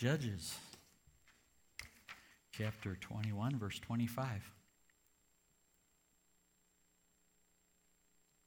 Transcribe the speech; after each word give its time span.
Judges 0.00 0.56
chapter 2.52 2.96
21, 3.02 3.58
verse 3.58 3.78
25. 3.80 4.50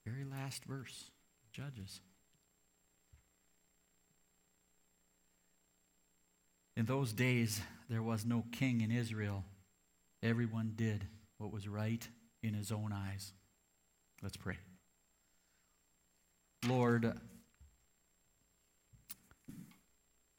Very 0.03 0.23
last 0.23 0.65
verse, 0.65 1.11
Judges. 1.51 2.01
In 6.75 6.87
those 6.87 7.13
days, 7.13 7.61
there 7.87 8.01
was 8.01 8.25
no 8.25 8.45
king 8.51 8.81
in 8.81 8.89
Israel. 8.89 9.43
Everyone 10.23 10.71
did 10.75 11.05
what 11.37 11.53
was 11.53 11.67
right 11.67 12.07
in 12.41 12.55
his 12.55 12.71
own 12.71 12.91
eyes. 12.91 13.31
Let's 14.23 14.37
pray. 14.37 14.57
Lord, 16.65 17.13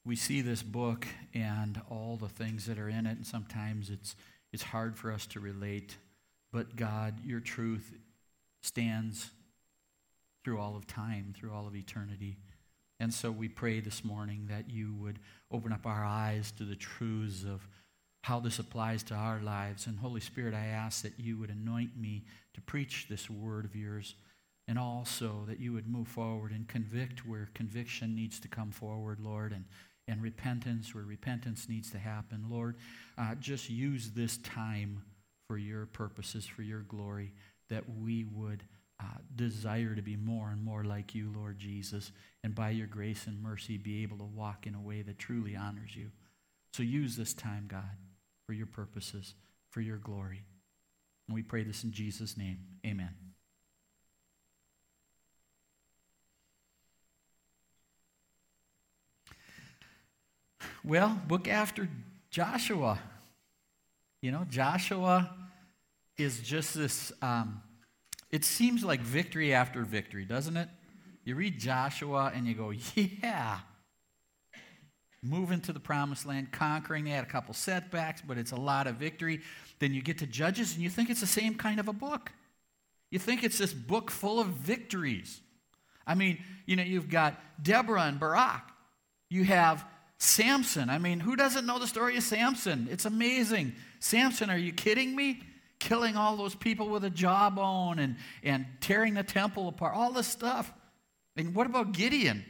we 0.05 0.15
see 0.15 0.41
this 0.41 0.61
book 0.61 1.07
and 1.33 1.81
all 1.89 2.15
the 2.15 2.29
things 2.29 2.67
that 2.67 2.77
are 2.77 2.89
in 2.89 3.07
it, 3.07 3.17
and 3.17 3.25
sometimes 3.25 3.89
it's, 3.89 4.15
it's 4.53 4.63
hard 4.63 4.95
for 4.95 5.11
us 5.11 5.25
to 5.25 5.39
relate. 5.39 5.97
But 6.53 6.75
God, 6.75 7.15
your 7.25 7.39
truth 7.39 7.91
stands 8.61 9.31
through 10.43 10.59
all 10.59 10.75
of 10.75 10.85
time, 10.85 11.33
through 11.35 11.51
all 11.51 11.65
of 11.65 11.75
eternity. 11.75 12.37
And 12.99 13.11
so 13.11 13.31
we 13.31 13.49
pray 13.49 13.79
this 13.79 14.05
morning 14.05 14.45
that 14.49 14.69
you 14.69 14.93
would 14.93 15.19
open 15.51 15.73
up 15.73 15.87
our 15.87 16.05
eyes 16.05 16.51
to 16.57 16.63
the 16.63 16.75
truths 16.75 17.43
of 17.43 17.67
how 18.21 18.39
this 18.39 18.59
applies 18.59 19.01
to 19.03 19.15
our 19.15 19.39
lives. 19.41 19.87
And 19.87 19.97
Holy 19.97 20.21
Spirit, 20.21 20.53
I 20.53 20.67
ask 20.67 21.01
that 21.01 21.19
you 21.19 21.37
would 21.39 21.49
anoint 21.49 21.97
me 21.97 22.25
to 22.53 22.61
preach 22.61 23.07
this 23.09 23.27
word 23.27 23.65
of 23.65 23.75
yours, 23.75 24.15
and 24.67 24.77
also 24.79 25.43
that 25.47 25.59
you 25.59 25.73
would 25.73 25.87
move 25.87 26.07
forward 26.07 26.51
and 26.51 26.67
convict 26.67 27.27
where 27.27 27.49
conviction 27.55 28.15
needs 28.15 28.39
to 28.39 28.47
come 28.47 28.71
forward, 28.71 29.19
Lord, 29.19 29.51
and, 29.51 29.65
and 30.07 30.21
repentance 30.21 30.93
where 30.93 31.03
repentance 31.03 31.67
needs 31.67 31.91
to 31.91 31.97
happen. 31.97 32.45
Lord, 32.49 32.75
uh, 33.17 33.35
just 33.35 33.69
use 33.69 34.11
this 34.11 34.37
time 34.37 35.01
for 35.47 35.57
your 35.57 35.85
purposes, 35.87 36.45
for 36.45 36.61
your 36.61 36.81
glory, 36.81 37.33
that 37.69 37.83
we 38.01 38.23
would 38.23 38.63
uh, 38.99 39.17
desire 39.35 39.93
to 39.95 40.01
be 40.01 40.15
more 40.15 40.49
and 40.49 40.63
more 40.63 40.83
like 40.83 41.13
you, 41.13 41.31
Lord 41.35 41.59
Jesus, 41.59 42.11
and 42.43 42.55
by 42.55 42.69
your 42.69 42.87
grace 42.87 43.27
and 43.27 43.41
mercy 43.41 43.77
be 43.77 44.03
able 44.03 44.17
to 44.17 44.23
walk 44.23 44.67
in 44.67 44.75
a 44.75 44.81
way 44.81 45.01
that 45.01 45.19
truly 45.19 45.55
honors 45.55 45.95
you. 45.95 46.11
So 46.73 46.83
use 46.83 47.15
this 47.15 47.33
time, 47.33 47.65
God, 47.67 47.97
for 48.47 48.53
your 48.53 48.67
purposes, 48.67 49.33
for 49.71 49.81
your 49.81 49.97
glory. 49.97 50.43
And 51.27 51.35
we 51.35 51.41
pray 51.41 51.63
this 51.63 51.83
in 51.83 51.91
Jesus' 51.91 52.37
name. 52.37 52.59
Amen. 52.85 53.34
Well, 60.85 61.19
book 61.27 61.47
after 61.47 61.89
Joshua. 62.29 62.99
You 64.21 64.31
know, 64.31 64.45
Joshua 64.47 65.35
is 66.15 66.39
just 66.41 66.75
this. 66.75 67.11
Um, 67.23 67.63
it 68.29 68.45
seems 68.45 68.83
like 68.83 68.99
victory 68.99 69.51
after 69.51 69.81
victory, 69.83 70.25
doesn't 70.25 70.55
it? 70.55 70.69
You 71.23 71.33
read 71.33 71.59
Joshua 71.59 72.31
and 72.35 72.45
you 72.45 72.53
go, 72.53 72.71
yeah. 72.95 73.61
Moving 75.23 75.59
to 75.61 75.73
the 75.73 75.79
promised 75.79 76.27
land, 76.27 76.51
conquering. 76.51 77.05
They 77.05 77.11
had 77.11 77.23
a 77.23 77.27
couple 77.27 77.55
setbacks, 77.55 78.21
but 78.21 78.37
it's 78.37 78.51
a 78.51 78.55
lot 78.55 78.85
of 78.85 78.97
victory. 78.97 79.41
Then 79.79 79.91
you 79.91 80.03
get 80.03 80.19
to 80.19 80.27
Judges 80.27 80.75
and 80.75 80.83
you 80.83 80.91
think 80.91 81.09
it's 81.09 81.21
the 81.21 81.25
same 81.25 81.55
kind 81.55 81.79
of 81.79 81.87
a 81.87 81.93
book. 81.93 82.31
You 83.09 83.17
think 83.17 83.43
it's 83.43 83.57
this 83.57 83.73
book 83.73 84.11
full 84.11 84.39
of 84.39 84.49
victories. 84.49 85.41
I 86.05 86.13
mean, 86.13 86.43
you 86.67 86.75
know, 86.75 86.83
you've 86.83 87.09
got 87.09 87.41
Deborah 87.59 88.03
and 88.03 88.19
Barak. 88.19 88.69
You 89.31 89.45
have 89.45 89.83
Samson. 90.25 90.89
I 90.89 90.97
mean, 90.97 91.19
who 91.19 91.35
doesn't 91.35 91.65
know 91.65 91.79
the 91.79 91.87
story 91.87 92.17
of 92.17 92.23
Samson? 92.23 92.87
It's 92.91 93.05
amazing. 93.05 93.73
Samson, 93.99 94.49
are 94.49 94.57
you 94.57 94.73
kidding 94.73 95.15
me? 95.15 95.41
killing 95.79 96.15
all 96.15 96.35
those 96.35 96.55
people 96.55 96.89
with 96.89 97.03
a 97.03 97.09
jawbone 97.09 97.99
and, 97.99 98.15
and 98.43 98.65
tearing 98.81 99.13
the 99.13 99.23
temple 99.23 99.67
apart, 99.67 99.95
all 99.95 100.11
this 100.11 100.27
stuff. 100.27 100.73
And 101.35 101.53
what 101.53 101.67
about 101.67 101.91
Gideon? 101.91 102.43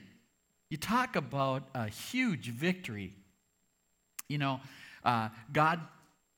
You 0.70 0.78
talk 0.78 1.16
about 1.16 1.64
a 1.74 1.88
huge 1.88 2.50
victory. 2.50 3.14
You 4.28 4.38
know, 4.38 4.62
uh, 5.04 5.30
God 5.52 5.82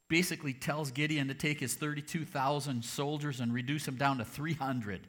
basically 0.10 0.54
tells 0.54 0.92
Gideon 0.92 1.28
to 1.28 1.34
take 1.34 1.60
his 1.60 1.76
32,000 1.76 2.84
soldiers 2.84 3.40
and 3.40 3.54
reduce 3.54 3.86
them 3.86 3.96
down 3.96 4.18
to 4.18 4.26
300. 4.26 5.06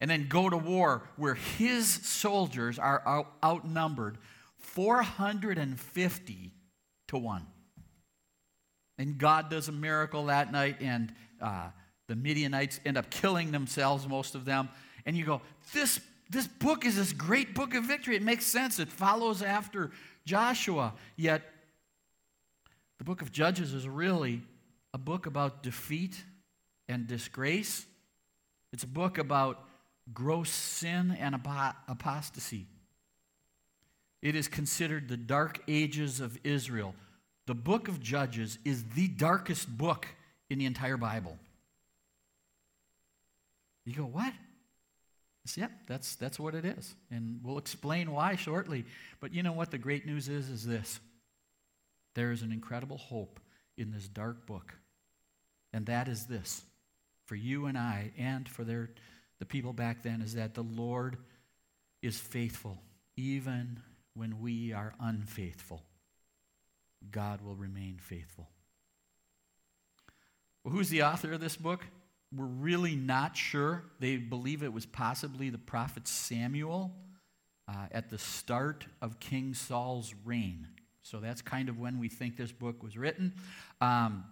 And 0.00 0.10
then 0.10 0.26
go 0.28 0.50
to 0.50 0.56
war 0.56 1.08
where 1.16 1.34
his 1.34 1.88
soldiers 1.88 2.78
are 2.78 3.02
out- 3.06 3.32
outnumbered 3.42 4.18
450 4.58 6.52
to 7.08 7.18
1. 7.18 7.46
And 8.98 9.18
God 9.18 9.50
does 9.50 9.68
a 9.68 9.72
miracle 9.72 10.26
that 10.26 10.50
night, 10.52 10.76
and 10.80 11.12
uh, 11.40 11.68
the 12.08 12.16
Midianites 12.16 12.80
end 12.84 12.96
up 12.96 13.10
killing 13.10 13.52
themselves, 13.52 14.08
most 14.08 14.34
of 14.34 14.44
them. 14.44 14.68
And 15.04 15.16
you 15.16 15.24
go, 15.24 15.42
this, 15.72 16.00
this 16.30 16.46
book 16.46 16.84
is 16.84 16.96
this 16.96 17.12
great 17.12 17.54
book 17.54 17.74
of 17.74 17.84
victory. 17.84 18.16
It 18.16 18.22
makes 18.22 18.46
sense. 18.46 18.78
It 18.78 18.88
follows 18.88 19.42
after 19.42 19.90
Joshua. 20.24 20.94
Yet, 21.16 21.42
the 22.98 23.04
book 23.04 23.22
of 23.22 23.32
Judges 23.32 23.74
is 23.74 23.86
really 23.86 24.42
a 24.94 24.98
book 24.98 25.26
about 25.26 25.62
defeat 25.62 26.16
and 26.88 27.06
disgrace. 27.06 27.84
It's 28.72 28.84
a 28.84 28.88
book 28.88 29.18
about 29.18 29.62
gross 30.12 30.50
sin 30.50 31.16
and 31.18 31.34
apostasy. 31.34 32.66
It 34.22 34.34
is 34.34 34.48
considered 34.48 35.08
the 35.08 35.16
dark 35.16 35.60
ages 35.68 36.20
of 36.20 36.38
Israel 36.44 36.94
the 37.46 37.54
book 37.54 37.86
of 37.88 38.00
Judges 38.00 38.58
is 38.64 38.84
the 38.94 39.08
darkest 39.08 39.68
book 39.78 40.06
in 40.50 40.58
the 40.58 40.66
entire 40.66 40.96
Bible. 40.96 41.38
You 43.84 43.94
go, 43.94 44.02
what? 44.02 44.32
Yep, 45.54 45.70
that's, 45.86 46.16
that's 46.16 46.40
what 46.40 46.56
it 46.56 46.64
is. 46.64 46.96
And 47.08 47.38
we'll 47.44 47.58
explain 47.58 48.10
why 48.10 48.34
shortly. 48.34 48.84
But 49.20 49.32
you 49.32 49.44
know 49.44 49.52
what 49.52 49.70
the 49.70 49.78
great 49.78 50.04
news 50.04 50.28
is? 50.28 50.50
Is 50.50 50.66
this 50.66 50.98
there 52.16 52.32
is 52.32 52.42
an 52.42 52.50
incredible 52.50 52.98
hope 52.98 53.38
in 53.78 53.92
this 53.92 54.08
dark 54.08 54.44
book. 54.46 54.74
And 55.72 55.86
that 55.86 56.08
is 56.08 56.26
this 56.26 56.62
for 57.26 57.36
you 57.36 57.66
and 57.66 57.76
I, 57.76 58.12
and 58.18 58.48
for 58.48 58.64
their, 58.64 58.90
the 59.38 59.44
people 59.44 59.72
back 59.72 60.02
then, 60.02 60.20
is 60.20 60.34
that 60.34 60.54
the 60.54 60.62
Lord 60.62 61.16
is 62.02 62.18
faithful, 62.18 62.78
even 63.16 63.80
when 64.16 64.40
we 64.40 64.72
are 64.72 64.94
unfaithful. 65.00 65.82
God 67.10 67.42
will 67.42 67.54
remain 67.54 67.98
faithful. 68.00 68.48
Well, 70.64 70.74
who's 70.74 70.88
the 70.88 71.02
author 71.02 71.32
of 71.32 71.40
this 71.40 71.56
book? 71.56 71.84
We're 72.34 72.46
really 72.46 72.96
not 72.96 73.36
sure. 73.36 73.84
They 74.00 74.16
believe 74.16 74.62
it 74.62 74.72
was 74.72 74.86
possibly 74.86 75.50
the 75.50 75.58
prophet 75.58 76.08
Samuel 76.08 76.92
uh, 77.68 77.86
at 77.92 78.10
the 78.10 78.18
start 78.18 78.86
of 79.00 79.20
King 79.20 79.54
Saul's 79.54 80.12
reign. 80.24 80.66
So 81.02 81.20
that's 81.20 81.40
kind 81.40 81.68
of 81.68 81.78
when 81.78 82.00
we 82.00 82.08
think 82.08 82.36
this 82.36 82.50
book 82.50 82.82
was 82.82 82.96
written. 82.96 83.34
Um, 83.80 84.24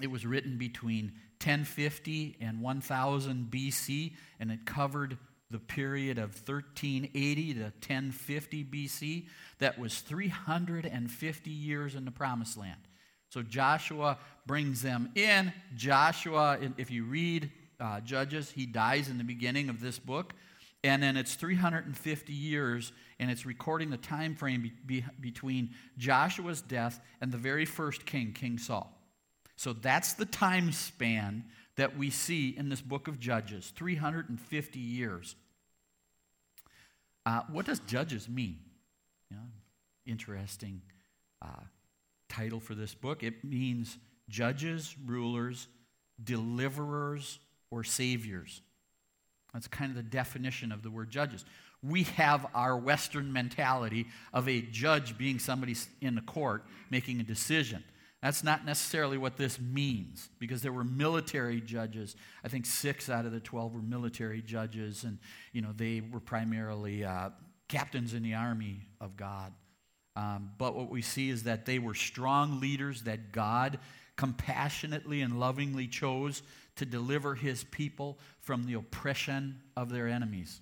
it 0.00 0.10
was 0.10 0.26
written 0.26 0.58
between 0.58 1.12
1050 1.40 2.38
and 2.40 2.60
1000 2.60 3.50
BC, 3.50 4.14
and 4.40 4.50
it 4.50 4.64
covered 4.64 5.18
the 5.52 5.58
period 5.58 6.18
of 6.18 6.34
1380 6.34 7.54
to 7.54 7.60
1050 7.60 8.64
BC. 8.64 9.26
That 9.58 9.78
was 9.78 10.00
350 10.00 11.50
years 11.50 11.94
in 11.94 12.04
the 12.04 12.10
promised 12.10 12.56
land. 12.56 12.80
So 13.28 13.42
Joshua 13.42 14.18
brings 14.46 14.82
them 14.82 15.10
in. 15.14 15.52
Joshua, 15.76 16.58
if 16.76 16.90
you 16.90 17.04
read 17.04 17.50
uh, 17.78 18.00
Judges, 18.00 18.50
he 18.50 18.66
dies 18.66 19.08
in 19.08 19.18
the 19.18 19.24
beginning 19.24 19.68
of 19.68 19.80
this 19.80 19.98
book. 19.98 20.34
And 20.84 21.02
then 21.02 21.16
it's 21.16 21.36
350 21.36 22.32
years, 22.32 22.92
and 23.20 23.30
it's 23.30 23.46
recording 23.46 23.90
the 23.90 23.96
time 23.96 24.34
frame 24.34 24.62
be, 24.62 24.72
be, 24.84 25.04
between 25.20 25.70
Joshua's 25.96 26.60
death 26.60 27.00
and 27.20 27.30
the 27.30 27.38
very 27.38 27.64
first 27.64 28.04
king, 28.04 28.32
King 28.32 28.58
Saul. 28.58 28.92
So 29.54 29.72
that's 29.72 30.14
the 30.14 30.26
time 30.26 30.72
span 30.72 31.44
that 31.76 31.96
we 31.96 32.10
see 32.10 32.50
in 32.56 32.68
this 32.68 32.80
book 32.80 33.06
of 33.06 33.20
Judges 33.20 33.72
350 33.76 34.78
years. 34.78 35.36
Uh, 37.24 37.42
what 37.50 37.66
does 37.66 37.80
judges 37.80 38.28
mean? 38.28 38.58
You 39.30 39.36
know, 39.36 39.42
interesting 40.06 40.82
uh, 41.40 41.62
title 42.28 42.60
for 42.60 42.74
this 42.74 42.94
book. 42.94 43.22
It 43.22 43.44
means 43.44 43.98
judges, 44.28 44.96
rulers, 45.06 45.68
deliverers, 46.22 47.38
or 47.70 47.84
saviors. 47.84 48.62
That's 49.52 49.68
kind 49.68 49.90
of 49.90 49.96
the 49.96 50.02
definition 50.02 50.72
of 50.72 50.82
the 50.82 50.90
word 50.90 51.10
judges. 51.10 51.44
We 51.82 52.04
have 52.04 52.46
our 52.54 52.76
Western 52.76 53.32
mentality 53.32 54.06
of 54.32 54.48
a 54.48 54.62
judge 54.62 55.18
being 55.18 55.38
somebody 55.38 55.74
in 56.00 56.14
the 56.14 56.20
court 56.20 56.64
making 56.90 57.20
a 57.20 57.24
decision. 57.24 57.84
That's 58.22 58.44
not 58.44 58.64
necessarily 58.64 59.18
what 59.18 59.36
this 59.36 59.60
means 59.60 60.28
because 60.38 60.62
there 60.62 60.72
were 60.72 60.84
military 60.84 61.60
judges. 61.60 62.14
I 62.44 62.48
think 62.48 62.66
six 62.66 63.10
out 63.10 63.26
of 63.26 63.32
the 63.32 63.40
12 63.40 63.74
were 63.74 63.82
military 63.82 64.42
judges, 64.42 65.02
and 65.02 65.18
you 65.52 65.60
know, 65.60 65.72
they 65.74 66.00
were 66.00 66.20
primarily 66.20 67.04
uh, 67.04 67.30
captains 67.68 68.14
in 68.14 68.22
the 68.22 68.34
army 68.34 68.86
of 69.00 69.16
God. 69.16 69.52
Um, 70.14 70.52
but 70.56 70.76
what 70.76 70.88
we 70.88 71.02
see 71.02 71.30
is 71.30 71.44
that 71.44 71.66
they 71.66 71.80
were 71.80 71.94
strong 71.94 72.60
leaders 72.60 73.02
that 73.02 73.32
God 73.32 73.80
compassionately 74.16 75.20
and 75.22 75.40
lovingly 75.40 75.88
chose 75.88 76.42
to 76.76 76.86
deliver 76.86 77.34
his 77.34 77.64
people 77.64 78.18
from 78.40 78.64
the 78.64 78.74
oppression 78.74 79.60
of 79.76 79.90
their 79.90 80.06
enemies. 80.06 80.60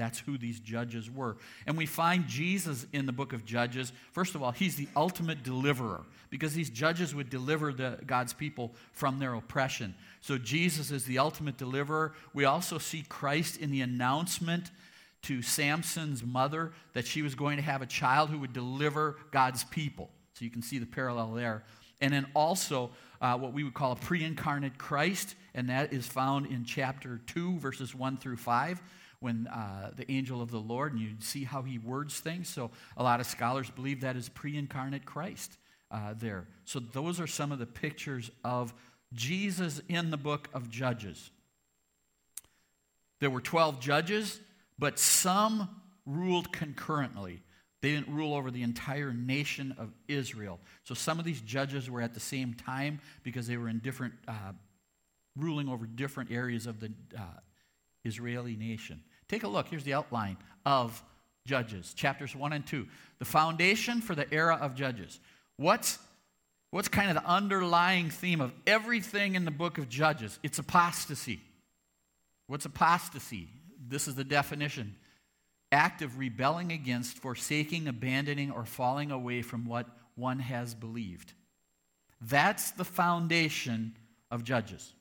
That's 0.00 0.18
who 0.18 0.38
these 0.38 0.58
judges 0.60 1.10
were. 1.10 1.36
And 1.66 1.76
we 1.76 1.84
find 1.84 2.26
Jesus 2.26 2.86
in 2.94 3.04
the 3.04 3.12
book 3.12 3.34
of 3.34 3.44
Judges. 3.44 3.92
First 4.12 4.34
of 4.34 4.42
all, 4.42 4.50
he's 4.50 4.76
the 4.76 4.88
ultimate 4.96 5.42
deliverer 5.42 6.06
because 6.30 6.54
these 6.54 6.70
judges 6.70 7.14
would 7.14 7.28
deliver 7.28 7.70
the, 7.70 7.98
God's 8.06 8.32
people 8.32 8.72
from 8.92 9.18
their 9.18 9.34
oppression. 9.34 9.94
So 10.22 10.38
Jesus 10.38 10.90
is 10.90 11.04
the 11.04 11.18
ultimate 11.18 11.58
deliverer. 11.58 12.14
We 12.32 12.46
also 12.46 12.78
see 12.78 13.04
Christ 13.10 13.58
in 13.58 13.70
the 13.70 13.82
announcement 13.82 14.70
to 15.22 15.42
Samson's 15.42 16.24
mother 16.24 16.72
that 16.94 17.06
she 17.06 17.20
was 17.20 17.34
going 17.34 17.58
to 17.58 17.62
have 17.62 17.82
a 17.82 17.86
child 17.86 18.30
who 18.30 18.38
would 18.38 18.54
deliver 18.54 19.18
God's 19.32 19.64
people. 19.64 20.08
So 20.32 20.46
you 20.46 20.50
can 20.50 20.62
see 20.62 20.78
the 20.78 20.86
parallel 20.86 21.32
there. 21.32 21.62
And 22.00 22.10
then 22.10 22.26
also 22.34 22.90
uh, 23.20 23.36
what 23.36 23.52
we 23.52 23.64
would 23.64 23.74
call 23.74 23.92
a 23.92 23.96
pre 23.96 24.24
incarnate 24.24 24.78
Christ, 24.78 25.34
and 25.54 25.68
that 25.68 25.92
is 25.92 26.06
found 26.06 26.46
in 26.46 26.64
chapter 26.64 27.20
2, 27.26 27.58
verses 27.58 27.94
1 27.94 28.16
through 28.16 28.38
5 28.38 28.80
when 29.20 29.46
uh, 29.46 29.92
the 29.94 30.10
angel 30.10 30.42
of 30.42 30.50
the 30.50 30.58
Lord, 30.58 30.92
and 30.92 31.00
you 31.00 31.10
see 31.20 31.44
how 31.44 31.62
he 31.62 31.78
words 31.78 32.18
things. 32.18 32.48
So 32.48 32.70
a 32.96 33.02
lot 33.02 33.20
of 33.20 33.26
scholars 33.26 33.70
believe 33.70 34.00
that 34.00 34.16
is 34.16 34.28
pre 34.28 34.56
incarnate 34.56 35.04
Christ 35.04 35.56
uh, 35.90 36.14
there. 36.18 36.46
So 36.64 36.80
those 36.80 37.20
are 37.20 37.26
some 37.26 37.52
of 37.52 37.58
the 37.58 37.66
pictures 37.66 38.30
of 38.44 38.74
Jesus 39.12 39.80
in 39.88 40.10
the 40.10 40.16
book 40.16 40.48
of 40.54 40.70
Judges. 40.70 41.30
There 43.20 43.30
were 43.30 43.40
12 43.40 43.80
judges, 43.80 44.40
but 44.78 44.98
some 44.98 45.68
ruled 46.06 46.52
concurrently. 46.52 47.42
They 47.82 47.92
didn't 47.92 48.14
rule 48.14 48.34
over 48.34 48.50
the 48.50 48.62
entire 48.62 49.12
nation 49.12 49.74
of 49.78 49.92
Israel. 50.08 50.60
So 50.84 50.94
some 50.94 51.18
of 51.18 51.24
these 51.24 51.40
judges 51.40 51.90
were 51.90 52.00
at 52.00 52.14
the 52.14 52.20
same 52.20 52.54
time 52.54 53.00
because 53.22 53.46
they 53.46 53.56
were 53.56 53.68
in 53.68 53.78
different, 53.78 54.14
uh, 54.28 54.52
ruling 55.36 55.68
over 55.68 55.86
different 55.86 56.30
areas 56.30 56.66
of 56.66 56.80
the 56.80 56.92
uh, 57.16 57.22
Israeli 58.04 58.56
nation. 58.56 59.02
Take 59.30 59.44
a 59.44 59.48
look. 59.48 59.68
Here's 59.68 59.84
the 59.84 59.94
outline 59.94 60.38
of 60.66 61.00
Judges, 61.46 61.94
chapters 61.94 62.34
1 62.34 62.52
and 62.52 62.66
2. 62.66 62.84
The 63.20 63.24
foundation 63.24 64.00
for 64.00 64.16
the 64.16 64.26
era 64.34 64.58
of 64.60 64.74
Judges. 64.74 65.20
What's, 65.56 66.00
what's 66.72 66.88
kind 66.88 67.16
of 67.16 67.22
the 67.22 67.30
underlying 67.30 68.10
theme 68.10 68.40
of 68.40 68.52
everything 68.66 69.36
in 69.36 69.44
the 69.44 69.52
book 69.52 69.78
of 69.78 69.88
Judges? 69.88 70.40
It's 70.42 70.58
apostasy. 70.58 71.40
What's 72.48 72.64
apostasy? 72.64 73.46
This 73.88 74.08
is 74.08 74.16
the 74.16 74.24
definition 74.24 74.96
act 75.70 76.02
of 76.02 76.18
rebelling 76.18 76.72
against, 76.72 77.18
forsaking, 77.18 77.86
abandoning, 77.86 78.50
or 78.50 78.64
falling 78.64 79.12
away 79.12 79.42
from 79.42 79.64
what 79.64 79.86
one 80.16 80.40
has 80.40 80.74
believed. 80.74 81.32
That's 82.20 82.72
the 82.72 82.84
foundation 82.84 83.96
of 84.32 84.42
Judges. 84.42 84.92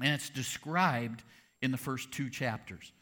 And 0.00 0.14
it's 0.14 0.30
described 0.30 1.24
in 1.60 1.72
the 1.72 1.76
first 1.76 2.12
two 2.12 2.30
chapters. 2.30 2.92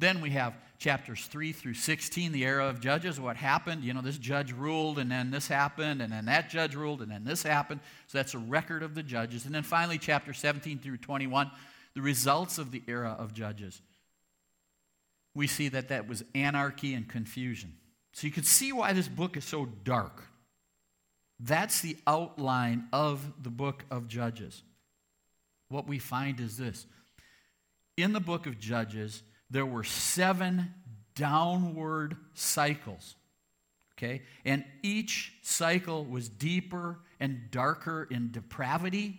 Then 0.00 0.20
we 0.20 0.30
have 0.30 0.54
chapters 0.78 1.26
3 1.26 1.52
through 1.52 1.74
16, 1.74 2.32
the 2.32 2.44
era 2.44 2.66
of 2.66 2.80
judges, 2.80 3.20
what 3.20 3.36
happened. 3.36 3.84
You 3.84 3.94
know, 3.94 4.00
this 4.00 4.18
judge 4.18 4.52
ruled, 4.52 4.98
and 4.98 5.10
then 5.10 5.30
this 5.30 5.46
happened, 5.46 6.02
and 6.02 6.12
then 6.12 6.24
that 6.24 6.50
judge 6.50 6.74
ruled, 6.74 7.02
and 7.02 7.10
then 7.10 7.24
this 7.24 7.42
happened. 7.42 7.80
So 8.08 8.18
that's 8.18 8.34
a 8.34 8.38
record 8.38 8.82
of 8.82 8.94
the 8.94 9.02
judges. 9.02 9.46
And 9.46 9.54
then 9.54 9.62
finally, 9.62 9.98
chapter 9.98 10.32
17 10.32 10.80
through 10.80 10.96
21, 10.98 11.50
the 11.94 12.02
results 12.02 12.58
of 12.58 12.72
the 12.72 12.82
era 12.88 13.14
of 13.18 13.32
judges. 13.32 13.80
We 15.34 15.46
see 15.46 15.68
that 15.68 15.88
that 15.88 16.08
was 16.08 16.24
anarchy 16.34 16.94
and 16.94 17.08
confusion. 17.08 17.74
So 18.12 18.26
you 18.26 18.32
can 18.32 18.44
see 18.44 18.72
why 18.72 18.92
this 18.92 19.08
book 19.08 19.36
is 19.36 19.44
so 19.44 19.66
dark. 19.84 20.24
That's 21.40 21.80
the 21.80 21.96
outline 22.06 22.88
of 22.92 23.42
the 23.42 23.50
book 23.50 23.84
of 23.90 24.06
Judges. 24.06 24.62
What 25.68 25.88
we 25.88 25.98
find 25.98 26.38
is 26.38 26.56
this 26.56 26.86
in 27.96 28.12
the 28.12 28.20
book 28.20 28.46
of 28.46 28.60
Judges, 28.60 29.22
there 29.52 29.66
were 29.66 29.84
seven 29.84 30.72
downward 31.14 32.16
cycles. 32.34 33.14
Okay? 33.96 34.22
And 34.44 34.64
each 34.82 35.34
cycle 35.42 36.04
was 36.04 36.28
deeper 36.28 36.98
and 37.20 37.50
darker 37.50 38.08
in 38.10 38.32
depravity. 38.32 39.18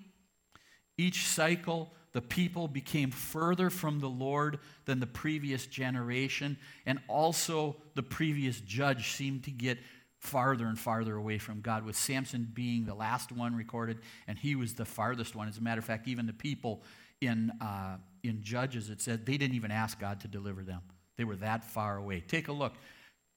Each 0.98 1.28
cycle, 1.28 1.94
the 2.12 2.22
people 2.22 2.68
became 2.68 3.12
further 3.12 3.70
from 3.70 4.00
the 4.00 4.10
Lord 4.10 4.60
than 4.86 5.00
the 5.00 5.08
previous 5.08 5.68
generation. 5.68 6.58
And 6.86 7.00
also, 7.08 7.78
the 7.94 8.04
previous 8.04 8.60
judge 8.60 9.12
seemed 9.12 9.44
to 9.44 9.52
get 9.52 9.78
farther 10.18 10.66
and 10.66 10.80
farther 10.80 11.16
away 11.16 11.38
from 11.38 11.62
God, 11.62 11.86
with 11.86 11.96
Samson 11.96 12.50
being 12.54 12.86
the 12.86 12.96
last 12.96 13.32
one 13.32 13.56
recorded, 13.56 14.00
and 14.26 14.38
he 14.38 14.56
was 14.56 14.74
the 14.74 14.86
farthest 14.86 15.36
one. 15.36 15.48
As 15.48 15.58
a 15.58 15.62
matter 15.62 15.80
of 15.80 15.86
fact, 15.86 16.08
even 16.08 16.26
the 16.26 16.34
people 16.34 16.82
in, 17.20 17.52
uh, 17.62 17.98
in 18.24 18.42
Judges, 18.42 18.90
it 18.90 19.02
said 19.02 19.26
they 19.26 19.38
didn't 19.38 19.56
even 19.56 19.72
ask 19.72 20.00
God 20.00 20.22
to 20.22 20.28
deliver 20.28 20.64
them. 20.64 20.82
They 21.18 21.24
were 21.24 21.36
that 21.38 21.64
far 21.64 21.98
away. 21.98 22.22
Take 22.22 22.48
a 22.48 22.54
look. 22.54 22.74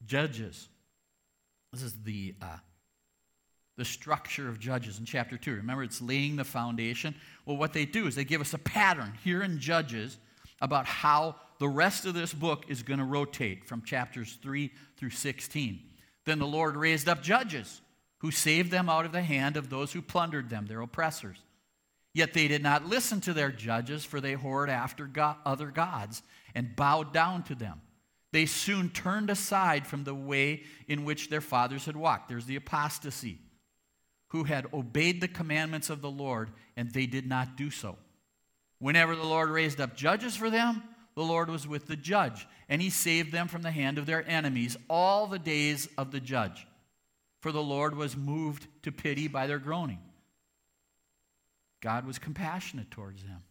Judges. 0.05 0.69
This 1.73 1.83
is 1.83 1.93
the, 2.05 2.35
uh, 2.41 2.57
the 3.77 3.85
structure 3.85 4.49
of 4.49 4.59
Judges 4.59 4.99
in 4.99 5.05
chapter 5.05 5.37
2. 5.37 5.57
Remember, 5.57 5.83
it's 5.83 6.01
laying 6.01 6.37
the 6.37 6.45
foundation. 6.45 7.15
Well, 7.45 7.57
what 7.57 7.73
they 7.73 7.85
do 7.85 8.07
is 8.07 8.15
they 8.15 8.25
give 8.25 8.41
us 8.41 8.55
a 8.55 8.59
pattern 8.59 9.13
here 9.25 9.43
in 9.43 9.59
Judges 9.59 10.19
about 10.61 10.87
how 10.87 11.37
the 11.59 11.69
rest 11.69 12.07
of 12.07 12.15
this 12.15 12.33
book 12.33 12.65
is 12.69 12.83
going 12.83 12.99
to 12.99 13.05
rotate 13.05 13.65
from 13.65 13.83
chapters 13.83 14.39
3 14.43 14.71
through 14.97 15.11
16. 15.11 15.81
Then 16.25 16.39
the 16.39 16.47
Lord 16.47 16.77
raised 16.77 17.09
up 17.09 17.23
judges 17.23 17.81
who 18.19 18.31
saved 18.31 18.71
them 18.71 18.89
out 18.89 19.05
of 19.05 19.13
the 19.13 19.23
hand 19.23 19.57
of 19.57 19.71
those 19.71 19.93
who 19.93 20.03
plundered 20.03 20.49
them, 20.49 20.67
their 20.67 20.81
oppressors. 20.81 21.37
Yet 22.17 22.33
they 22.33 22.49
did 22.49 22.63
not 22.63 22.87
listen 22.87 23.21
to 23.21 23.35
their 23.35 23.53
judges, 23.53 24.03
for 24.03 24.23
they 24.23 24.37
whored 24.37 24.71
after 24.71 25.05
God, 25.05 25.37
other 25.45 25.67
gods 25.67 26.23
and 26.55 26.75
bowed 26.75 27.13
down 27.13 27.43
to 27.43 27.55
them. 27.55 27.83
They 28.33 28.47
soon 28.47 28.89
turned 28.89 29.29
aside 29.29 29.87
from 29.87 30.05
the 30.05 30.15
way 30.15 30.63
in 30.89 31.05
which 31.05 31.29
their 31.29 31.43
fathers 31.43 31.85
had 31.85 31.95
walked. 31.95 32.31
There's 32.31 32.47
the 32.47 32.57
apostasy, 32.57 33.37
who 34.29 34.45
had 34.45 34.73
obeyed 34.73 35.21
the 35.21 35.29
commandments 35.29 35.91
of 35.91 36.01
the 36.01 36.11
Lord, 36.11 36.53
and 36.75 36.91
they 36.91 37.05
did 37.05 37.27
not 37.27 37.55
do 37.55 37.71
so. 37.71 37.99
Whenever 38.79 39.15
the 39.15 39.23
Lord 39.23 39.51
raised 39.51 39.79
up 39.79 39.95
judges 39.95 40.35
for 40.35 40.49
them, 40.49 40.85
the 41.17 41.23
Lord 41.23 41.51
was 41.51 41.69
with 41.69 41.87
the 41.87 41.97
judge, 41.97 42.49
and 42.71 42.81
he 42.81 42.89
saved 42.89 43.31
them 43.31 43.47
from 43.47 43.61
the 43.61 43.71
hand 43.71 43.99
of 43.99 44.07
their 44.07 44.27
enemies 44.27 44.75
all 44.89 45.27
the 45.27 45.39
days 45.39 45.87
of 45.99 46.13
the 46.13 46.21
judge. 46.21 46.67
For 47.43 47.53
the 47.53 47.63
Lord 47.63 47.95
was 47.95 48.17
moved 48.17 48.69
to 48.85 48.91
pity 48.91 49.29
by 49.29 49.47
their 49.47 49.59
groaning. 49.59 49.99
God 51.87 52.05
was 52.05 52.19
compassionate 52.19 52.91
towards 52.91 53.23
them 53.23 53.45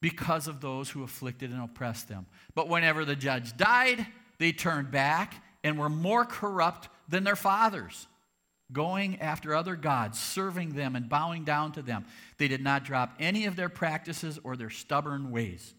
because 0.00 0.48
of 0.48 0.60
those 0.60 0.90
who 0.90 1.04
afflicted 1.04 1.52
and 1.52 1.62
oppressed 1.62 2.08
them. 2.08 2.26
But 2.56 2.68
whenever 2.68 3.04
the 3.04 3.14
judge 3.14 3.56
died, 3.56 4.04
they 4.40 4.50
turned 4.50 4.90
back 4.90 5.44
and 5.62 5.78
were 5.78 5.88
more 5.88 6.24
corrupt 6.24 6.88
than 7.08 7.22
their 7.22 7.36
fathers, 7.36 8.08
going 8.72 9.20
after 9.20 9.54
other 9.54 9.76
gods, 9.76 10.18
serving 10.18 10.70
them 10.70 10.96
and 10.96 11.08
bowing 11.08 11.44
down 11.44 11.70
to 11.70 11.82
them. 11.82 12.04
They 12.36 12.48
did 12.48 12.64
not 12.64 12.82
drop 12.82 13.14
any 13.20 13.44
of 13.44 13.54
their 13.54 13.68
practices 13.68 14.40
or 14.42 14.56
their 14.56 14.68
stubborn 14.68 15.30
ways. 15.30 15.72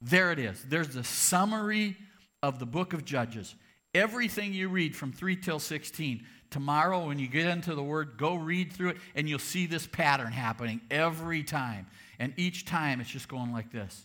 There 0.00 0.32
it 0.32 0.38
is. 0.38 0.64
There's 0.66 0.94
the 0.94 1.04
summary 1.04 1.98
of 2.42 2.58
the 2.58 2.64
book 2.64 2.94
of 2.94 3.04
Judges. 3.04 3.54
Everything 3.94 4.54
you 4.54 4.70
read 4.70 4.96
from 4.96 5.12
3 5.12 5.36
till 5.36 5.58
16 5.58 6.24
Tomorrow, 6.50 7.06
when 7.06 7.20
you 7.20 7.28
get 7.28 7.46
into 7.46 7.76
the 7.76 7.82
Word, 7.82 8.16
go 8.16 8.34
read 8.34 8.72
through 8.72 8.90
it, 8.90 8.96
and 9.14 9.28
you'll 9.28 9.38
see 9.38 9.66
this 9.66 9.86
pattern 9.86 10.32
happening 10.32 10.80
every 10.90 11.44
time. 11.44 11.86
And 12.18 12.34
each 12.36 12.64
time, 12.64 13.00
it's 13.00 13.10
just 13.10 13.28
going 13.28 13.52
like 13.52 13.70
this 13.70 14.04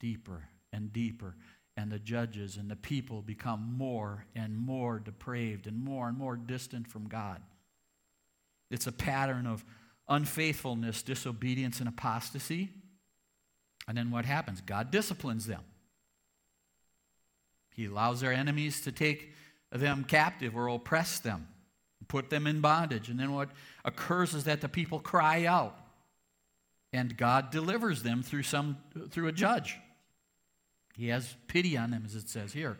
deeper 0.00 0.42
and 0.72 0.92
deeper. 0.92 1.36
And 1.76 1.90
the 1.92 1.98
judges 1.98 2.56
and 2.56 2.70
the 2.70 2.76
people 2.76 3.22
become 3.22 3.74
more 3.76 4.24
and 4.34 4.56
more 4.56 4.98
depraved 4.98 5.66
and 5.66 5.78
more 5.78 6.08
and 6.08 6.18
more 6.18 6.36
distant 6.36 6.88
from 6.88 7.06
God. 7.06 7.40
It's 8.70 8.88
a 8.88 8.92
pattern 8.92 9.46
of 9.46 9.64
unfaithfulness, 10.08 11.02
disobedience, 11.02 11.78
and 11.78 11.88
apostasy. 11.88 12.70
And 13.86 13.96
then 13.96 14.10
what 14.10 14.24
happens? 14.24 14.60
God 14.60 14.90
disciplines 14.90 15.46
them. 15.46 15.60
He 17.74 17.84
allows 17.84 18.22
their 18.22 18.32
enemies 18.32 18.80
to 18.80 18.92
take 18.92 19.32
them 19.70 20.02
captive 20.02 20.56
or 20.56 20.68
oppress 20.68 21.20
them 21.20 21.46
put 22.08 22.30
them 22.30 22.46
in 22.46 22.60
bondage. 22.60 23.08
And 23.08 23.18
then 23.18 23.32
what 23.32 23.50
occurs 23.84 24.34
is 24.34 24.44
that 24.44 24.60
the 24.60 24.68
people 24.68 25.00
cry 25.00 25.44
out, 25.44 25.76
and 26.92 27.16
God 27.16 27.50
delivers 27.50 28.02
them 28.02 28.22
through, 28.22 28.44
some, 28.44 28.78
through 29.10 29.28
a 29.28 29.32
judge. 29.32 29.76
He 30.96 31.08
has 31.08 31.36
pity 31.46 31.76
on 31.76 31.90
them, 31.90 32.02
as 32.06 32.14
it 32.14 32.28
says 32.28 32.52
here. 32.52 32.78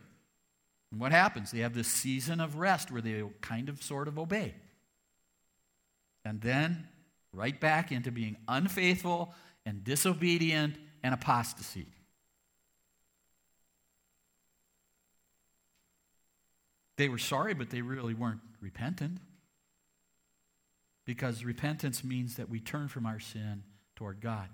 And 0.91 1.01
what 1.01 1.13
happens? 1.13 1.51
They 1.51 1.61
have 1.61 1.75
this 1.75 1.89
season 1.89 2.41
of 2.41 2.57
rest 2.57 2.91
where 2.91 3.03
they 3.03 3.23
kind 3.41 3.69
of 3.69 3.83
sort 3.83 4.09
of 4.09 4.19
obey. 4.19 4.55
And 6.25 6.41
then 6.41 6.89
right 7.33 7.61
back 7.61 7.93
into 7.93 8.11
being 8.11 8.37
unfaithful 8.49 9.35
and 9.67 9.85
disobedient 9.85 10.77
and 11.03 11.13
apostasy. 11.13 11.87
They 16.97 17.09
were 17.09 17.19
sorry, 17.19 17.53
but 17.53 17.69
they 17.69 17.83
really 17.83 18.15
weren't 18.15 18.41
repentant. 18.67 19.19
Because 21.05 21.45
repentance 21.45 22.03
means 22.03 22.35
that 22.35 22.49
we 22.51 22.59
turn 22.59 22.89
from 22.89 23.07
our 23.07 23.21
sin 23.21 23.63
toward 23.95 24.21
God. 24.21 24.49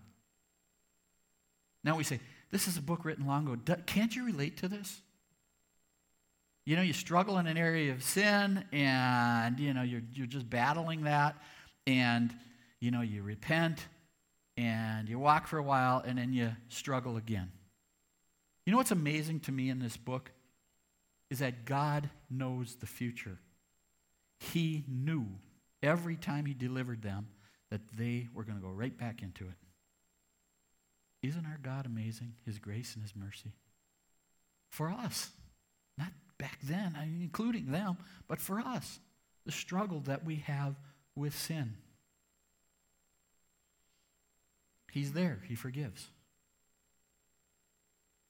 Now 1.82 1.96
we 1.96 2.04
say, 2.04 2.20
this 2.50 2.68
is 2.68 2.76
a 2.76 2.82
book 2.82 3.06
written 3.06 3.26
long 3.26 3.48
ago. 3.48 3.76
Can't 3.86 4.14
you 4.14 4.26
relate 4.26 4.58
to 4.58 4.68
this? 4.68 5.00
You 6.66 6.76
know, 6.76 6.82
you 6.82 6.92
struggle 6.92 7.38
in 7.38 7.46
an 7.46 7.56
area 7.56 7.90
of 7.92 8.02
sin 8.02 8.64
and, 8.70 9.58
you 9.58 9.72
know, 9.72 9.82
you're, 9.82 10.02
you're 10.12 10.26
just 10.26 10.48
battling 10.48 11.04
that 11.04 11.36
and, 11.86 12.32
you 12.80 12.90
know, 12.90 13.00
you 13.00 13.22
repent 13.22 13.86
and 14.58 15.08
you 15.08 15.18
walk 15.18 15.46
for 15.46 15.56
a 15.56 15.62
while 15.62 16.04
and 16.06 16.18
then 16.18 16.34
you 16.34 16.52
struggle 16.68 17.16
again. 17.16 17.50
You 18.66 18.72
know 18.72 18.76
what's 18.76 18.92
amazing 18.92 19.40
to 19.40 19.52
me 19.52 19.70
in 19.70 19.80
this 19.80 19.96
book? 19.96 20.30
Is 21.30 21.38
that 21.38 21.64
God 21.64 22.10
knows 22.30 22.76
the 22.76 22.86
future. 22.86 23.38
He 24.50 24.84
knew 24.88 25.26
every 25.82 26.16
time 26.16 26.46
He 26.46 26.54
delivered 26.54 27.02
them 27.02 27.28
that 27.70 27.80
they 27.96 28.28
were 28.34 28.44
going 28.44 28.58
to 28.58 28.64
go 28.64 28.70
right 28.70 28.96
back 28.96 29.22
into 29.22 29.44
it. 29.44 29.54
Isn't 31.26 31.46
our 31.46 31.60
God 31.62 31.86
amazing? 31.86 32.34
His 32.44 32.58
grace 32.58 32.94
and 32.94 33.02
His 33.02 33.14
mercy. 33.14 33.52
For 34.68 34.90
us. 34.90 35.30
Not 35.96 36.12
back 36.38 36.58
then, 36.62 36.96
including 37.20 37.70
them, 37.70 37.98
but 38.26 38.40
for 38.40 38.58
us. 38.58 38.98
The 39.46 39.52
struggle 39.52 40.00
that 40.00 40.24
we 40.24 40.36
have 40.46 40.74
with 41.14 41.36
sin. 41.38 41.76
He's 44.90 45.12
there, 45.12 45.40
He 45.46 45.54
forgives. 45.54 46.08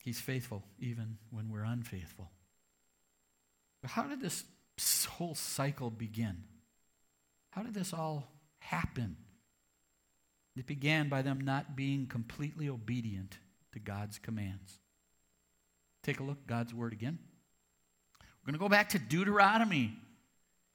He's 0.04 0.21
faithful 0.21 0.62
even 0.78 1.16
when 1.31 1.50
we're 1.50 1.64
unfaithful. 1.64 2.31
But 3.81 3.92
how 3.92 4.02
did 4.02 4.21
this 4.21 4.45
whole 5.05 5.35
cycle 5.35 5.91
begin? 5.91 6.45
How 7.50 7.62
did 7.62 7.75
this 7.75 7.93
all 7.93 8.29
happen? 8.59 9.17
It 10.57 10.67
began 10.67 11.09
by 11.09 11.23
them 11.23 11.41
not 11.41 11.76
being 11.76 12.07
completely 12.07 12.69
obedient 12.69 13.38
to 13.73 13.79
God's 13.79 14.19
commands. 14.19 14.79
Take 16.02 16.21
a 16.21 16.23
look 16.23 16.47
God's 16.47 16.75
word 16.75 16.93
again. 16.93 17.19
We're 18.21 18.52
going 18.52 18.59
to 18.59 18.59
go 18.59 18.69
back 18.69 18.91
to 18.91 18.99
Deuteronomy 18.99 19.97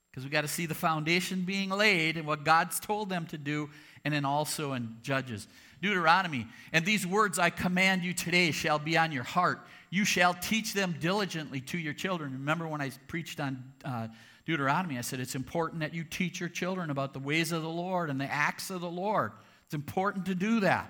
because 0.09 0.23
we 0.23 0.31
got 0.31 0.41
to 0.41 0.47
see 0.47 0.65
the 0.65 0.73
foundation 0.73 1.41
being 1.41 1.69
laid 1.69 2.17
and 2.17 2.25
what 2.25 2.43
God's 2.43 2.79
told 2.79 3.09
them 3.09 3.27
to 3.27 3.37
do, 3.37 3.69
and 4.03 4.13
then 4.13 4.25
also 4.25 4.73
in 4.73 4.97
Judges. 5.03 5.47
Deuteronomy, 5.81 6.47
and 6.73 6.85
these 6.85 7.05
words 7.05 7.37
I 7.37 7.49
command 7.49 8.03
you 8.03 8.13
today 8.13 8.51
shall 8.51 8.79
be 8.79 8.97
on 8.97 9.11
your 9.11 9.23
heart. 9.23 9.59
You 9.89 10.05
shall 10.05 10.33
teach 10.33 10.73
them 10.73 10.95
diligently 10.99 11.61
to 11.61 11.77
your 11.77 11.93
children. 11.93 12.33
Remember 12.33 12.67
when 12.67 12.81
I 12.81 12.91
preached 13.07 13.39
on 13.39 13.63
uh, 13.85 14.07
Deuteronomy, 14.45 14.97
I 14.97 15.01
said 15.01 15.19
it's 15.19 15.35
important 15.35 15.81
that 15.81 15.93
you 15.93 16.03
teach 16.03 16.39
your 16.39 16.49
children 16.49 16.89
about 16.89 17.13
the 17.13 17.19
ways 17.19 17.51
of 17.51 17.61
the 17.61 17.69
Lord 17.69 18.09
and 18.09 18.19
the 18.19 18.31
acts 18.31 18.69
of 18.69 18.81
the 18.81 18.89
Lord. 18.89 19.33
It's 19.65 19.73
important 19.73 20.25
to 20.27 20.35
do 20.35 20.61
that. 20.61 20.89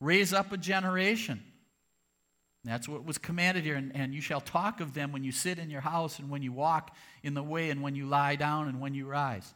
Raise 0.00 0.32
up 0.32 0.52
a 0.52 0.56
generation. 0.56 1.42
That's 2.64 2.88
what 2.88 3.04
was 3.04 3.18
commanded 3.18 3.64
here. 3.64 3.76
And, 3.76 3.94
and, 3.94 4.14
you 4.14 4.20
shall 4.20 4.40
talk 4.40 4.80
of 4.80 4.94
them 4.94 5.12
when 5.12 5.24
you 5.24 5.32
sit 5.32 5.58
in 5.58 5.70
your 5.70 5.80
house 5.80 6.18
and 6.18 6.28
when 6.28 6.42
you 6.42 6.52
walk 6.52 6.94
in 7.22 7.34
the 7.34 7.42
way 7.42 7.70
and 7.70 7.82
when 7.82 7.94
you 7.94 8.06
lie 8.06 8.36
down 8.36 8.68
and 8.68 8.80
when 8.80 8.94
you 8.94 9.06
rise. 9.06 9.54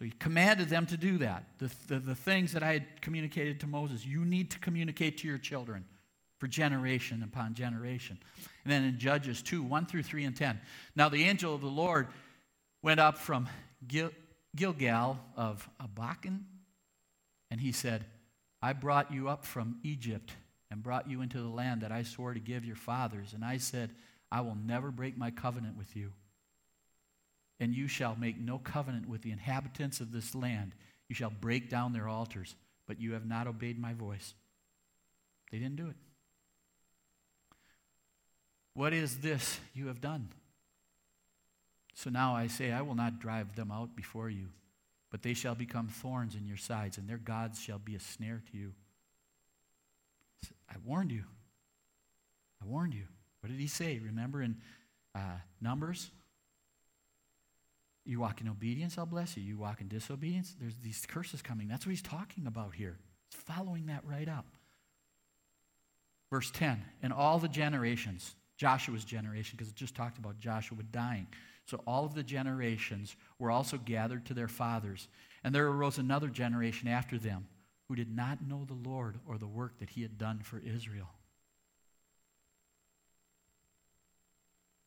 So 0.00 0.06
he 0.06 0.12
commanded 0.12 0.70
them 0.70 0.86
to 0.86 0.96
do 0.96 1.18
that. 1.18 1.44
The, 1.58 1.70
the, 1.88 1.98
the 1.98 2.14
things 2.14 2.54
that 2.54 2.62
I 2.62 2.72
had 2.72 3.02
communicated 3.02 3.60
to 3.60 3.66
Moses, 3.66 4.02
you 4.02 4.24
need 4.24 4.50
to 4.52 4.58
communicate 4.58 5.18
to 5.18 5.28
your 5.28 5.36
children 5.36 5.84
for 6.38 6.46
generation 6.46 7.22
upon 7.22 7.52
generation. 7.52 8.18
And 8.64 8.72
then 8.72 8.84
in 8.84 8.98
Judges 8.98 9.42
2 9.42 9.62
1 9.62 9.84
through 9.84 10.04
3 10.04 10.24
and 10.24 10.34
10. 10.34 10.58
Now 10.96 11.10
the 11.10 11.24
angel 11.24 11.54
of 11.54 11.60
the 11.60 11.66
Lord 11.66 12.08
went 12.82 12.98
up 12.98 13.18
from 13.18 13.46
Gil, 13.86 14.10
Gilgal 14.56 15.18
of 15.36 15.68
Bochim, 15.94 16.44
and 17.50 17.60
he 17.60 17.70
said, 17.70 18.06
I 18.62 18.72
brought 18.72 19.12
you 19.12 19.28
up 19.28 19.44
from 19.44 19.80
Egypt 19.82 20.32
and 20.70 20.82
brought 20.82 21.10
you 21.10 21.20
into 21.20 21.42
the 21.42 21.48
land 21.48 21.82
that 21.82 21.92
I 21.92 22.04
swore 22.04 22.32
to 22.32 22.40
give 22.40 22.64
your 22.64 22.76
fathers. 22.76 23.34
And 23.34 23.44
I 23.44 23.58
said, 23.58 23.90
I 24.32 24.40
will 24.40 24.56
never 24.56 24.90
break 24.90 25.18
my 25.18 25.30
covenant 25.30 25.76
with 25.76 25.94
you. 25.94 26.12
And 27.60 27.74
you 27.74 27.86
shall 27.86 28.16
make 28.16 28.40
no 28.40 28.58
covenant 28.58 29.08
with 29.08 29.22
the 29.22 29.30
inhabitants 29.30 30.00
of 30.00 30.12
this 30.12 30.34
land. 30.34 30.72
You 31.08 31.14
shall 31.14 31.30
break 31.30 31.68
down 31.68 31.92
their 31.92 32.08
altars, 32.08 32.56
but 32.86 33.00
you 33.00 33.12
have 33.12 33.26
not 33.26 33.46
obeyed 33.46 33.78
my 33.78 33.92
voice. 33.92 34.34
They 35.52 35.58
didn't 35.58 35.76
do 35.76 35.88
it. 35.88 35.96
What 38.74 38.92
is 38.92 39.18
this 39.18 39.60
you 39.74 39.88
have 39.88 40.00
done? 40.00 40.30
So 41.94 42.08
now 42.08 42.34
I 42.34 42.46
say, 42.46 42.72
I 42.72 42.80
will 42.80 42.94
not 42.94 43.20
drive 43.20 43.56
them 43.56 43.70
out 43.70 43.94
before 43.94 44.30
you, 44.30 44.46
but 45.10 45.22
they 45.22 45.34
shall 45.34 45.54
become 45.54 45.88
thorns 45.88 46.34
in 46.34 46.46
your 46.46 46.56
sides, 46.56 46.96
and 46.96 47.06
their 47.06 47.18
gods 47.18 47.60
shall 47.60 47.78
be 47.78 47.94
a 47.94 48.00
snare 48.00 48.42
to 48.52 48.56
you. 48.56 48.72
I 50.70 50.76
warned 50.84 51.10
you. 51.10 51.24
I 52.62 52.66
warned 52.66 52.94
you. 52.94 53.04
What 53.40 53.50
did 53.50 53.60
he 53.60 53.66
say? 53.66 54.00
Remember 54.02 54.40
in 54.40 54.56
uh, 55.14 55.40
Numbers? 55.60 56.10
You 58.10 58.18
walk 58.18 58.40
in 58.40 58.48
obedience, 58.48 58.98
I'll 58.98 59.06
bless 59.06 59.36
you. 59.36 59.44
You 59.44 59.56
walk 59.56 59.80
in 59.80 59.86
disobedience, 59.86 60.56
there's 60.60 60.74
these 60.82 61.06
curses 61.06 61.42
coming. 61.42 61.68
That's 61.68 61.86
what 61.86 61.90
he's 61.90 62.02
talking 62.02 62.48
about 62.48 62.74
here. 62.74 62.98
He's 63.30 63.40
following 63.40 63.86
that 63.86 64.02
right 64.04 64.28
up. 64.28 64.46
Verse 66.28 66.50
10 66.50 66.82
And 67.04 67.12
all 67.12 67.38
the 67.38 67.46
generations, 67.46 68.34
Joshua's 68.56 69.04
generation, 69.04 69.54
because 69.56 69.70
it 69.70 69.76
just 69.76 69.94
talked 69.94 70.18
about 70.18 70.40
Joshua 70.40 70.78
dying. 70.90 71.28
So 71.66 71.84
all 71.86 72.04
of 72.04 72.14
the 72.14 72.24
generations 72.24 73.14
were 73.38 73.52
also 73.52 73.76
gathered 73.78 74.26
to 74.26 74.34
their 74.34 74.48
fathers. 74.48 75.06
And 75.44 75.54
there 75.54 75.68
arose 75.68 75.98
another 75.98 76.30
generation 76.30 76.88
after 76.88 77.16
them 77.16 77.46
who 77.86 77.94
did 77.94 78.12
not 78.12 78.42
know 78.44 78.64
the 78.64 78.74
Lord 78.74 79.20
or 79.24 79.38
the 79.38 79.46
work 79.46 79.78
that 79.78 79.90
he 79.90 80.02
had 80.02 80.18
done 80.18 80.40
for 80.42 80.58
Israel. 80.58 81.10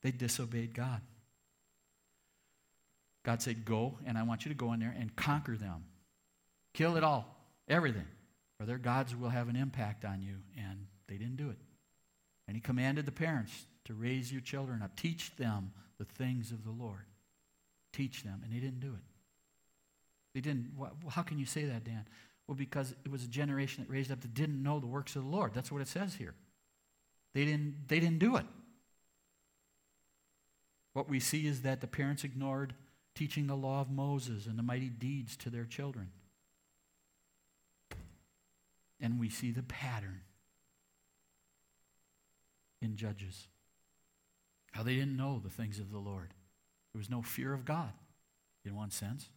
They 0.01 0.11
disobeyed 0.11 0.73
God. 0.73 0.99
God 3.23 3.41
said, 3.41 3.65
Go, 3.65 3.97
and 4.05 4.17
I 4.17 4.23
want 4.23 4.45
you 4.45 4.49
to 4.49 4.55
go 4.55 4.73
in 4.73 4.79
there 4.79 4.95
and 4.97 5.15
conquer 5.15 5.55
them. 5.55 5.85
Kill 6.73 6.97
it 6.97 7.03
all, 7.03 7.35
everything, 7.67 8.07
for 8.59 8.65
their 8.65 8.77
gods 8.77 9.15
will 9.15 9.29
have 9.29 9.49
an 9.49 9.55
impact 9.55 10.05
on 10.05 10.21
you. 10.21 10.35
And 10.57 10.87
they 11.07 11.15
didn't 11.15 11.37
do 11.37 11.49
it. 11.49 11.57
And 12.47 12.55
he 12.55 12.61
commanded 12.61 13.05
the 13.05 13.11
parents 13.11 13.65
to 13.85 13.93
raise 13.93 14.31
your 14.31 14.41
children 14.41 14.81
up, 14.81 14.95
teach 14.95 15.35
them 15.35 15.71
the 15.97 16.05
things 16.05 16.51
of 16.51 16.63
the 16.63 16.71
Lord. 16.71 17.05
Teach 17.93 18.23
them, 18.23 18.41
and 18.43 18.51
they 18.51 18.59
didn't 18.59 18.79
do 18.79 18.93
it. 18.93 19.03
They 20.33 20.41
didn't. 20.41 20.71
How 21.09 21.21
can 21.21 21.37
you 21.37 21.45
say 21.45 21.65
that, 21.65 21.83
Dan? 21.83 22.05
Well, 22.47 22.55
because 22.55 22.93
it 23.05 23.11
was 23.11 23.23
a 23.23 23.27
generation 23.27 23.83
that 23.83 23.93
raised 23.93 24.11
up 24.11 24.21
that 24.21 24.33
didn't 24.33 24.61
know 24.61 24.79
the 24.79 24.87
works 24.87 25.15
of 25.15 25.23
the 25.23 25.29
Lord. 25.29 25.53
That's 25.53 25.71
what 25.71 25.81
it 25.81 25.87
says 25.87 26.15
here. 26.15 26.33
They 27.33 27.45
didn't, 27.45 27.87
they 27.87 27.99
didn't 27.99 28.19
do 28.19 28.35
it. 28.35 28.45
What 30.93 31.09
we 31.09 31.19
see 31.19 31.47
is 31.47 31.61
that 31.61 31.81
the 31.81 31.87
parents 31.87 32.23
ignored 32.23 32.73
teaching 33.15 33.47
the 33.47 33.55
law 33.55 33.81
of 33.81 33.91
Moses 33.91 34.45
and 34.45 34.57
the 34.57 34.63
mighty 34.63 34.89
deeds 34.89 35.35
to 35.37 35.49
their 35.49 35.65
children. 35.65 36.09
And 38.99 39.19
we 39.19 39.29
see 39.29 39.51
the 39.51 39.63
pattern 39.63 40.21
in 42.81 42.95
Judges. 42.95 43.47
How 44.71 44.83
they 44.83 44.95
didn't 44.95 45.17
know 45.17 45.39
the 45.43 45.49
things 45.49 45.79
of 45.79 45.91
the 45.91 45.99
Lord. 45.99 46.33
There 46.93 46.99
was 46.99 47.09
no 47.09 47.21
fear 47.21 47.53
of 47.53 47.65
God, 47.65 47.91
in 48.65 48.75
one 48.75 48.91
sense. 48.91 49.29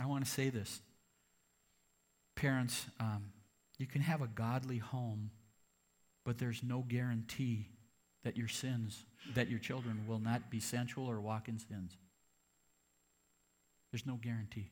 I 0.00 0.06
want 0.06 0.24
to 0.24 0.30
say 0.30 0.48
this. 0.48 0.80
Parents, 2.34 2.86
um, 2.98 3.32
you 3.78 3.86
can 3.86 4.00
have 4.00 4.22
a 4.22 4.26
godly 4.26 4.78
home, 4.78 5.30
but 6.24 6.38
there's 6.38 6.62
no 6.62 6.84
guarantee 6.86 7.68
that 8.24 8.36
your 8.36 8.48
sins, 8.48 9.04
that 9.34 9.50
your 9.50 9.58
children 9.58 10.04
will 10.06 10.18
not 10.18 10.50
be 10.50 10.60
sensual 10.60 11.08
or 11.10 11.20
walk 11.20 11.48
in 11.48 11.58
sins. 11.58 11.96
There's 13.90 14.06
no 14.06 14.18
guarantee. 14.20 14.70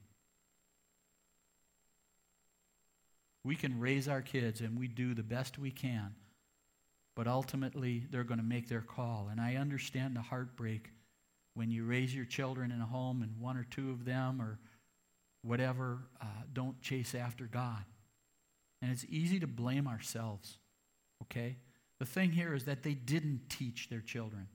We 3.45 3.57
can 3.57 3.81
raise 3.81 4.09
our 4.09 4.23
kids 4.23 4.61
and 4.61 4.79
we 4.79 4.87
do 4.87 5.15
the 5.15 5.23
best 5.23 5.59
we 5.59 5.71
can, 5.71 6.15
but 7.17 7.27
ultimately 7.27 8.05
they're 8.11 8.25
going 8.25 8.41
to 8.41 8.45
make 8.45 8.69
their 8.69 8.83
call. 8.83 9.29
And 9.31 9.41
I 9.41 9.57
understand 9.57 10.15
the 10.15 10.21
heartbreak 10.21 10.91
when 11.55 11.71
you 11.71 11.85
raise 11.85 12.15
your 12.15 12.25
children 12.25 12.71
in 12.71 12.81
a 12.81 12.87
home 12.87 13.23
and 13.23 13.41
one 13.41 13.57
or 13.57 13.67
two 13.71 13.91
of 13.91 14.05
them 14.05 14.41
or 14.41 14.59
whatever, 15.43 15.99
uh, 16.21 16.27
don't 16.53 16.81
chase 16.81 17.15
after 17.15 17.45
God. 17.45 17.85
And 18.83 18.91
it's 18.91 19.05
easy 19.09 19.41
to 19.41 19.47
blame 19.47 19.87
ourselves, 19.87 20.59
okay? 21.25 21.57
The 22.01 22.07
thing 22.07 22.33
here 22.33 22.55
is 22.55 22.65
that 22.65 22.83
they 22.83 22.95
didn't 22.95 23.43
teach 23.49 23.89
their 23.89 24.01
children. 24.01 24.49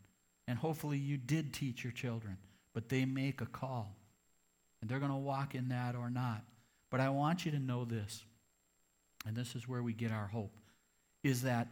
And 0.47 0.59
hopefully 0.59 0.97
you 0.97 1.17
did 1.17 1.53
teach 1.53 1.83
your 1.83 1.93
children, 1.93 2.37
but 2.73 2.89
they 2.89 3.05
make 3.05 3.39
a 3.39 3.45
call. 3.45 3.95
And 4.81 4.89
they're 4.89 4.99
going 4.99 5.11
to 5.11 5.17
walk 5.17 5.55
in 5.55 5.69
that 5.69 5.95
or 5.95 6.09
not. 6.09 6.43
But 6.91 6.99
I 6.99 7.09
want 7.09 7.45
you 7.45 7.51
to 7.51 7.59
know 7.59 7.85
this, 7.85 8.23
and 9.25 9.35
this 9.35 9.55
is 9.55 9.67
where 9.67 9.81
we 9.81 9.93
get 9.93 10.11
our 10.11 10.27
hope, 10.27 10.55
is 11.23 11.43
that 11.43 11.67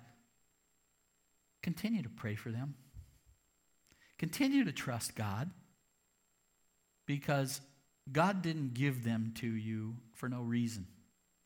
continue 1.62 2.01
to 2.01 2.10
pray 2.10 2.36
for 2.36 2.50
them. 2.50 2.75
Continue 4.18 4.63
to 4.65 4.72
trust 4.72 5.15
God 5.15 5.51
because 7.06 7.62
God 8.12 8.42
didn't 8.42 8.74
give 8.74 9.03
them 9.03 9.34
to 9.36 9.48
you 9.48 9.96
for 10.13 10.30
no 10.30 10.42
reason. 10.42 10.88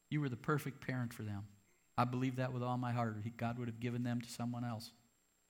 You 0.09 0.21
were 0.21 0.29
the 0.29 0.37
perfect 0.37 0.85
parent 0.85 1.13
for 1.13 1.23
them. 1.23 1.43
I 1.97 2.05
believe 2.05 2.35
that 2.35 2.53
with 2.53 2.63
all 2.63 2.77
my 2.77 2.91
heart. 2.91 3.15
God 3.37 3.57
would 3.57 3.67
have 3.67 3.79
given 3.79 4.03
them 4.03 4.21
to 4.21 4.29
someone 4.29 4.63
else. 4.63 4.91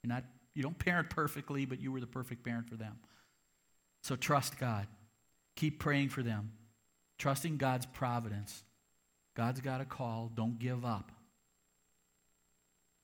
You're 0.02 0.10
not, 0.10 0.24
you 0.54 0.64
don't 0.64 0.78
parent 0.78 1.10
perfectly, 1.10 1.66
but 1.66 1.82
you 1.82 1.92
were 1.92 2.00
the 2.00 2.08
perfect 2.08 2.44
parent 2.44 2.70
for 2.70 2.76
them. 2.76 2.98
So 4.02 4.16
trust 4.16 4.58
God. 4.58 4.88
Keep 5.56 5.80
praying 5.80 6.10
for 6.10 6.24
them. 6.24 6.52
Trusting 7.18 7.58
God's 7.58 7.86
providence. 7.86 8.64
God's 9.36 9.60
got 9.60 9.82
a 9.82 9.86
call. 9.86 10.32
Don't 10.34 10.60
give 10.60 10.86
up. 10.86 11.12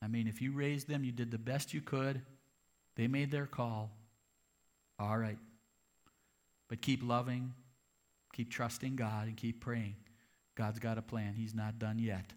I 0.02 0.08
mean, 0.08 0.28
if 0.28 0.42
you 0.42 0.52
raised 0.52 0.88
them, 0.88 1.04
you 1.04 1.12
did 1.12 1.32
the 1.32 1.38
best 1.38 1.74
you 1.74 1.82
could. 1.82 2.22
They 2.96 3.08
made 3.08 3.32
their 3.32 3.46
call. 3.46 3.92
All 5.00 5.18
right. 5.18 5.38
But 6.70 6.82
keep 6.82 7.04
loving, 7.04 7.54
keep 8.34 8.52
trusting 8.52 8.96
God, 8.96 9.28
and 9.28 9.38
keep 9.38 9.62
praying. 9.62 9.96
God's 10.56 10.80
got 10.80 10.98
a 10.98 11.02
plan. 11.02 11.34
He's 11.36 11.54
not 11.54 11.80
done 11.80 12.00
yet. 12.00 12.34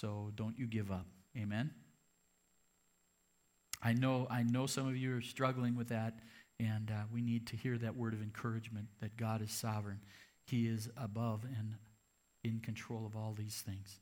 So 0.00 0.30
don't 0.34 0.58
you 0.58 0.66
give 0.66 0.90
up. 0.90 1.06
Amen. 1.36 1.70
I 3.82 3.92
know, 3.92 4.26
I 4.30 4.42
know 4.42 4.66
some 4.66 4.86
of 4.88 4.96
you 4.96 5.16
are 5.16 5.22
struggling 5.22 5.76
with 5.76 5.88
that, 5.88 6.18
and 6.58 6.90
uh, 6.90 7.04
we 7.12 7.22
need 7.22 7.46
to 7.48 7.56
hear 7.56 7.78
that 7.78 7.96
word 7.96 8.12
of 8.12 8.22
encouragement 8.22 8.88
that 9.00 9.16
God 9.16 9.42
is 9.42 9.50
sovereign. 9.50 10.00
He 10.44 10.66
is 10.66 10.90
above 10.96 11.44
and 11.44 11.74
in 12.44 12.60
control 12.60 13.06
of 13.06 13.16
all 13.16 13.34
these 13.36 13.62
things. 13.64 13.98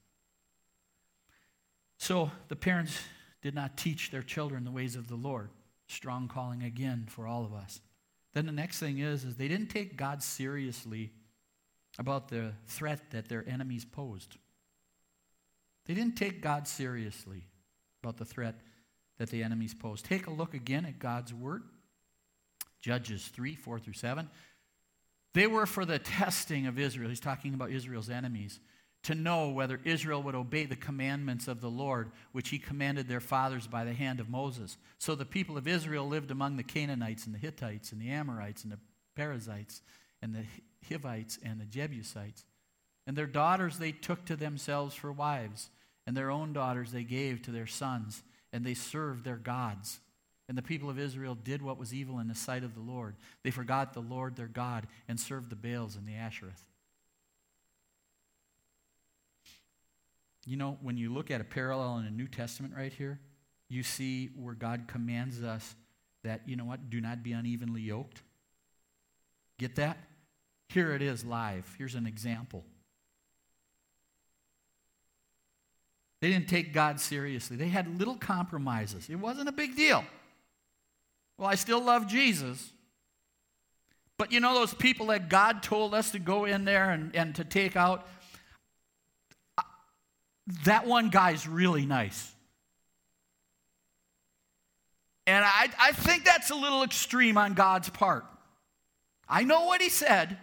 So 1.99 2.31
the 2.49 2.57
parents 2.57 3.01
did 3.43 3.55
not 3.55 3.77
teach 3.77 4.11
their 4.11 4.23
children 4.23 4.65
the 4.65 4.71
ways 4.71 4.97
of 4.97 5.09
the 5.09 5.17
Lord. 5.17 5.51
Strong 5.87 6.29
calling 6.29 6.63
again 6.63 7.07
for 7.09 7.27
all 7.27 7.45
of 7.45 7.53
us. 7.53 7.81
Then 8.33 8.47
the 8.47 8.53
next 8.53 8.81
thing 8.81 8.99
is, 8.99 9.25
is 9.25 9.37
they 9.37 9.49
didn't 9.49 9.69
take 9.69 9.97
God 9.97 10.23
seriously 10.23 11.13
about 11.99 12.29
the 12.29 12.53
threat 12.67 13.11
that 13.11 13.29
their 13.29 13.49
enemies 13.49 13.85
posed. 13.85 14.37
They 15.87 15.95
didn't 15.95 16.17
take 16.17 16.41
God 16.41 16.67
seriously 16.67 17.45
about 18.03 18.17
the 18.17 18.25
threat 18.25 18.57
that 19.19 19.31
the 19.31 19.43
enemies 19.43 19.75
posed. 19.75 20.05
Take 20.05 20.27
a 20.27 20.33
look 20.33 20.55
again 20.55 20.85
at 20.85 20.99
God's 20.99 21.33
word. 21.33 21.63
Judges 22.81 23.27
3, 23.29 23.55
4 23.55 23.79
through 23.79 23.95
7. 23.95 24.29
They 25.33 25.47
were 25.47 25.67
for 25.67 25.85
the 25.85 25.99
testing 25.99 26.67
of 26.67 26.79
Israel. 26.79 27.09
He's 27.09 27.21
talking 27.21 27.55
about 27.55 27.71
Israel's 27.71 28.11
enemies 28.11 28.61
to 29.05 29.15
know 29.15 29.51
whether 29.51 29.81
Israel 29.85 30.23
would 30.23 30.35
obey 30.35 30.65
the 30.65 30.77
commandments 30.77 31.47
of 31.47 31.61
the 31.61 31.71
Lord, 31.71 32.11
which 32.33 32.49
he 32.49 32.59
commanded 32.59 33.07
their 33.07 33.21
fathers 33.21 33.67
by 33.67 33.85
the 33.85 33.93
hand 33.93 34.19
of 34.19 34.31
Moses. 34.31 34.79
So 34.99 35.15
the 35.15 35.27
people 35.27 35.59
of 35.59 35.69
Israel 35.69 36.09
lived 36.09 36.31
among 36.31 36.57
the 36.57 36.63
Canaanites 36.63 37.27
and 37.27 37.35
the 37.35 37.39
Hittites 37.39 37.93
and 37.93 38.01
the 38.01 38.11
Amorites 38.11 38.63
and 38.65 38.73
the 38.73 38.79
Perizzites 39.15 39.83
and 40.23 40.35
the 40.35 40.45
Hivites 40.89 41.39
and 41.45 41.61
the 41.61 41.67
Jebusites. 41.67 42.45
And 43.07 43.17
their 43.17 43.27
daughters 43.27 43.79
they 43.79 43.93
took 43.93 44.25
to 44.27 44.37
themselves 44.37 44.95
for 44.95 45.13
wives, 45.13 45.71
and 46.07 46.17
their 46.17 46.31
own 46.31 46.53
daughters 46.53 46.93
they 46.93 47.05
gave 47.05 47.43
to 47.43 47.51
their 47.51 47.67
sons, 47.67 48.23
and 48.53 48.65
they 48.65 48.75
served 48.75 49.25
their 49.25 49.37
gods. 49.37 50.01
And 50.49 50.59
the 50.59 50.63
people 50.63 50.91
of 50.91 50.99
Israel 50.99 51.35
did 51.35 51.63
what 51.63 51.79
was 51.79 51.95
evil 51.95 52.19
in 52.19 52.29
the 52.29 52.35
sight 52.35 52.65
of 52.65 52.75
the 52.75 52.81
Lord. 52.81 53.17
They 53.43 53.51
forgot 53.51 53.95
the 53.95 54.01
Lord 54.01 54.37
their 54.37 54.47
God 54.47 54.87
and 55.09 55.19
served 55.19 55.51
the 55.51 55.57
Baals 55.57 55.97
and 55.97 56.07
the 56.07 56.13
Asheroth. 56.13 56.63
You 60.47 60.57
know, 60.57 60.77
when 60.83 60.99
you 60.99 61.13
look 61.13 61.31
at 61.31 61.41
a 61.41 61.45
parallel 61.45 61.99
in 61.99 62.05
the 62.05 62.11
New 62.11 62.29
Testament 62.29 62.75
right 62.77 62.93
here, 62.93 63.19
you 63.71 63.83
see 63.83 64.31
where 64.37 64.55
God 64.55 64.85
commands 64.87 65.43
us 65.43 65.75
that, 66.23 66.43
you 66.47 66.57
know 66.57 66.65
what, 66.65 66.91
do 66.91 67.01
not 67.01 67.23
be 67.23 67.33
unevenly 67.33 67.81
yoked. 67.81 68.23
Get 69.59 69.77
that? 69.77 69.97
Here 70.69 70.93
it 70.93 71.01
is 71.01 71.25
live. 71.25 71.75
Here's 71.79 71.95
an 71.95 72.07
example. 72.07 72.65
They 76.25 76.31
didn't 76.31 76.49
take 76.49 76.73
God 76.73 77.01
seriously. 77.01 77.59
They 77.59 77.69
had 77.69 77.99
little 77.99 78.15
compromises. 78.15 79.11
It 79.11 79.17
wasn't 79.17 79.47
a 79.47 79.53
big 79.53 79.77
deal. 79.77 80.03
Well, 81.37 81.47
I 81.47 81.55
still 81.55 81.85
love 81.85 82.07
Jesus. 82.09 82.73
But 84.17 84.33
you 84.33 84.41
know 84.41 84.55
those 84.55 84.73
people 84.73 85.09
that 85.09 85.29
God 85.29 85.63
told 85.63 85.93
us 85.93 86.13
to 86.13 86.19
go 86.19 86.47
in 86.47 86.65
there 86.65 86.93
and, 86.93 87.15
and 87.15 87.35
to 87.35 87.45
take 87.45 87.77
out? 87.77 88.09
that 90.65 90.87
one 90.87 91.11
guy's 91.11 91.47
really 91.47 91.85
nice. 91.85 92.33
And 95.27 95.45
I, 95.45 95.69
I 95.79 95.93
think 95.93 96.25
that's 96.25 96.49
a 96.49 96.55
little 96.55 96.85
extreme 96.85 97.37
on 97.37 97.53
God's 97.53 97.91
part. 97.91 98.25
I 99.29 99.45
know 99.45 99.67
what 99.67 99.83
he 99.83 99.91
said, 99.91 100.39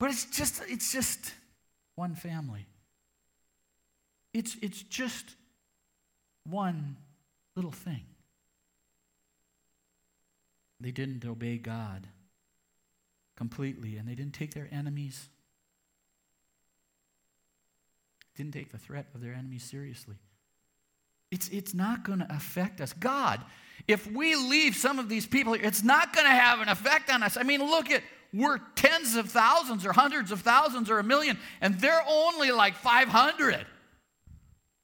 but 0.00 0.10
it's 0.10 0.24
just, 0.24 0.60
it's 0.66 0.90
just 0.90 1.34
one 1.94 2.16
family. 2.16 2.66
It's, 4.32 4.56
it's 4.62 4.82
just 4.82 5.34
one 6.48 6.96
little 7.56 7.72
thing. 7.72 8.04
They 10.80 10.92
didn't 10.92 11.24
obey 11.24 11.58
God 11.58 12.06
completely, 13.36 13.96
and 13.96 14.08
they 14.08 14.14
didn't 14.14 14.34
take 14.34 14.54
their 14.54 14.68
enemies 14.70 15.28
didn't 18.40 18.54
take 18.54 18.72
the 18.72 18.78
threat 18.78 19.06
of 19.14 19.20
their 19.20 19.34
enemies 19.34 19.62
seriously. 19.62 20.16
It's, 21.30 21.48
it's 21.48 21.74
not 21.74 22.04
going 22.04 22.20
to 22.20 22.34
affect 22.34 22.80
us. 22.80 22.94
God, 22.94 23.44
if 23.86 24.10
we 24.10 24.34
leave 24.34 24.74
some 24.74 24.98
of 24.98 25.10
these 25.10 25.26
people, 25.26 25.52
it's 25.52 25.82
not 25.82 26.14
going 26.14 26.26
to 26.26 26.32
have 26.32 26.60
an 26.60 26.70
effect 26.70 27.10
on 27.10 27.22
us. 27.22 27.36
I 27.36 27.42
mean, 27.42 27.60
look 27.60 27.90
at, 27.90 28.02
we're 28.32 28.58
tens 28.76 29.14
of 29.16 29.30
thousands 29.30 29.84
or 29.84 29.92
hundreds 29.92 30.32
of 30.32 30.40
thousands 30.40 30.88
or 30.88 30.98
a 30.98 31.04
million, 31.04 31.38
and 31.60 31.78
they're 31.80 32.02
only 32.08 32.50
like 32.50 32.76
500. 32.76 33.66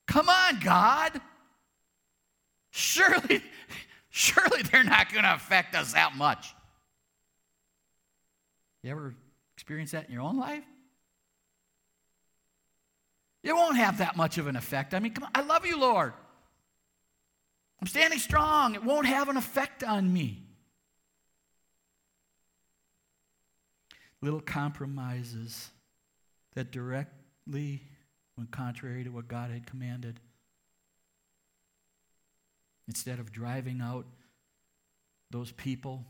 Come 0.07 0.29
on, 0.29 0.61
God. 0.61 1.21
Surely, 2.71 3.43
surely 4.11 4.63
they're 4.63 4.85
not 4.85 5.13
going 5.13 5.25
to 5.25 5.35
affect 5.35 5.75
us 5.75 5.93
that 5.93 6.15
much. 6.15 6.55
You 8.83 8.91
ever 8.91 9.15
experience 9.57 9.91
that 9.93 10.07
in 10.07 10.13
your 10.13 10.23
own 10.23 10.39
life? 10.39 10.65
It 13.43 13.55
won't 13.55 13.77
have 13.77 13.99
that 13.99 14.17
much 14.17 14.39
of 14.39 14.47
an 14.47 14.57
effect. 14.57 14.93
I 14.93 14.99
mean, 14.99 15.13
come 15.13 15.25
on, 15.25 15.31
I 15.35 15.43
love 15.43 15.65
you, 15.65 15.79
Lord. 15.79 16.13
I'm 17.81 17.87
standing 17.87 18.19
strong. 18.19 18.75
It 18.75 18.85
won't 18.85 19.07
have 19.07 19.29
an 19.29 19.37
effect 19.37 19.85
on 19.85 20.13
me. 20.13 20.43
Little 24.21 24.41
compromises 24.41 25.71
that 26.55 26.73
directly 26.73 27.83
went 28.37 28.51
contrary 28.51 29.05
to 29.05 29.11
what 29.11 29.29
God 29.29 29.51
had 29.51 29.67
commanded. 29.67 30.21
Instead 32.87 33.19
of 33.19 33.33
driving 33.33 33.81
out 33.81 34.07
those 35.31 35.53
people, 35.53 36.05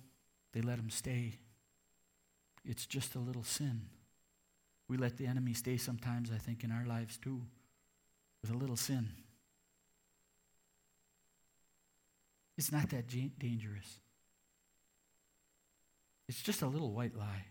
they 0.52 0.60
let 0.60 0.76
them 0.76 0.90
stay. 0.90 1.38
It's 2.64 2.86
just 2.86 3.14
a 3.14 3.18
little 3.18 3.44
sin. 3.44 3.82
We 4.88 4.96
let 4.96 5.16
the 5.16 5.26
enemy 5.26 5.54
stay 5.54 5.76
sometimes, 5.76 6.30
I 6.32 6.38
think, 6.38 6.64
in 6.64 6.70
our 6.70 6.84
lives 6.86 7.16
too, 7.16 7.42
with 8.42 8.50
a 8.50 8.56
little 8.56 8.76
sin. 8.76 9.08
It's 12.58 12.72
not 12.72 12.90
that 12.90 13.06
dangerous. 13.06 13.98
It's 16.28 16.42
just 16.42 16.62
a 16.62 16.66
little 16.66 16.92
white 16.92 17.16
lie. 17.16 17.46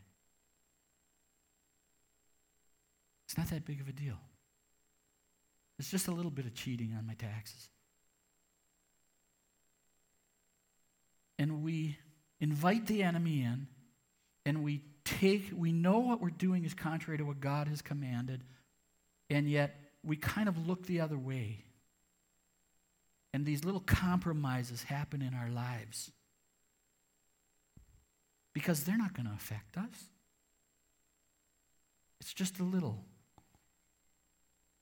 It's 3.25 3.38
not 3.38 3.49
that 3.49 3.65
big 3.65 3.81
of 3.81 3.88
a 3.88 3.91
deal. 3.91 4.17
It's 5.77 5.91
just 5.91 6.07
a 6.07 6.11
little 6.11 6.31
bit 6.31 6.45
of 6.45 6.53
cheating 6.53 6.95
on 6.97 7.05
my 7.05 7.13
taxes. 7.15 7.69
And 11.38 11.63
we 11.63 11.97
invite 12.39 12.88
the 12.88 13.03
enemy 13.03 13.41
in 13.41 13.67
and 14.45 14.63
we 14.63 14.81
take, 15.03 15.51
we 15.53 15.71
know 15.71 15.99
what 15.99 16.21
we're 16.21 16.29
doing 16.29 16.65
is 16.65 16.73
contrary 16.73 17.17
to 17.17 17.25
what 17.25 17.39
God 17.39 17.67
has 17.67 17.81
commanded, 17.81 18.43
and 19.29 19.49
yet 19.49 19.75
we 20.03 20.15
kind 20.15 20.47
of 20.47 20.67
look 20.67 20.85
the 20.85 21.01
other 21.01 21.17
way. 21.17 21.63
And 23.33 23.45
these 23.45 23.65
little 23.65 23.81
compromises 23.81 24.83
happen 24.83 25.21
in 25.21 25.33
our 25.33 25.49
lives 25.49 26.11
because 28.53 28.83
they're 28.85 28.97
not 28.97 29.13
going 29.13 29.27
to 29.27 29.33
affect 29.33 29.77
us. 29.77 30.09
It's 32.21 32.33
just 32.33 32.59
a 32.59 32.63
little. 32.63 33.03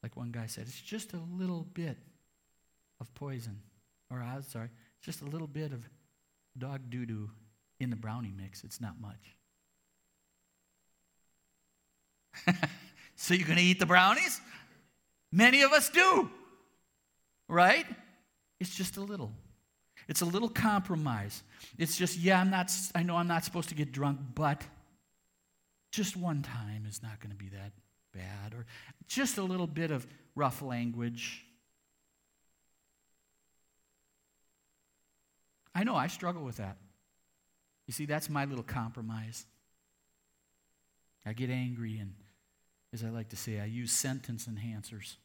Like 0.04 0.18
one 0.18 0.32
guy 0.32 0.48
said, 0.48 0.66
it's 0.68 0.82
just 0.82 1.14
a 1.14 1.22
little 1.32 1.66
bit 1.74 1.98
of 3.00 3.14
poison. 3.16 3.58
Or, 4.12 4.22
I'm 4.22 4.44
sorry, 4.44 4.70
just 5.02 5.22
a 5.22 5.26
little 5.26 5.48
bit 5.48 5.72
of 5.72 5.88
dog 6.58 6.82
doo 6.90 7.06
doo 7.06 7.30
in 7.80 7.90
the 7.90 7.96
brownie 7.96 8.34
mix. 8.36 8.64
It's 8.66 8.82
not 8.82 9.00
much. 9.00 9.38
so 13.16 13.34
you're 13.34 13.48
going 13.48 13.58
to 13.58 13.64
eat 13.64 13.80
the 13.80 13.86
brownies? 13.86 14.42
Many 15.32 15.62
of 15.62 15.72
us 15.72 15.90
do, 15.90 16.30
right? 17.48 17.86
It's 18.60 18.76
just 18.76 18.98
a 18.98 19.02
little. 19.02 19.32
It's 20.08 20.22
a 20.22 20.26
little 20.26 20.50
compromise. 20.50 21.44
It's 21.78 21.98
just, 21.98 22.20
yeah, 22.20 22.40
I'm 22.40 22.50
not, 22.50 22.72
I 22.94 23.04
know 23.04 23.16
I'm 23.16 23.28
not 23.28 23.46
supposed 23.46 23.70
to 23.70 23.76
get 23.76 23.92
drunk, 23.92 24.20
but 24.36 24.62
just 25.92 26.18
one 26.18 26.42
time 26.42 26.86
is 26.88 27.02
not 27.02 27.20
going 27.20 27.32
to 27.32 27.38
be 27.38 27.50
that 27.50 27.72
bad. 28.14 28.54
Or 28.54 28.66
just 29.08 29.38
a 29.38 29.44
little 29.44 29.68
bit 29.68 29.92
of 29.92 30.06
rough 30.36 30.62
language. 30.62 31.46
I 35.76 35.84
know 35.84 35.96
I 35.96 36.08
struggle 36.08 36.44
with 36.44 36.58
that. 36.58 36.78
You 37.88 37.94
see, 37.94 38.06
that's 38.06 38.30
my 38.30 38.46
little 38.46 38.64
compromise. 38.64 39.46
I 41.26 41.34
get 41.34 41.50
angry, 41.50 41.98
and 41.98 42.14
as 42.94 43.04
I 43.04 43.10
like 43.10 43.30
to 43.30 43.38
say, 43.38 43.60
I 43.60 43.66
use 43.66 43.92
sentence 43.92 44.48
enhancers. 44.48 45.16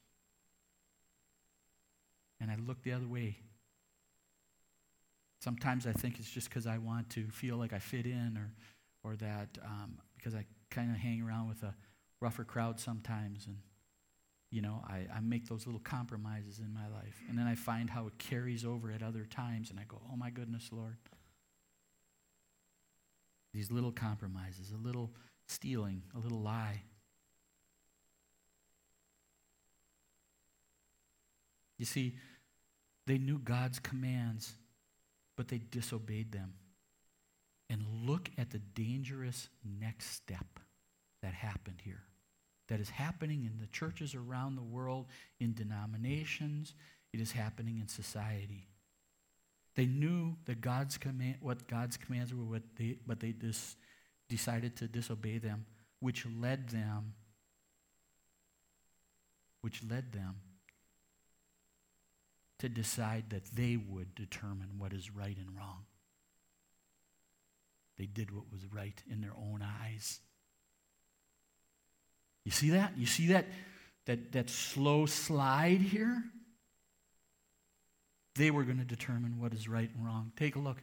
And 2.40 2.50
I 2.50 2.56
look 2.56 2.82
the 2.82 2.92
other 2.92 3.06
way. 3.06 3.36
Sometimes 5.40 5.86
I 5.86 5.92
think 5.92 6.18
it's 6.18 6.30
just 6.30 6.48
because 6.48 6.66
I 6.66 6.78
want 6.78 7.10
to 7.10 7.24
feel 7.28 7.56
like 7.56 7.72
I 7.72 7.78
fit 7.78 8.06
in, 8.06 8.38
or, 8.38 9.10
or 9.10 9.16
that 9.16 9.58
um, 9.64 9.98
because 10.16 10.34
I 10.34 10.44
kind 10.70 10.90
of 10.90 10.96
hang 10.96 11.22
around 11.22 11.48
with 11.48 11.62
a 11.62 11.74
rougher 12.20 12.44
crowd 12.44 12.80
sometimes. 12.80 13.46
And, 13.46 13.58
you 14.50 14.62
know, 14.62 14.82
I, 14.86 15.06
I 15.14 15.20
make 15.20 15.48
those 15.48 15.66
little 15.66 15.80
compromises 15.80 16.58
in 16.58 16.72
my 16.72 16.88
life. 16.88 17.22
And 17.28 17.38
then 17.38 17.46
I 17.46 17.54
find 17.54 17.90
how 17.90 18.06
it 18.06 18.18
carries 18.18 18.64
over 18.64 18.90
at 18.90 19.02
other 19.02 19.24
times, 19.24 19.70
and 19.70 19.78
I 19.78 19.84
go, 19.86 20.00
oh 20.12 20.16
my 20.16 20.30
goodness, 20.30 20.70
Lord. 20.72 20.96
These 23.54 23.70
little 23.70 23.92
compromises, 23.92 24.72
a 24.72 24.86
little 24.86 25.10
stealing, 25.46 26.02
a 26.14 26.18
little 26.18 26.40
lie. 26.40 26.82
You 31.78 31.84
see, 31.84 32.16
they 33.06 33.18
knew 33.18 33.38
God's 33.38 33.78
commands, 33.78 34.54
but 35.36 35.48
they 35.48 35.58
disobeyed 35.58 36.32
them. 36.32 36.54
And 37.70 37.84
look 38.04 38.30
at 38.36 38.50
the 38.50 38.58
dangerous 38.58 39.48
next 39.64 40.12
step 40.12 40.60
that 41.22 41.34
happened 41.34 41.80
here, 41.84 42.02
that 42.68 42.80
is 42.80 42.90
happening 42.90 43.44
in 43.44 43.58
the 43.60 43.66
churches 43.66 44.14
around 44.14 44.56
the 44.56 44.62
world, 44.62 45.06
in 45.40 45.54
denominations, 45.54 46.74
it 47.12 47.20
is 47.20 47.32
happening 47.32 47.78
in 47.80 47.88
society. 47.88 48.68
They 49.74 49.86
knew 49.86 50.36
that 50.44 50.60
God's 50.60 50.98
command, 50.98 51.36
what 51.40 51.68
God's 51.68 51.96
commands 51.96 52.34
were, 52.34 52.44
what 52.44 52.62
they, 52.76 52.98
but 53.06 53.20
they 53.20 53.32
just 53.32 53.76
decided 54.28 54.76
to 54.76 54.88
disobey 54.88 55.38
them, 55.38 55.66
which 56.00 56.26
led 56.38 56.68
them, 56.68 57.14
which 59.62 59.82
led 59.88 60.12
them 60.12 60.36
to 62.58 62.68
decide 62.68 63.30
that 63.30 63.44
they 63.54 63.76
would 63.76 64.14
determine 64.14 64.78
what 64.78 64.92
is 64.92 65.14
right 65.14 65.36
and 65.36 65.56
wrong. 65.56 65.84
They 67.96 68.06
did 68.06 68.30
what 68.30 68.50
was 68.52 68.66
right 68.72 69.00
in 69.10 69.20
their 69.20 69.34
own 69.36 69.62
eyes. 69.62 70.20
You 72.48 72.52
see 72.52 72.70
that? 72.70 72.96
You 72.96 73.04
see 73.04 73.26
that, 73.26 73.44
that, 74.06 74.32
that 74.32 74.48
slow 74.48 75.04
slide 75.04 75.82
here? 75.82 76.24
They 78.36 78.50
were 78.50 78.62
going 78.62 78.78
to 78.78 78.86
determine 78.86 79.38
what 79.38 79.52
is 79.52 79.68
right 79.68 79.90
and 79.94 80.06
wrong. 80.06 80.32
Take 80.34 80.56
a 80.56 80.58
look. 80.58 80.78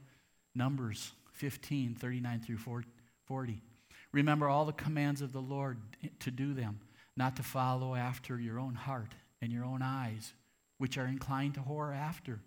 Numbers 0.53 1.11
15, 1.31 1.95
39 1.95 2.39
through 2.41 2.83
40. 3.25 3.63
Remember 4.11 4.47
all 4.47 4.65
the 4.65 4.73
commands 4.73 5.21
of 5.23 5.33
the 5.33 5.41
Lord 5.41 5.79
to 6.19 6.29
do 6.29 6.53
them, 6.53 6.81
not 7.17 7.35
to 7.37 7.41
follow 7.41 7.95
after 7.95 8.39
your 8.39 8.59
own 8.59 8.75
heart 8.75 9.15
and 9.41 9.51
your 9.51 9.65
own 9.65 9.81
eyes, 9.81 10.33
which 10.77 10.99
are 10.99 11.07
inclined 11.07 11.55
to 11.55 11.61
whore 11.61 11.97
after. 11.97 12.41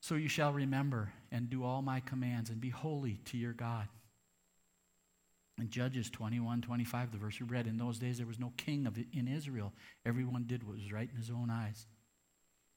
So 0.00 0.14
you 0.14 0.28
shall 0.28 0.52
remember 0.52 1.12
and 1.32 1.50
do 1.50 1.64
all 1.64 1.82
my 1.82 1.98
commands 1.98 2.48
and 2.48 2.60
be 2.60 2.70
holy 2.70 3.18
to 3.24 3.36
your 3.36 3.54
God. 3.54 3.88
In 5.58 5.70
Judges 5.70 6.10
21, 6.10 6.60
25, 6.60 7.12
the 7.12 7.18
verse 7.18 7.40
we 7.40 7.46
read, 7.46 7.66
in 7.66 7.78
those 7.78 7.98
days 7.98 8.18
there 8.18 8.26
was 8.26 8.38
no 8.38 8.52
king 8.56 8.86
of, 8.86 8.98
in 9.12 9.26
Israel. 9.26 9.72
Everyone 10.04 10.44
did 10.46 10.62
what 10.62 10.76
was 10.76 10.92
right 10.92 11.08
in 11.10 11.16
his 11.16 11.30
own 11.30 11.50
eyes. 11.50 11.86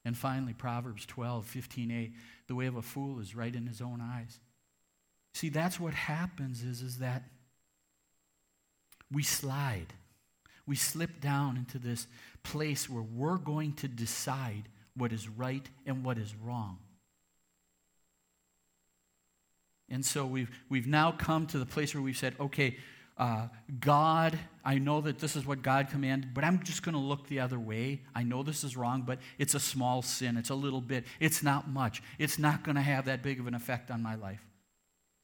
And 0.05 0.17
finally, 0.17 0.53
Proverbs 0.53 1.05
12, 1.05 1.45
15a, 1.45 2.13
the 2.47 2.55
way 2.55 2.67
of 2.67 2.77
a 2.77 2.81
fool 2.81 3.19
is 3.19 3.35
right 3.35 3.53
in 3.53 3.67
his 3.67 3.81
own 3.81 3.99
eyes. 4.01 4.39
See, 5.33 5.49
that's 5.49 5.79
what 5.79 5.93
happens 5.93 6.63
is, 6.63 6.81
is 6.81 6.99
that 6.99 7.23
we 9.11 9.23
slide. 9.23 9.93
We 10.65 10.75
slip 10.75 11.19
down 11.19 11.57
into 11.57 11.79
this 11.79 12.07
place 12.43 12.89
where 12.89 13.03
we're 13.03 13.37
going 13.37 13.73
to 13.73 13.87
decide 13.87 14.69
what 14.95 15.11
is 15.11 15.27
right 15.27 15.67
and 15.85 16.03
what 16.03 16.17
is 16.17 16.33
wrong. 16.35 16.77
And 19.89 20.05
so 20.05 20.25
we've, 20.25 20.49
we've 20.69 20.87
now 20.87 21.11
come 21.11 21.47
to 21.47 21.57
the 21.57 21.65
place 21.65 21.93
where 21.93 22.03
we've 22.03 22.17
said, 22.17 22.35
okay, 22.39 22.77
uh, 23.17 23.47
God, 23.81 24.39
I 24.63 24.77
know 24.77 25.01
that 25.01 25.19
this 25.19 25.35
is 25.35 25.45
what 25.45 25.61
God 25.61 25.89
commanded, 25.89 26.33
but 26.33 26.45
I'm 26.45 26.63
just 26.63 26.83
going 26.83 26.93
to 26.93 27.01
look 27.01 27.27
the 27.27 27.41
other 27.41 27.59
way. 27.59 28.01
I 28.15 28.23
know 28.23 28.43
this 28.43 28.63
is 28.63 28.77
wrong, 28.77 29.01
but 29.01 29.19
it's 29.37 29.55
a 29.55 29.59
small 29.59 30.01
sin. 30.01 30.37
It's 30.37 30.51
a 30.51 30.55
little 30.55 30.79
bit. 30.79 31.03
It's 31.19 31.43
not 31.43 31.69
much. 31.69 32.01
It's 32.17 32.39
not 32.39 32.63
going 32.63 32.75
to 32.75 32.81
have 32.81 33.05
that 33.05 33.21
big 33.21 33.39
of 33.39 33.47
an 33.47 33.55
effect 33.55 33.91
on 33.91 34.01
my 34.01 34.15
life. 34.15 34.45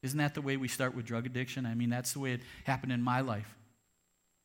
Isn't 0.02 0.18
that 0.18 0.34
the 0.34 0.42
way 0.42 0.58
we 0.58 0.68
start 0.68 0.94
with 0.94 1.06
drug 1.06 1.24
addiction? 1.24 1.64
I 1.64 1.74
mean, 1.74 1.88
that's 1.88 2.12
the 2.12 2.20
way 2.20 2.32
it 2.32 2.42
happened 2.64 2.92
in 2.92 3.02
my 3.02 3.22
life. 3.22 3.56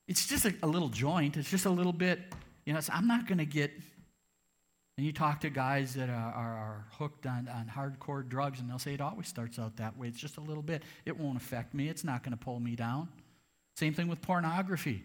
It's 0.07 0.27
just 0.27 0.45
a, 0.45 0.53
a 0.63 0.67
little 0.67 0.89
joint. 0.89 1.35
It's 1.35 1.49
just 1.49 1.65
a 1.65 1.69
little 1.69 1.93
bit, 1.93 2.19
you 2.65 2.73
know, 2.73 2.79
I'm 2.89 3.07
not 3.07 3.27
going 3.27 3.37
to 3.39 3.45
get 3.45 3.71
and 5.01 5.07
you 5.07 5.13
talk 5.13 5.39
to 5.39 5.49
guys 5.49 5.95
that 5.95 6.09
are, 6.11 6.13
are, 6.13 6.85
hooked 6.99 7.25
on, 7.25 7.49
on 7.49 7.65
hardcore 7.75 8.29
drugs, 8.29 8.59
and 8.59 8.69
they'll 8.69 8.77
say 8.77 8.93
it 8.93 9.01
always 9.01 9.27
starts 9.27 9.57
out 9.57 9.77
that 9.77 9.97
way. 9.97 10.07
It's 10.07 10.19
just 10.19 10.37
a 10.37 10.41
little 10.41 10.61
bit. 10.61 10.83
It 11.07 11.19
won't 11.19 11.37
affect 11.37 11.73
me. 11.73 11.89
It's 11.89 12.03
not 12.03 12.21
going 12.21 12.37
to 12.37 12.37
pull 12.37 12.59
me 12.59 12.75
down. 12.75 13.09
Same 13.75 13.95
thing 13.95 14.09
with 14.09 14.21
pornography. 14.21 15.03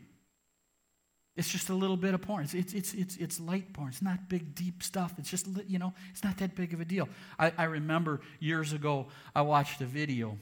It's 1.35 1.49
just 1.49 1.71
a 1.71 1.75
little 1.75 1.97
bit 1.97 2.13
of 2.13 2.21
porn. 2.21 2.45
It's, 2.45 2.53
it's, 2.53 2.75
it's, 2.75 2.93
it's, 2.93 3.17
it's 3.17 3.41
light 3.41 3.73
porn. 3.73 3.89
It's 3.89 4.03
not 4.03 4.29
big, 4.29 4.55
deep 4.55 4.83
stuff. 4.83 5.15
It's 5.17 5.31
just, 5.31 5.47
you 5.67 5.79
know, 5.79 5.95
it's 6.11 6.23
not 6.23 6.37
that 6.37 6.55
big 6.55 6.75
of 6.75 6.83
a 6.83 6.85
deal. 6.85 7.09
I, 7.39 7.55
I 7.57 7.65
remember 7.65 8.21
years 8.39 8.75
ago, 8.75 9.07
I 9.35 9.41
watched 9.41 9.81
a 9.81 9.87
video, 9.87 10.37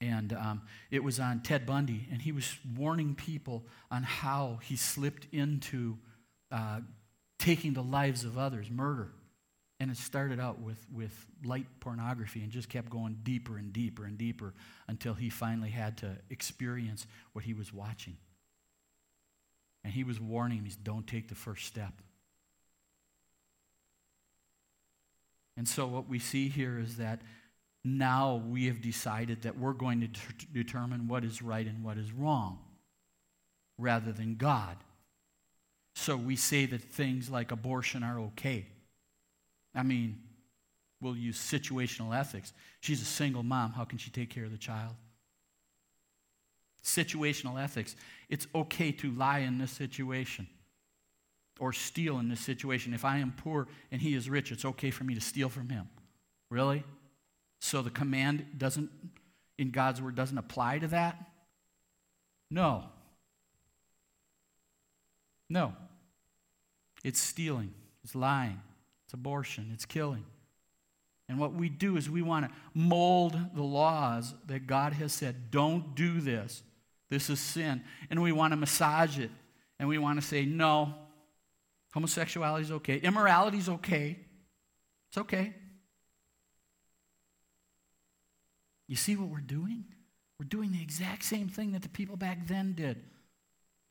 and 0.00 0.32
um, 0.32 0.62
it 0.92 1.02
was 1.02 1.18
on 1.18 1.40
Ted 1.40 1.66
Bundy, 1.66 2.06
and 2.12 2.22
he 2.22 2.30
was 2.30 2.56
warning 2.76 3.16
people 3.16 3.66
on 3.90 4.04
how 4.04 4.60
he 4.62 4.76
slipped 4.76 5.26
into 5.32 5.98
uh, 6.52 6.82
taking 7.38 7.72
the 7.72 7.82
lives 7.82 8.24
of 8.24 8.36
others, 8.36 8.70
murder. 8.70 9.10
And 9.80 9.90
it 9.90 9.96
started 9.96 10.40
out 10.40 10.60
with, 10.60 10.84
with 10.92 11.26
light 11.44 11.66
pornography 11.78 12.42
and 12.42 12.50
just 12.50 12.68
kept 12.68 12.90
going 12.90 13.18
deeper 13.22 13.56
and 13.58 13.72
deeper 13.72 14.04
and 14.04 14.18
deeper 14.18 14.52
until 14.88 15.14
he 15.14 15.30
finally 15.30 15.70
had 15.70 15.96
to 15.98 16.16
experience 16.30 17.06
what 17.32 17.44
he 17.44 17.54
was 17.54 17.72
watching. 17.72 18.16
And 19.84 19.92
he 19.92 20.02
was 20.02 20.20
warning 20.20 20.58
him, 20.58 20.68
don't 20.82 21.06
take 21.06 21.28
the 21.28 21.36
first 21.36 21.66
step. 21.66 21.92
And 25.56 25.68
so 25.68 25.86
what 25.86 26.08
we 26.08 26.18
see 26.18 26.48
here 26.48 26.78
is 26.78 26.96
that 26.96 27.20
now 27.84 28.42
we 28.46 28.66
have 28.66 28.80
decided 28.80 29.42
that 29.42 29.58
we're 29.58 29.72
going 29.72 30.00
to 30.00 30.08
determine 30.52 31.08
what 31.08 31.24
is 31.24 31.40
right 31.40 31.66
and 31.66 31.84
what 31.84 31.98
is 31.98 32.12
wrong 32.12 32.58
rather 33.78 34.12
than 34.12 34.36
God. 34.36 34.76
So 36.00 36.16
we 36.16 36.36
say 36.36 36.64
that 36.64 36.80
things 36.80 37.28
like 37.28 37.50
abortion 37.50 38.04
are 38.04 38.20
okay. 38.20 38.66
I 39.74 39.82
mean, 39.82 40.20
we'll 41.00 41.16
use 41.16 41.36
situational 41.36 42.16
ethics. 42.16 42.52
She's 42.80 43.02
a 43.02 43.04
single 43.04 43.42
mom. 43.42 43.72
How 43.72 43.82
can 43.82 43.98
she 43.98 44.08
take 44.08 44.30
care 44.30 44.44
of 44.44 44.52
the 44.52 44.58
child? 44.58 44.94
Situational 46.84 47.60
ethics. 47.60 47.96
It's 48.28 48.46
okay 48.54 48.92
to 48.92 49.10
lie 49.10 49.40
in 49.40 49.58
this 49.58 49.72
situation 49.72 50.46
or 51.58 51.72
steal 51.72 52.20
in 52.20 52.28
this 52.28 52.40
situation. 52.40 52.94
If 52.94 53.04
I 53.04 53.18
am 53.18 53.34
poor 53.36 53.66
and 53.90 54.00
he 54.00 54.14
is 54.14 54.30
rich, 54.30 54.52
it's 54.52 54.64
okay 54.64 54.92
for 54.92 55.02
me 55.02 55.16
to 55.16 55.20
steal 55.20 55.48
from 55.48 55.68
him. 55.68 55.88
Really? 56.48 56.84
So 57.60 57.82
the 57.82 57.90
command 57.90 58.46
doesn't, 58.56 58.88
in 59.58 59.72
God's 59.72 60.00
word, 60.00 60.14
doesn't 60.14 60.38
apply 60.38 60.78
to 60.78 60.86
that? 60.86 61.18
No. 62.52 62.84
No. 65.50 65.74
It's 67.04 67.20
stealing, 67.20 67.72
it's 68.04 68.14
lying, 68.14 68.60
it's 69.04 69.14
abortion, 69.14 69.70
it's 69.72 69.84
killing. 69.84 70.24
And 71.28 71.38
what 71.38 71.52
we 71.52 71.68
do 71.68 71.96
is 71.96 72.08
we 72.08 72.22
want 72.22 72.46
to 72.46 72.52
mold 72.74 73.38
the 73.54 73.62
laws 73.62 74.34
that 74.46 74.66
God 74.66 74.94
has 74.94 75.12
said, 75.12 75.50
don't 75.50 75.94
do 75.94 76.20
this. 76.20 76.62
This 77.10 77.28
is 77.28 77.38
sin. 77.38 77.82
And 78.10 78.22
we 78.22 78.32
want 78.32 78.52
to 78.52 78.56
massage 78.56 79.18
it. 79.18 79.30
And 79.78 79.88
we 79.88 79.98
want 79.98 80.20
to 80.20 80.26
say, 80.26 80.44
no, 80.44 80.94
homosexuality 81.92 82.64
is 82.64 82.72
okay. 82.72 82.96
Immorality 82.96 83.58
is 83.58 83.68
okay. 83.68 84.18
It's 85.10 85.18
okay. 85.18 85.54
You 88.86 88.96
see 88.96 89.14
what 89.14 89.28
we're 89.28 89.40
doing? 89.40 89.84
We're 90.40 90.46
doing 90.46 90.72
the 90.72 90.82
exact 90.82 91.24
same 91.24 91.48
thing 91.48 91.72
that 91.72 91.82
the 91.82 91.88
people 91.88 92.16
back 92.16 92.46
then 92.46 92.72
did. 92.72 93.02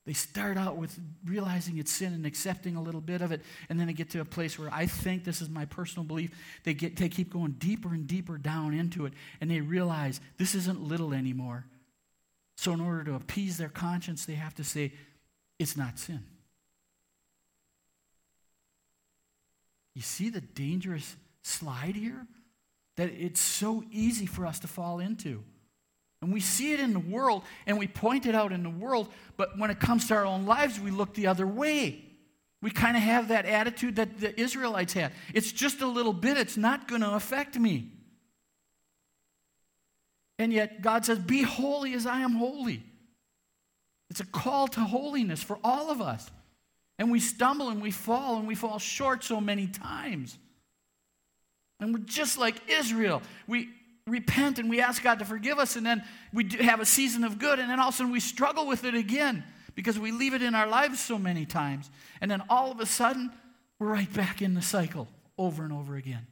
They 0.07 0.13
start 0.13 0.57
out 0.57 0.77
with 0.77 0.97
realizing 1.25 1.79
it's 1.79 1.91
sin 1.91 2.13
and 2.13 2.25
accepting 2.25 2.77
a 2.77 2.81
little 2.81 3.01
bit 3.01 3.21
of 3.21 3.33
it, 3.33 3.41
and 3.67 3.77
then 3.77 3.87
they 3.87 3.93
get 3.93 4.09
to 4.11 4.21
a 4.21 4.25
place 4.25 4.57
where 4.57 4.73
I 4.73 4.85
think 4.85 5.25
this 5.25 5.41
is 5.41 5.49
my 5.49 5.65
personal 5.65 6.05
belief. 6.05 6.31
They 6.63 6.73
get 6.73 6.95
they 6.95 7.09
keep 7.09 7.33
going 7.33 7.55
deeper 7.59 7.89
and 7.89 8.07
deeper 8.07 8.37
down 8.37 8.73
into 8.73 9.05
it, 9.05 9.11
and 9.41 9.51
they 9.51 9.59
realize 9.59 10.21
this 10.37 10.55
isn't 10.55 10.81
little 10.81 11.13
anymore. 11.13 11.65
So 12.55 12.71
in 12.71 12.79
order 12.79 13.03
to 13.03 13.15
appease 13.15 13.57
their 13.57 13.67
conscience, 13.67 14.23
they 14.23 14.35
have 14.35 14.55
to 14.55 14.63
say, 14.63 14.93
it's 15.59 15.75
not 15.75 15.99
sin. 15.99 16.23
You 19.93 20.01
see 20.03 20.29
the 20.29 20.41
dangerous 20.41 21.17
slide 21.41 21.95
here? 21.97 22.25
That 22.95 23.09
it's 23.09 23.41
so 23.41 23.83
easy 23.91 24.25
for 24.25 24.45
us 24.45 24.59
to 24.59 24.67
fall 24.67 24.99
into. 24.99 25.43
And 26.21 26.33
we 26.33 26.39
see 26.39 26.73
it 26.73 26.79
in 26.79 26.93
the 26.93 26.99
world 26.99 27.43
and 27.65 27.77
we 27.77 27.87
point 27.87 28.25
it 28.25 28.33
out 28.33 28.51
in 28.51 28.63
the 28.63 28.69
world, 28.69 29.09
but 29.35 29.57
when 29.57 29.69
it 29.69 29.79
comes 29.79 30.07
to 30.07 30.15
our 30.15 30.25
own 30.25 30.45
lives, 30.45 30.79
we 30.79 30.91
look 30.91 31.13
the 31.13 31.27
other 31.27 31.45
way. 31.45 32.03
We 32.61 32.71
kind 32.71 32.97
of 32.97 33.03
have 33.03 33.27
that 33.27 33.45
attitude 33.45 33.97
that 33.97 34.19
the 34.19 34.39
Israelites 34.39 34.93
had. 34.93 35.11
It's 35.33 35.51
just 35.51 35.81
a 35.81 35.87
little 35.87 36.13
bit, 36.13 36.37
it's 36.37 36.57
not 36.57 36.87
going 36.87 37.01
to 37.01 37.11
affect 37.11 37.57
me. 37.57 37.91
And 40.39 40.53
yet, 40.53 40.81
God 40.81 41.05
says, 41.05 41.19
Be 41.19 41.41
holy 41.41 41.93
as 41.93 42.05
I 42.05 42.19
am 42.21 42.33
holy. 42.33 42.83
It's 44.09 44.19
a 44.19 44.25
call 44.25 44.67
to 44.69 44.79
holiness 44.81 45.41
for 45.41 45.59
all 45.63 45.91
of 45.91 46.01
us. 46.01 46.29
And 46.99 47.11
we 47.11 47.19
stumble 47.19 47.69
and 47.69 47.81
we 47.81 47.91
fall 47.91 48.37
and 48.37 48.47
we 48.47 48.55
fall 48.55 48.79
short 48.79 49.23
so 49.23 49.39
many 49.39 49.67
times. 49.67 50.37
And 51.79 51.93
we're 51.93 52.05
just 52.05 52.37
like 52.37 52.55
Israel. 52.67 53.21
We, 53.45 53.69
repent 54.07 54.57
and 54.57 54.69
we 54.69 54.81
ask 54.81 55.03
God 55.03 55.19
to 55.19 55.25
forgive 55.25 55.59
us, 55.59 55.75
and 55.75 55.85
then 55.85 56.03
we 56.33 56.49
have 56.61 56.79
a 56.79 56.85
season 56.85 57.23
of 57.23 57.37
good, 57.37 57.59
and 57.59 57.69
then 57.69 57.79
all 57.79 57.89
of 57.89 57.93
a 57.93 57.97
sudden 57.97 58.11
we 58.11 58.19
struggle 58.19 58.65
with 58.65 58.85
it 58.85 58.95
again 58.95 59.43
because 59.75 59.99
we 59.99 60.11
leave 60.11 60.33
it 60.33 60.41
in 60.41 60.55
our 60.55 60.67
lives 60.67 60.99
so 60.99 61.19
many 61.19 61.45
times. 61.45 61.89
And 62.19 62.31
then 62.31 62.41
all 62.49 62.71
of 62.71 62.79
a 62.79 62.85
sudden, 62.85 63.31
we're 63.77 63.87
right 63.89 64.11
back 64.11 64.41
in 64.41 64.55
the 64.55 64.61
cycle 64.61 65.07
over 65.37 65.63
and 65.63 65.71
over 65.71 65.95
again. 65.95 66.25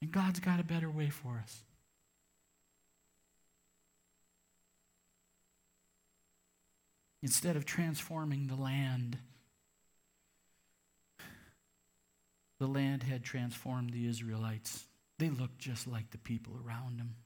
And 0.00 0.10
God's 0.10 0.40
got 0.40 0.58
a 0.58 0.64
better 0.64 0.88
way 0.88 1.10
for 1.10 1.40
us. 1.42 1.62
Instead 7.22 7.56
of 7.56 7.64
transforming 7.64 8.46
the 8.46 8.54
land, 8.54 9.18
the 12.58 12.66
land 12.66 13.02
had 13.02 13.24
transformed 13.24 13.90
the 13.90 14.06
Israelites. 14.06 14.84
They 15.18 15.30
looked 15.30 15.58
just 15.58 15.86
like 15.86 16.10
the 16.10 16.18
people 16.18 16.54
around 16.64 16.98
them. 16.98 17.16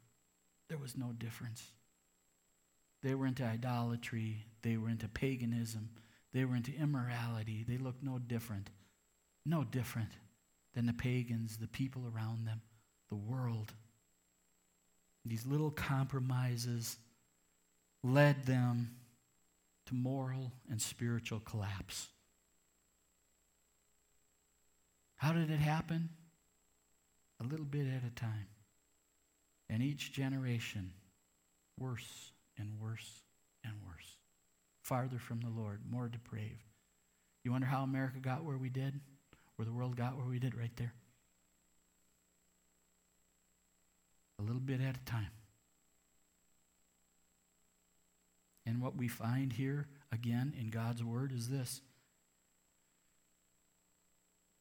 There 0.69 0.79
was 0.79 0.97
no 0.97 1.13
difference. 1.13 1.73
They 3.03 3.15
were 3.15 3.27
into 3.27 3.45
idolatry, 3.45 4.45
they 4.63 4.77
were 4.77 4.89
into 4.91 5.09
paganism, 5.09 5.91
they 6.33 6.45
were 6.45 6.55
into 6.55 6.73
immorality. 6.75 7.65
They 7.67 7.79
looked 7.79 8.03
no 8.03 8.19
different, 8.19 8.71
no 9.45 9.65
different 9.65 10.11
than 10.75 10.87
the 10.87 10.93
pagans, 10.93 11.57
the 11.57 11.67
people 11.67 12.03
around 12.15 12.47
them, 12.47 12.61
the 13.09 13.17
world. 13.17 13.73
These 15.25 15.47
little 15.47 15.71
compromises 15.71 16.97
led 18.03 18.47
them 18.47 18.95
to 19.87 19.95
moral 19.95 20.53
and 20.71 20.81
spiritual 20.81 21.41
collapse. 21.41 22.09
How 25.17 25.33
did 25.33 25.51
it 25.51 25.59
happen? 25.59 26.11
A 27.41 27.45
little 27.45 27.67
bit 27.67 27.87
at 27.87 28.07
a 28.07 28.15
time. 28.15 28.47
And 29.69 29.83
each 29.83 30.13
generation, 30.13 30.93
worse 31.79 32.33
and 32.59 32.79
worse 32.81 33.23
and 33.65 33.75
worse. 33.87 34.17
Farther 34.83 35.19
from 35.19 35.41
the 35.41 35.49
Lord, 35.49 35.81
more 35.89 36.09
depraved. 36.09 36.65
You 37.45 37.53
wonder 37.53 37.67
how 37.67 37.83
America 37.83 38.19
got 38.19 38.45
where 38.45 38.59
we 38.59 38.69
did? 38.69 39.01
Where 39.57 39.65
the 39.65 39.73
world 39.73 39.97
got 39.97 40.17
where 40.17 40.27
we 40.27 40.39
did 40.39 40.57
right 40.57 40.75
there? 40.77 40.93
A 44.39 44.43
little 44.43 44.61
bit 44.61 44.81
at 44.81 44.97
a 44.97 45.05
time. 45.05 45.31
And 48.67 48.81
what 48.81 48.97
we 48.97 49.09
find 49.09 49.53
here, 49.53 49.89
again, 50.13 50.55
in 50.59 50.69
God's 50.71 51.03
Word 51.03 51.33
is 51.33 51.49
this 51.49 51.81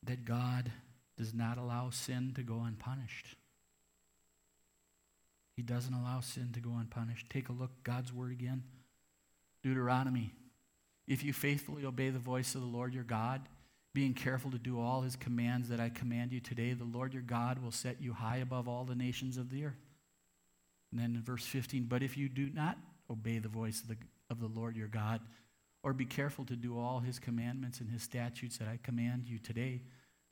that 0.04 0.24
God 0.24 0.72
does 1.20 1.34
not 1.34 1.58
allow 1.58 1.90
sin 1.90 2.32
to 2.34 2.42
go 2.44 2.64
unpunished. 2.66 3.36
He 5.58 5.62
doesn't 5.62 5.94
allow 5.94 6.22
sin 6.22 6.52
to 6.54 6.62
go 6.62 6.72
unpunished. 6.80 7.30
Take 7.30 7.50
a 7.50 7.52
look, 7.52 7.72
God's 7.84 8.14
word 8.14 8.32
again. 8.32 8.64
Deuteronomy. 9.62 10.32
If 11.06 11.26
you 11.26 11.34
faithfully 11.34 11.84
obey 11.84 12.10
the 12.10 12.20
voice 12.20 12.56
of 12.56 12.62
the 12.62 12.68
Lord 12.68 12.94
your 12.94 13.04
God, 13.04 13.42
being 13.94 14.14
careful 14.14 14.52
to 14.52 14.58
do 14.58 14.80
all 14.80 15.02
his 15.02 15.18
commands 15.18 15.68
that 15.68 15.82
I 15.82 15.90
command 15.90 16.32
you 16.32 16.40
today, 16.40 16.72
the 16.72 16.86
Lord 16.86 17.14
your 17.14 17.24
God 17.24 17.62
will 17.62 17.72
set 17.72 18.02
you 18.02 18.14
high 18.14 18.38
above 18.38 18.70
all 18.70 18.86
the 18.86 18.96
nations 18.96 19.36
of 19.36 19.50
the 19.50 19.66
earth. 19.66 19.90
And 20.92 21.02
then 21.02 21.16
in 21.16 21.22
verse 21.22 21.44
15, 21.44 21.88
but 21.90 22.02
if 22.02 22.16
you 22.16 22.30
do 22.30 22.50
not 22.54 22.78
obey 23.12 23.40
the 23.40 23.50
voice 23.50 23.82
of 23.82 23.90
the, 23.90 23.98
of 24.30 24.40
the 24.40 24.48
Lord 24.48 24.78
your 24.78 24.88
God, 24.88 25.20
or 25.84 25.92
be 25.92 26.06
careful 26.06 26.46
to 26.46 26.56
do 26.56 26.80
all 26.80 27.00
his 27.00 27.20
commandments 27.20 27.82
and 27.82 27.90
his 27.90 28.04
statutes 28.04 28.58
that 28.58 28.70
I 28.70 28.80
command 28.82 29.28
you 29.28 29.38
today, 29.38 29.82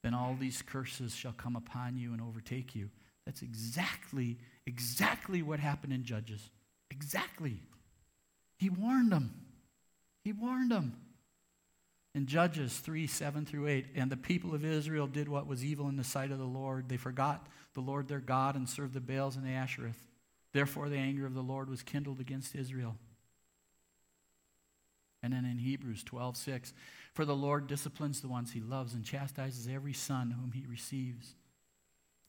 then 0.07 0.13
all 0.13 0.37
these 0.39 0.61
curses 0.61 1.13
shall 1.13 1.33
come 1.33 1.57
upon 1.57 1.97
you 1.97 2.13
and 2.13 2.21
overtake 2.21 2.73
you. 2.73 2.89
That's 3.25 3.41
exactly, 3.41 4.37
exactly 4.65 5.41
what 5.41 5.59
happened 5.59 5.91
in 5.91 6.05
Judges. 6.05 6.49
Exactly. 6.89 7.59
He 8.57 8.69
warned 8.69 9.11
them. 9.11 9.33
He 10.23 10.31
warned 10.31 10.71
them. 10.71 10.95
In 12.15 12.25
Judges 12.25 12.77
3 12.77 13.05
7 13.05 13.45
through 13.45 13.67
8, 13.67 13.87
and 13.95 14.09
the 14.09 14.15
people 14.15 14.55
of 14.55 14.63
Israel 14.63 15.07
did 15.07 15.27
what 15.27 15.45
was 15.45 15.61
evil 15.61 15.89
in 15.89 15.97
the 15.97 16.05
sight 16.05 16.31
of 16.31 16.39
the 16.39 16.45
Lord. 16.45 16.87
They 16.87 16.95
forgot 16.95 17.45
the 17.73 17.81
Lord 17.81 18.07
their 18.07 18.21
God 18.21 18.55
and 18.55 18.69
served 18.69 18.93
the 18.93 19.01
Baals 19.01 19.35
and 19.35 19.45
the 19.45 19.49
Asheroth. 19.49 19.99
Therefore, 20.53 20.87
the 20.87 20.95
anger 20.95 21.25
of 21.25 21.33
the 21.33 21.43
Lord 21.43 21.69
was 21.69 21.83
kindled 21.83 22.21
against 22.21 22.55
Israel. 22.55 22.95
And 25.23 25.33
then 25.33 25.45
in 25.45 25.57
Hebrews 25.57 26.03
12 26.03 26.37
6, 26.37 26.73
for 27.13 27.25
the 27.25 27.35
Lord 27.35 27.67
disciplines 27.67 28.21
the 28.21 28.27
ones 28.27 28.51
he 28.51 28.61
loves 28.61 28.93
and 28.93 29.03
chastises 29.03 29.67
every 29.67 29.93
son 29.93 30.31
whom 30.31 30.51
he 30.51 30.65
receives. 30.67 31.33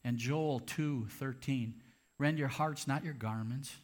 And 0.03 0.17
Joel 0.17 0.59
2 0.59 1.07
13. 1.09 1.75
Rend 2.17 2.37
your 2.37 2.47
hearts, 2.47 2.87
not 2.87 3.05
your 3.05 3.13
garments. 3.13 3.75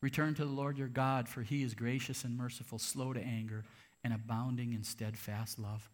Return 0.00 0.34
to 0.34 0.44
the 0.44 0.50
Lord 0.50 0.78
your 0.78 0.88
God, 0.88 1.28
for 1.28 1.42
he 1.42 1.62
is 1.62 1.74
gracious 1.74 2.24
and 2.24 2.36
merciful, 2.36 2.78
slow 2.78 3.12
to 3.12 3.20
anger, 3.20 3.64
and 4.02 4.12
abounding 4.12 4.72
in 4.72 4.82
steadfast 4.82 5.60
love. 5.60 5.88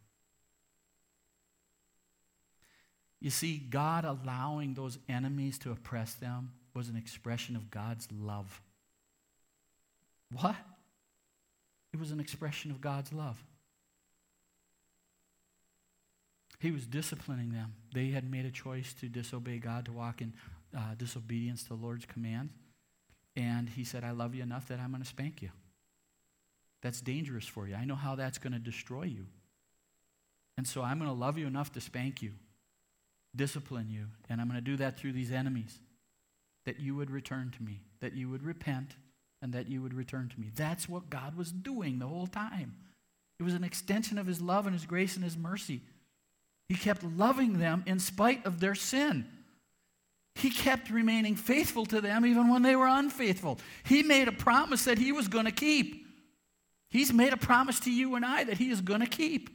You 3.20 3.30
see, 3.30 3.58
God 3.58 4.04
allowing 4.04 4.74
those 4.74 4.98
enemies 5.08 5.58
to 5.58 5.72
oppress 5.72 6.14
them 6.14 6.52
was 6.72 6.88
an 6.88 6.96
expression 6.96 7.56
of 7.56 7.70
God's 7.70 8.08
love. 8.12 8.62
What? 10.30 10.56
It 11.92 11.98
was 11.98 12.10
an 12.10 12.20
expression 12.20 12.70
of 12.70 12.80
God's 12.80 13.12
love. 13.12 13.42
He 16.60 16.70
was 16.70 16.86
disciplining 16.86 17.52
them. 17.52 17.74
They 17.94 18.08
had 18.08 18.28
made 18.28 18.44
a 18.44 18.50
choice 18.50 18.92
to 18.94 19.08
disobey 19.08 19.58
God, 19.58 19.84
to 19.86 19.92
walk 19.92 20.20
in 20.20 20.34
uh, 20.76 20.94
disobedience 20.96 21.62
to 21.64 21.70
the 21.70 21.74
Lord's 21.76 22.04
commands. 22.04 22.52
And 23.36 23.68
he 23.68 23.84
said, 23.84 24.02
I 24.02 24.10
love 24.10 24.34
you 24.34 24.42
enough 24.42 24.66
that 24.68 24.80
I'm 24.80 24.90
going 24.90 25.02
to 25.02 25.08
spank 25.08 25.40
you. 25.40 25.50
That's 26.82 27.00
dangerous 27.00 27.46
for 27.46 27.68
you. 27.68 27.76
I 27.76 27.84
know 27.84 27.94
how 27.94 28.16
that's 28.16 28.38
going 28.38 28.52
to 28.52 28.58
destroy 28.58 29.04
you. 29.04 29.26
And 30.56 30.66
so 30.66 30.82
I'm 30.82 30.98
going 30.98 31.10
to 31.10 31.16
love 31.16 31.38
you 31.38 31.46
enough 31.46 31.72
to 31.74 31.80
spank 31.80 32.20
you, 32.20 32.32
discipline 33.34 33.88
you, 33.88 34.06
and 34.28 34.40
I'm 34.40 34.48
going 34.48 34.58
to 34.58 34.70
do 34.70 34.76
that 34.78 34.98
through 34.98 35.12
these 35.12 35.30
enemies. 35.30 35.78
That 36.64 36.80
you 36.80 36.96
would 36.96 37.10
return 37.10 37.52
to 37.56 37.62
me, 37.62 37.80
that 38.00 38.14
you 38.14 38.28
would 38.28 38.42
repent, 38.42 38.96
and 39.40 39.52
that 39.52 39.68
you 39.68 39.82
would 39.82 39.94
return 39.94 40.28
to 40.28 40.40
me. 40.40 40.50
That's 40.54 40.88
what 40.88 41.10
God 41.10 41.36
was 41.36 41.52
doing 41.52 41.98
the 41.98 42.06
whole 42.06 42.26
time. 42.26 42.74
It 43.38 43.44
was 43.44 43.54
an 43.54 43.64
extension 43.64 44.18
of 44.18 44.26
his 44.26 44.40
love 44.40 44.66
and 44.66 44.74
his 44.74 44.86
grace 44.86 45.14
and 45.14 45.24
his 45.24 45.36
mercy. 45.36 45.80
He 46.68 46.74
kept 46.74 47.02
loving 47.02 47.58
them 47.58 47.84
in 47.86 47.98
spite 47.98 48.44
of 48.44 48.60
their 48.60 48.74
sin. 48.74 49.26
He 50.34 50.50
kept 50.50 50.90
remaining 50.90 51.34
faithful 51.34 51.86
to 51.86 52.00
them 52.00 52.26
even 52.26 52.48
when 52.48 52.62
they 52.62 52.76
were 52.76 52.86
unfaithful. 52.86 53.58
He 53.84 54.02
made 54.02 54.28
a 54.28 54.32
promise 54.32 54.84
that 54.84 54.98
he 54.98 55.12
was 55.12 55.28
going 55.28 55.46
to 55.46 55.52
keep. 55.52 56.06
He's 56.90 57.12
made 57.12 57.32
a 57.32 57.36
promise 57.36 57.80
to 57.80 57.92
you 57.92 58.14
and 58.14 58.24
I 58.24 58.44
that 58.44 58.58
he 58.58 58.70
is 58.70 58.80
going 58.80 59.00
to 59.00 59.06
keep. 59.06 59.50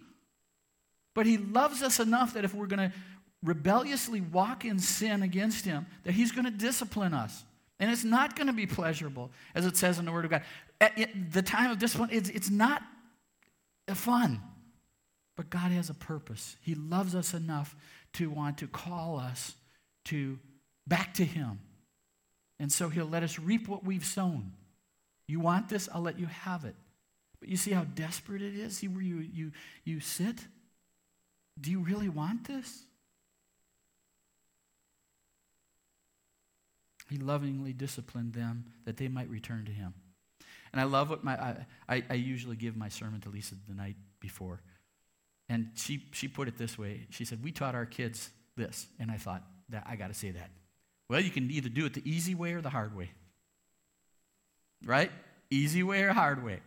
But 1.14 1.26
he 1.26 1.38
loves 1.38 1.82
us 1.84 2.00
enough 2.00 2.34
that 2.34 2.44
if 2.44 2.54
we're 2.54 2.68
going 2.68 2.92
to 2.92 2.96
rebelliously 3.44 4.22
walk 4.22 4.66
in 4.66 4.80
sin 4.80 5.24
against 5.24 5.66
him, 5.66 5.86
that 6.04 6.14
he's 6.14 6.32
going 6.32 6.46
to 6.46 6.52
discipline 6.52 7.14
us. 7.14 7.44
And 7.84 7.92
it's 7.92 8.06
not 8.06 8.38
going 8.38 8.48
to 8.48 8.54
be 8.54 8.66
pleasurable, 8.66 9.30
as 9.54 9.66
it 9.66 9.76
says 9.76 10.00
in 10.00 10.06
the 10.06 10.12
Word 10.14 10.24
of 10.24 10.32
God. 10.32 10.44
Eh, 10.80 10.88
At 11.00 11.34
the 11.34 11.42
time 11.42 11.70
of 11.70 11.80
discipline, 11.80 12.12
it's, 12.14 12.30
it's 12.30 12.50
not 12.50 12.82
fun. 13.94 14.40
But 15.36 15.50
God 15.50 15.70
has 15.72 15.90
a 15.90 15.94
purpose. 15.94 16.56
He 16.62 16.76
loves 16.76 17.14
us 17.14 17.34
enough 17.34 17.76
to 18.14 18.30
want 18.30 18.60
to 18.60 18.70
call 18.70 19.20
us 19.20 19.56
to 20.06 20.40
back 20.88 21.14
to 21.16 21.26
Him. 21.26 21.60
And 22.58 22.72
so 22.72 22.88
He'll 22.88 23.06
let 23.06 23.22
us 23.22 23.38
reap 23.38 23.68
what 23.68 23.84
we've 23.84 24.06
sown. 24.06 24.54
You 25.28 25.42
want 25.42 25.68
this? 25.68 25.90
I'll 25.94 26.02
let 26.02 26.18
you 26.18 26.28
have 26.28 26.64
it. 26.64 26.76
But 27.42 27.50
you 27.50 27.58
see 27.58 27.72
how 27.72 27.84
desperate 27.84 28.42
it 28.42 28.56
is? 28.56 28.78
See 28.78 28.88
where 28.88 29.04
you, 29.04 29.18
you, 29.18 29.52
you 29.84 30.00
sit? 30.00 30.38
Do 31.60 31.70
you 31.70 31.82
really 31.82 32.08
want 32.08 32.48
this? 32.48 32.84
He 37.10 37.18
lovingly 37.18 37.74
disciplined 37.74 38.34
them 38.34 38.66
that 38.86 38.98
they 38.98 39.08
might 39.08 39.30
return 39.30 39.66
to 39.66 39.72
him. 39.72 39.94
And 40.72 40.82
I 40.82 40.86
love 40.86 41.10
what 41.10 41.24
my 41.24 41.36
I, 41.88 42.04
I, 42.10 42.16
usually 42.16 42.56
give 42.56 42.76
my 42.76 42.90
sermon 42.90 43.22
to 43.22 43.30
Lisa 43.30 43.56
the 43.68 43.76
night 43.76 43.96
before. 44.20 44.62
And 45.48 45.70
she, 45.76 46.08
she 46.12 46.28
put 46.28 46.48
it 46.48 46.58
this 46.58 46.80
way. 46.80 47.06
She 47.12 47.26
said, 47.26 47.44
We 47.44 47.52
taught 47.52 47.76
our 47.76 47.86
kids 47.86 48.32
this. 48.56 48.88
And 49.00 49.12
I 49.12 49.18
thought, 49.18 49.44
that 49.70 49.86
I 49.88 49.96
gotta 49.96 50.14
say 50.14 50.32
that. 50.32 50.50
Well, 51.10 51.20
you 51.20 51.30
can 51.30 51.50
either 51.52 51.70
do 51.70 51.86
it 51.86 51.94
the 51.94 52.10
easy 52.10 52.34
way 52.34 52.54
or 52.54 52.62
the 52.62 52.70
hard 52.70 52.96
way. 52.96 53.12
Right? 54.86 55.12
Easy 55.50 55.84
way 55.84 56.04
or 56.04 56.14
hard 56.14 56.44
way. 56.44 56.60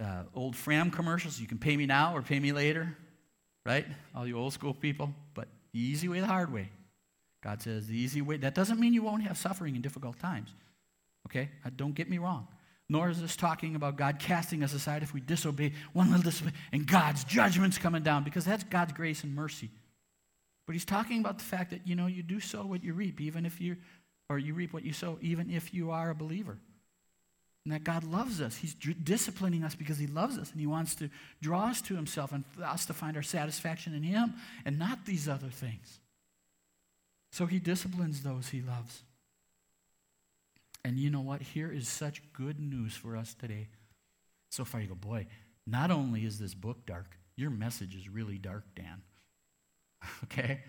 Uh, 0.00 0.24
old 0.34 0.56
Fram 0.56 0.90
commercials, 0.90 1.40
you 1.40 1.46
can 1.46 1.58
pay 1.58 1.76
me 1.76 1.86
now 1.86 2.16
or 2.16 2.22
pay 2.22 2.38
me 2.38 2.52
later. 2.52 2.96
Right? 3.66 3.86
All 4.14 4.26
you 4.26 4.38
old 4.38 4.52
school 4.52 4.74
people. 4.74 5.12
But 5.34 5.48
the 5.72 5.80
easy 5.80 6.08
way, 6.08 6.20
the 6.20 6.26
hard 6.26 6.52
way. 6.52 6.70
God 7.44 7.60
says 7.60 7.86
the 7.86 7.96
easy 7.96 8.22
way. 8.22 8.38
That 8.38 8.54
doesn't 8.54 8.80
mean 8.80 8.94
you 8.94 9.02
won't 9.02 9.22
have 9.22 9.36
suffering 9.36 9.76
in 9.76 9.82
difficult 9.82 10.18
times. 10.18 10.48
Okay? 11.26 11.50
Uh, 11.64 11.70
don't 11.76 11.94
get 11.94 12.08
me 12.08 12.16
wrong. 12.16 12.48
Nor 12.88 13.10
is 13.10 13.20
this 13.20 13.36
talking 13.36 13.76
about 13.76 13.96
God 13.96 14.18
casting 14.18 14.62
us 14.64 14.72
aside 14.72 15.02
if 15.02 15.12
we 15.12 15.20
disobey 15.20 15.72
one 15.92 16.08
little 16.08 16.22
disobey 16.22 16.52
and 16.72 16.86
God's 16.86 17.22
judgment's 17.24 17.76
coming 17.76 18.02
down 18.02 18.24
because 18.24 18.46
that's 18.46 18.64
God's 18.64 18.94
grace 18.94 19.24
and 19.24 19.34
mercy. 19.34 19.70
But 20.66 20.72
he's 20.72 20.86
talking 20.86 21.20
about 21.20 21.38
the 21.38 21.44
fact 21.44 21.70
that, 21.70 21.86
you 21.86 21.94
know, 21.94 22.06
you 22.06 22.22
do 22.22 22.40
sow 22.40 22.64
what 22.64 22.82
you 22.82 22.94
reap, 22.94 23.20
even 23.20 23.44
if 23.44 23.60
you, 23.60 23.76
or 24.30 24.38
you 24.38 24.54
reap 24.54 24.72
what 24.72 24.84
you 24.84 24.94
sow, 24.94 25.18
even 25.20 25.50
if 25.50 25.74
you 25.74 25.90
are 25.90 26.08
a 26.08 26.14
believer. 26.14 26.56
And 27.66 27.74
that 27.74 27.84
God 27.84 28.04
loves 28.04 28.40
us. 28.40 28.56
He's 28.56 28.74
disciplining 28.74 29.64
us 29.64 29.74
because 29.74 29.98
He 29.98 30.06
loves 30.06 30.38
us 30.38 30.50
and 30.50 30.60
He 30.60 30.66
wants 30.66 30.94
to 30.96 31.10
draw 31.42 31.66
us 31.66 31.82
to 31.82 31.94
Himself 31.94 32.32
and 32.32 32.44
us 32.62 32.86
to 32.86 32.94
find 32.94 33.16
our 33.16 33.22
satisfaction 33.22 33.94
in 33.94 34.02
Him 34.02 34.34
and 34.64 34.78
not 34.78 35.04
these 35.04 35.28
other 35.28 35.48
things. 35.48 36.00
So 37.34 37.46
He 37.46 37.58
disciplines 37.58 38.22
those 38.22 38.50
He 38.50 38.62
loves. 38.62 39.02
And 40.84 40.96
you 40.96 41.10
know 41.10 41.20
what? 41.20 41.42
Here 41.42 41.68
is 41.68 41.88
such 41.88 42.22
good 42.32 42.60
news 42.60 42.94
for 42.94 43.16
us 43.16 43.34
today. 43.34 43.66
So 44.52 44.64
far, 44.64 44.80
you 44.80 44.86
go, 44.86 44.94
boy, 44.94 45.26
not 45.66 45.90
only 45.90 46.24
is 46.24 46.38
this 46.38 46.54
book 46.54 46.86
dark, 46.86 47.16
your 47.34 47.50
message 47.50 47.96
is 47.96 48.08
really 48.08 48.38
dark, 48.38 48.62
Dan. 48.76 49.02
okay? 50.24 50.60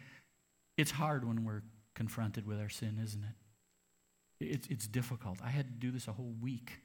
It's 0.75 0.89
hard 0.89 1.23
when 1.23 1.45
we're 1.45 1.62
confronted 1.93 2.47
with 2.47 2.60
our 2.60 2.69
sin, 2.69 2.99
isn't 2.99 3.23
it? 3.23 4.45
It's, 4.56 4.67
it's 4.67 4.88
difficult. 4.88 5.38
I 5.45 5.49
had 5.49 5.67
to 5.67 5.73
do 5.73 5.91
this 5.91 6.08
a 6.08 6.13
whole 6.13 6.34
week. 6.41 6.80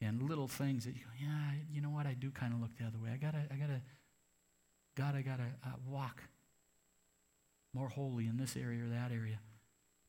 And 0.00 0.28
little 0.28 0.48
things 0.48 0.86
that 0.86 0.96
you 0.96 1.02
go, 1.02 1.24
yeah, 1.24 1.52
you 1.72 1.80
know 1.80 1.90
what? 1.90 2.04
I 2.04 2.14
do 2.14 2.32
kind 2.32 2.52
of 2.52 2.60
look 2.60 2.76
the 2.80 2.84
other 2.84 2.98
way. 2.98 3.10
I 3.14 3.16
gotta, 3.16 3.44
I 3.52 3.54
gotta, 3.54 3.80
God, 4.96 5.14
I 5.14 5.22
gotta 5.22 5.50
uh, 5.64 5.76
walk 5.88 6.20
more 7.74 7.88
holy 7.88 8.26
in 8.26 8.36
this 8.36 8.56
area 8.56 8.84
or 8.84 8.88
that 8.88 9.12
area. 9.12 9.40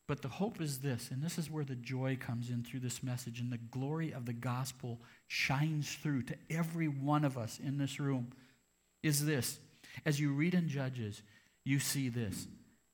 But 0.06 0.22
the 0.22 0.28
hope 0.28 0.60
is 0.60 0.78
this, 0.78 1.10
and 1.10 1.22
this 1.22 1.36
is 1.36 1.50
where 1.50 1.64
the 1.64 1.74
joy 1.74 2.16
comes 2.20 2.48
in 2.48 2.62
through 2.62 2.80
this 2.80 3.02
message, 3.02 3.40
and 3.40 3.50
the 3.50 3.58
glory 3.58 4.12
of 4.12 4.24
the 4.24 4.32
gospel 4.32 5.00
shines 5.26 5.92
through 5.94 6.22
to 6.24 6.36
every 6.48 6.86
one 6.86 7.24
of 7.24 7.36
us 7.36 7.58
in 7.58 7.78
this 7.78 7.98
room, 7.98 8.32
is 9.02 9.24
this 9.24 9.58
as 10.04 10.20
you 10.20 10.32
read 10.32 10.54
in 10.54 10.68
Judges, 10.68 11.22
you 11.64 11.78
see 11.78 12.08
this 12.08 12.46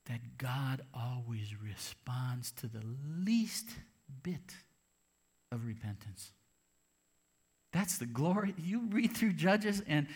that 0.05 0.37
God 0.37 0.81
always 0.93 1.53
responds 1.61 2.51
to 2.51 2.67
the 2.67 2.81
least 3.23 3.69
bit 4.21 4.55
of 5.49 5.65
repentance. 5.65 6.31
That's 7.71 7.97
the 7.97 8.05
glory. 8.05 8.53
You 8.57 8.81
read 8.89 9.15
through 9.15 9.33
Judges, 9.33 9.81
and 9.87 10.07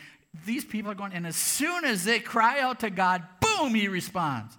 these 0.46 0.66
people 0.66 0.92
are 0.92 0.96
going, 0.96 1.14
and 1.14 1.26
as 1.26 1.38
soon 1.38 1.86
as 1.86 2.04
they 2.04 2.20
cry 2.20 2.60
out 2.60 2.82
to 2.82 2.90
God, 2.90 3.24
boom, 3.58 3.76
he 3.76 3.88
responds. 3.88 4.58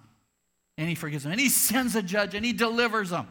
And 0.77 0.87
he 0.87 0.95
forgives 0.95 1.23
them. 1.23 1.31
And 1.31 1.41
he 1.41 1.49
sends 1.49 1.95
a 1.95 2.01
judge 2.01 2.35
and 2.35 2.45
he 2.45 2.53
delivers 2.53 3.09
them. 3.09 3.27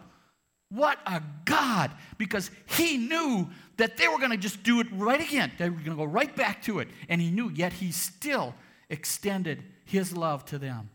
What 0.70 0.98
a 1.06 1.22
God! 1.46 1.90
Because 2.18 2.50
he 2.66 2.98
knew 2.98 3.48
that 3.78 3.96
they 3.96 4.06
were 4.06 4.18
going 4.18 4.32
to 4.32 4.36
just 4.36 4.62
do 4.62 4.80
it 4.80 4.86
right 4.92 5.20
again. 5.20 5.52
They 5.58 5.70
were 5.70 5.76
going 5.76 5.90
to 5.90 5.96
go 5.96 6.04
right 6.04 6.34
back 6.34 6.62
to 6.64 6.80
it. 6.80 6.88
And 7.08 7.22
he 7.22 7.30
knew, 7.30 7.48
yet 7.48 7.72
he 7.72 7.90
still 7.90 8.54
extended 8.90 9.62
his 9.84 10.14
love 10.14 10.44
to 10.46 10.58
them. 10.58 10.90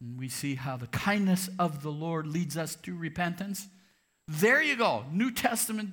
And 0.00 0.18
we 0.18 0.28
see 0.28 0.56
how 0.56 0.76
the 0.76 0.88
kindness 0.88 1.48
of 1.58 1.82
the 1.82 1.92
Lord 1.92 2.26
leads 2.26 2.56
us 2.56 2.74
to 2.76 2.96
repentance. 2.96 3.68
There 4.26 4.62
you 4.62 4.76
go. 4.76 5.04
New 5.12 5.30
Testament 5.30 5.90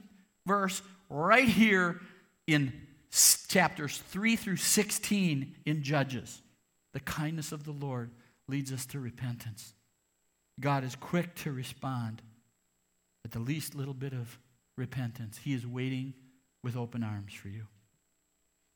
verse 0.47 0.81
right 1.09 1.47
here 1.47 1.99
in 2.47 2.73
chapters 3.47 3.97
3 4.09 4.35
through 4.35 4.57
16 4.57 5.55
in 5.65 5.83
Judges. 5.83 6.41
The 6.97 7.03
kindness 7.03 7.51
of 7.51 7.63
the 7.63 7.71
Lord 7.71 8.09
leads 8.47 8.73
us 8.73 8.87
to 8.87 8.99
repentance. 8.99 9.75
God 10.59 10.83
is 10.83 10.95
quick 10.95 11.35
to 11.35 11.51
respond 11.51 12.23
at 13.23 13.29
the 13.29 13.39
least 13.39 13.75
little 13.75 13.93
bit 13.93 14.13
of 14.13 14.39
repentance. 14.75 15.37
He 15.43 15.53
is 15.53 15.67
waiting 15.67 16.15
with 16.63 16.75
open 16.75 17.03
arms 17.03 17.35
for 17.35 17.49
you. 17.49 17.67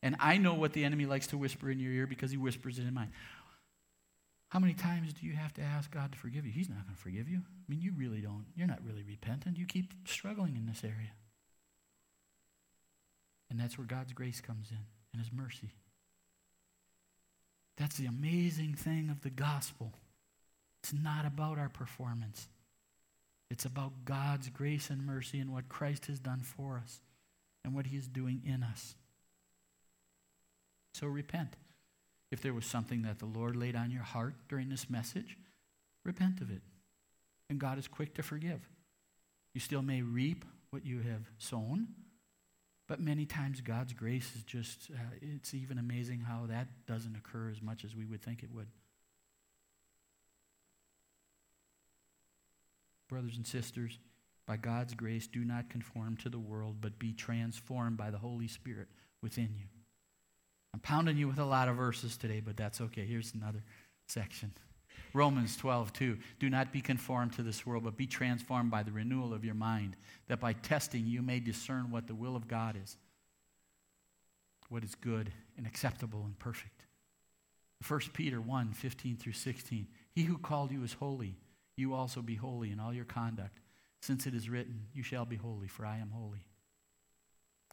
And 0.03 0.15
I 0.19 0.37
know 0.37 0.53
what 0.53 0.73
the 0.73 0.83
enemy 0.83 1.07
likes 1.07 1.25
to 1.27 1.37
whisper 1.39 1.71
in 1.71 1.79
your 1.79 1.91
ear 1.93 2.05
because 2.05 2.29
he 2.29 2.37
whispers 2.37 2.77
it 2.77 2.83
in 2.83 2.93
mine. 2.93 3.11
How 4.49 4.59
many 4.59 4.75
times 4.75 5.13
do 5.13 5.25
you 5.25 5.33
have 5.33 5.53
to 5.53 5.63
ask 5.63 5.89
God 5.89 6.11
to 6.11 6.17
forgive 6.19 6.45
you? 6.45 6.51
He's 6.51 6.69
not 6.69 6.83
going 6.83 6.93
to 6.93 7.01
forgive 7.01 7.27
you. 7.27 7.37
I 7.39 7.63
mean, 7.67 7.81
you 7.81 7.91
really 7.97 8.21
don't. 8.21 8.45
You're 8.55 8.67
not 8.67 8.85
really 8.85 9.01
repentant. 9.01 9.57
You 9.57 9.65
keep 9.65 9.95
struggling 10.05 10.55
in 10.55 10.67
this 10.67 10.83
area. 10.83 11.13
And 13.49 13.59
that's 13.59 13.79
where 13.79 13.87
God's 13.87 14.13
grace 14.13 14.41
comes 14.41 14.69
in 14.69 14.85
and 15.11 15.19
his 15.19 15.33
mercy. 15.33 15.71
That's 17.77 17.97
the 17.97 18.05
amazing 18.05 18.75
thing 18.75 19.09
of 19.09 19.21
the 19.21 19.29
gospel. 19.29 19.93
It's 20.83 20.93
not 20.93 21.25
about 21.25 21.57
our 21.57 21.69
performance. 21.69 22.47
It's 23.49 23.65
about 23.65 24.05
God's 24.05 24.49
grace 24.49 24.89
and 24.89 25.05
mercy 25.05 25.39
and 25.39 25.51
what 25.51 25.69
Christ 25.69 26.05
has 26.05 26.19
done 26.19 26.41
for 26.41 26.79
us 26.81 27.01
and 27.63 27.75
what 27.75 27.87
he 27.87 27.97
is 27.97 28.07
doing 28.07 28.41
in 28.45 28.63
us. 28.63 28.95
So 30.93 31.07
repent. 31.07 31.55
If 32.31 32.41
there 32.41 32.53
was 32.53 32.65
something 32.65 33.01
that 33.01 33.19
the 33.19 33.25
Lord 33.25 33.55
laid 33.55 33.75
on 33.75 33.91
your 33.91 34.03
heart 34.03 34.35
during 34.47 34.69
this 34.69 34.89
message, 34.89 35.37
repent 36.05 36.39
of 36.39 36.49
it. 36.49 36.61
And 37.49 37.59
God 37.59 37.77
is 37.77 37.87
quick 37.87 38.13
to 38.15 38.23
forgive. 38.23 38.61
You 39.53 39.59
still 39.59 39.81
may 39.81 40.01
reap 40.01 40.45
what 40.69 40.85
you 40.85 41.01
have 41.01 41.29
sown, 41.37 41.89
but 42.91 42.99
many 42.99 43.25
times 43.25 43.61
God's 43.61 43.93
grace 43.93 44.35
is 44.35 44.43
just, 44.43 44.91
uh, 44.93 45.15
it's 45.21 45.53
even 45.53 45.77
amazing 45.77 46.19
how 46.19 46.45
that 46.49 46.67
doesn't 46.87 47.15
occur 47.15 47.49
as 47.49 47.61
much 47.61 47.85
as 47.85 47.95
we 47.95 48.03
would 48.03 48.21
think 48.21 48.43
it 48.43 48.49
would. 48.53 48.67
Brothers 53.07 53.37
and 53.37 53.47
sisters, 53.47 53.97
by 54.45 54.57
God's 54.57 54.93
grace, 54.93 55.25
do 55.25 55.45
not 55.45 55.69
conform 55.69 56.17
to 56.17 56.29
the 56.29 56.37
world, 56.37 56.79
but 56.81 56.99
be 56.99 57.13
transformed 57.13 57.95
by 57.95 58.11
the 58.11 58.17
Holy 58.17 58.49
Spirit 58.49 58.89
within 59.23 59.55
you. 59.57 59.67
I'm 60.73 60.81
pounding 60.81 61.15
you 61.15 61.29
with 61.29 61.39
a 61.39 61.45
lot 61.45 61.69
of 61.69 61.77
verses 61.77 62.17
today, 62.17 62.41
but 62.41 62.57
that's 62.57 62.81
okay. 62.81 63.05
Here's 63.05 63.33
another 63.33 63.63
section. 64.09 64.51
Romans 65.13 65.57
12, 65.57 65.93
2. 65.93 66.17
Do 66.39 66.49
not 66.49 66.71
be 66.71 66.81
conformed 66.81 67.33
to 67.33 67.43
this 67.43 67.65
world, 67.65 67.83
but 67.83 67.97
be 67.97 68.07
transformed 68.07 68.71
by 68.71 68.83
the 68.83 68.91
renewal 68.91 69.33
of 69.33 69.43
your 69.43 69.55
mind, 69.55 69.95
that 70.27 70.39
by 70.39 70.53
testing 70.53 71.05
you 71.05 71.21
may 71.21 71.39
discern 71.39 71.91
what 71.91 72.07
the 72.07 72.15
will 72.15 72.35
of 72.35 72.47
God 72.47 72.77
is, 72.81 72.97
what 74.69 74.83
is 74.83 74.95
good 74.95 75.31
and 75.57 75.67
acceptable 75.67 76.23
and 76.23 76.37
perfect. 76.39 76.85
1 77.87 77.99
Peter 78.13 78.39
1, 78.39 78.73
15 78.73 79.17
through 79.17 79.33
16. 79.33 79.87
He 80.13 80.23
who 80.23 80.37
called 80.37 80.71
you 80.71 80.83
is 80.83 80.93
holy. 80.93 81.35
You 81.75 81.93
also 81.93 82.21
be 82.21 82.35
holy 82.35 82.71
in 82.71 82.79
all 82.79 82.93
your 82.93 83.05
conduct, 83.05 83.59
since 84.01 84.27
it 84.27 84.35
is 84.35 84.49
written, 84.49 84.87
You 84.93 85.03
shall 85.03 85.25
be 85.25 85.35
holy, 85.35 85.67
for 85.67 85.85
I 85.85 85.97
am 85.97 86.11
holy. 86.11 86.45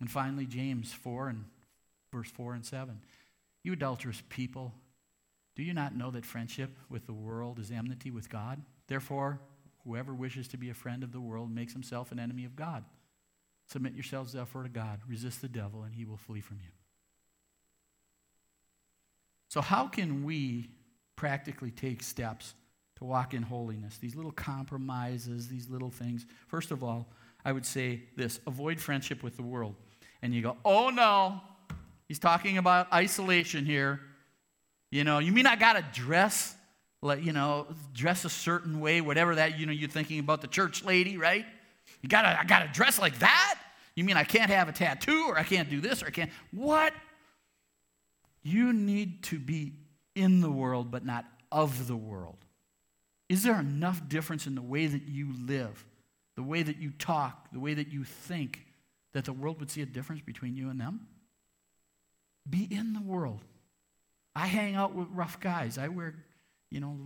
And 0.01 0.11
finally, 0.11 0.47
James 0.47 0.93
4 0.93 1.29
and 1.29 1.45
verse 2.13 2.31
4 2.31 2.55
and 2.55 2.65
7. 2.65 3.01
You 3.63 3.73
adulterous 3.73 4.23
people, 4.29 4.73
do 5.59 5.65
you 5.65 5.75
not 5.75 5.97
know 5.97 6.13
that 6.13 6.25
friendship 6.25 6.71
with 6.89 7.07
the 7.07 7.13
world 7.13 7.59
is 7.59 7.73
enmity 7.73 8.13
with 8.13 8.31
God? 8.31 8.63
Therefore, 8.87 9.41
whoever 9.83 10.15
wishes 10.15 10.47
to 10.49 10.57
be 10.57 10.71
a 10.71 10.75
friend 10.75 11.03
of 11.03 11.11
the 11.11 11.21
world 11.21 11.51
makes 11.51 11.73
himself 11.73 12.13
an 12.13 12.21
enemy 12.21 12.45
of 12.45 12.55
God. 12.55 12.85
Submit 13.67 13.95
yourselves, 13.95 14.33
therefore, 14.33 14.63
to 14.63 14.69
God. 14.69 15.01
Resist 15.09 15.43
the 15.43 15.49
devil, 15.49 15.83
and 15.83 15.93
he 15.93 16.05
will 16.05 16.17
flee 16.17 16.41
from 16.41 16.59
you. 16.63 16.71
So, 19.49 19.61
how 19.61 19.89
can 19.89 20.23
we 20.23 20.71
practically 21.17 21.73
take 21.73 22.05
steps 22.05 22.55
to 22.99 23.05
walk 23.05 23.35
in 23.35 23.43
holiness? 23.43 23.99
These 23.99 24.15
little 24.15 24.31
compromises, 24.31 25.49
these 25.49 25.69
little 25.69 25.91
things. 25.91 26.25
First 26.47 26.71
of 26.71 26.85
all, 26.85 27.11
I 27.45 27.51
would 27.51 27.67
say 27.67 28.03
this 28.15 28.39
avoid 28.47 28.79
friendship 28.79 29.25
with 29.25 29.37
the 29.37 29.43
world. 29.43 29.75
And 30.23 30.33
you 30.33 30.41
go, 30.41 30.57
oh 30.65 30.91
no, 30.91 31.41
He's 32.09 32.19
talking 32.19 32.57
about 32.57 32.91
isolation 32.93 33.67
here. 33.67 34.01
You 34.91 35.05
know, 35.05 35.19
you 35.19 35.33
mean 35.33 35.47
I 35.47 35.57
got 35.57 35.75
to 35.75 35.85
dress 36.01 36.55
like, 37.01 37.25
you 37.25 37.33
know, 37.33 37.67
dress 37.95 38.25
a 38.25 38.31
certain 38.31 38.81
way, 38.81 39.01
whatever 39.01 39.37
that, 39.37 39.59
you 39.59 39.67
know, 39.67 39.73
you're 39.73 39.89
thinking 39.89 40.19
about 40.19 40.41
the 40.41 40.49
church 40.49 40.85
lady, 40.85 41.17
right? 41.17 41.47
You 42.03 42.09
gotta, 42.09 42.39
I 42.39 42.45
gotta 42.45 42.69
dress 42.73 42.99
like 42.99 43.19
that? 43.21 43.59
You 43.95 44.05
mean 44.05 44.17
I 44.17 44.25
can't 44.25 44.51
have 44.51 44.69
a 44.69 44.73
tattoo 44.73 45.27
or 45.29 45.39
I 45.39 45.45
can't 45.45 45.71
do 45.71 45.81
this 45.81 46.03
or 46.03 46.07
I 46.07 46.11
can't? 46.11 46.31
What? 46.51 46.93
You 48.43 48.73
need 48.73 49.23
to 49.25 49.39
be 49.39 49.73
in 50.15 50.41
the 50.41 50.51
world, 50.51 50.91
but 50.91 51.05
not 51.05 51.25
of 51.53 51.87
the 51.87 51.97
world. 51.97 52.39
Is 53.29 53.43
there 53.43 53.59
enough 53.59 54.09
difference 54.09 54.47
in 54.47 54.55
the 54.55 54.63
way 54.63 54.87
that 54.87 55.07
you 55.07 55.29
live, 55.47 55.85
the 56.35 56.43
way 56.43 56.63
that 56.63 56.79
you 56.79 56.91
talk, 56.91 57.53
the 57.53 57.61
way 57.61 57.75
that 57.75 57.93
you 57.93 58.05
think, 58.05 58.65
that 59.13 59.25
the 59.25 59.33
world 59.33 59.61
would 59.61 59.71
see 59.71 59.83
a 59.83 59.87
difference 59.87 60.23
between 60.23 60.57
you 60.57 60.71
and 60.71 60.81
them? 60.81 61.07
Be 62.49 62.67
in 62.71 62.95
the 62.95 63.03
world. 63.03 63.41
I 64.39 64.47
hang 64.47 64.77
out 64.77 64.95
with 64.95 65.09
rough 65.13 65.41
guys. 65.41 65.79
I 65.79 65.89
wear, 65.89 66.15
you 66.71 66.79
know, 66.79 66.97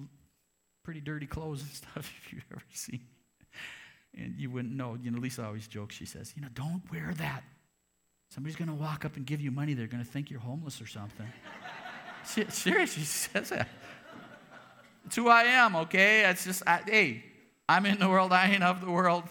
pretty 0.84 1.00
dirty 1.00 1.26
clothes 1.26 1.62
and 1.62 1.70
stuff 1.72 2.12
if 2.24 2.32
you've 2.32 2.44
ever 2.52 2.62
seen. 2.72 3.00
Me. 3.00 4.22
And 4.22 4.34
you 4.38 4.50
wouldn't 4.50 4.74
know. 4.74 4.98
You 5.02 5.10
know, 5.10 5.18
Lisa 5.18 5.46
always 5.46 5.66
jokes. 5.66 5.94
She 5.94 6.04
says, 6.04 6.34
you 6.36 6.42
know, 6.42 6.48
don't 6.52 6.82
wear 6.92 7.14
that. 7.16 7.42
Somebody's 8.28 8.56
going 8.56 8.68
to 8.68 8.74
walk 8.74 9.06
up 9.06 9.16
and 9.16 9.24
give 9.24 9.40
you 9.40 9.50
money. 9.50 9.72
They're 9.72 9.86
going 9.86 10.04
to 10.04 10.10
think 10.10 10.30
you're 10.30 10.40
homeless 10.40 10.82
or 10.82 10.86
something. 10.86 11.26
Seriously, 12.24 12.86
she 12.86 13.04
says 13.04 13.48
that. 13.48 13.68
It's 15.06 15.16
who 15.16 15.28
I 15.28 15.44
am, 15.44 15.74
okay? 15.76 16.28
It's 16.28 16.44
just, 16.44 16.62
I, 16.66 16.82
hey, 16.86 17.24
I'm 17.66 17.86
in 17.86 17.98
the 17.98 18.08
world, 18.08 18.32
I 18.32 18.50
ain't 18.50 18.62
of 18.62 18.80
the 18.82 18.90
world. 18.90 19.24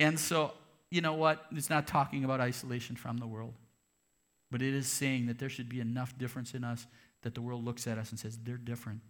And 0.00 0.18
so, 0.18 0.52
you 0.90 1.00
know 1.00 1.14
what? 1.14 1.44
It's 1.52 1.70
not 1.70 1.86
talking 1.86 2.24
about 2.24 2.40
isolation 2.40 2.96
from 2.96 3.18
the 3.18 3.26
world, 3.26 3.54
but 4.50 4.62
it 4.62 4.74
is 4.74 4.86
saying 4.86 5.26
that 5.26 5.38
there 5.38 5.48
should 5.48 5.68
be 5.68 5.80
enough 5.80 6.16
difference 6.16 6.54
in 6.54 6.64
us 6.64 6.86
that 7.22 7.34
the 7.34 7.42
world 7.42 7.64
looks 7.64 7.86
at 7.86 7.98
us 7.98 8.10
and 8.10 8.18
says, 8.18 8.38
they're 8.42 8.56
different. 8.56 9.00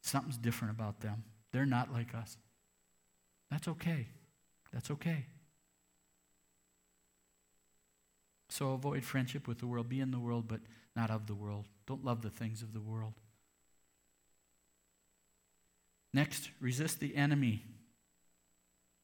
Something's 0.00 0.38
different 0.38 0.74
about 0.74 1.00
them. 1.00 1.24
They're 1.52 1.66
not 1.66 1.92
like 1.92 2.14
us. 2.14 2.36
That's 3.50 3.68
okay. 3.68 4.06
That's 4.72 4.90
okay. 4.90 5.26
So 8.48 8.72
avoid 8.72 9.04
friendship 9.04 9.46
with 9.46 9.58
the 9.58 9.66
world. 9.66 9.88
Be 9.88 10.00
in 10.00 10.10
the 10.10 10.18
world, 10.18 10.48
but 10.48 10.60
not 10.94 11.10
of 11.10 11.26
the 11.26 11.34
world. 11.34 11.66
Don't 11.86 12.04
love 12.04 12.22
the 12.22 12.30
things 12.30 12.62
of 12.62 12.72
the 12.72 12.80
world. 12.80 13.14
Next, 16.12 16.50
resist 16.60 16.98
the 16.98 17.14
enemy 17.14 17.62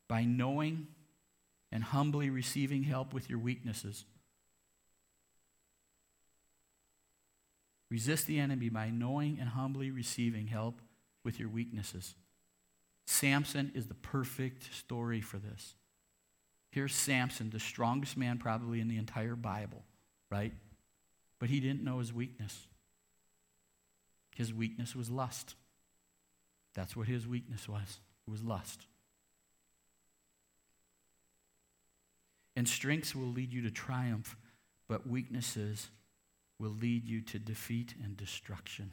by 0.09 0.25
knowing 0.25 0.87
and 1.71 1.85
humbly 1.85 2.31
receiving 2.31 2.85
help 2.85 3.13
with 3.13 3.29
your 3.29 3.39
weaknesses. 3.39 4.05
Resist 7.93 8.27
the 8.27 8.39
enemy 8.39 8.71
by 8.71 8.89
knowing 8.89 9.37
and 9.39 9.51
humbly 9.51 9.91
receiving 9.91 10.47
help 10.47 10.81
with 11.25 11.39
your 11.39 11.51
weaknesses. 11.51 12.15
Samson 13.05 13.71
is 13.75 13.87
the 13.87 13.93
perfect 13.93 14.75
story 14.75 15.21
for 15.21 15.37
this. 15.37 15.75
Here's 16.71 16.95
Samson, 16.95 17.51
the 17.51 17.61
strongest 17.61 18.17
man 18.17 18.39
probably 18.39 18.81
in 18.81 18.89
the 18.89 18.97
entire 18.97 19.37
Bible, 19.37 19.83
right? 20.31 20.55
But 21.39 21.51
he 21.51 21.61
didn't 21.61 21.85
know 21.85 21.99
his 21.99 22.15
weakness. 22.15 22.67
His 24.35 24.55
weakness 24.55 24.97
was 24.97 25.11
lust. 25.11 25.55
That's 26.73 26.97
what 26.97 27.09
his 27.09 27.29
weakness 27.29 27.69
was. 27.69 28.01
It 28.27 28.31
was 28.31 28.43
lust. 28.43 28.87
And 32.57 32.67
strengths 32.67 33.15
will 33.15 33.29
lead 33.29 33.53
you 33.53 33.61
to 33.61 33.71
triumph, 33.71 34.35
but 34.89 35.07
weaknesses 35.07 35.91
will 36.63 36.71
lead 36.71 37.09
you 37.09 37.21
to 37.21 37.41
defeat 37.41 37.95
and 38.05 38.17
destruction. 38.17 38.93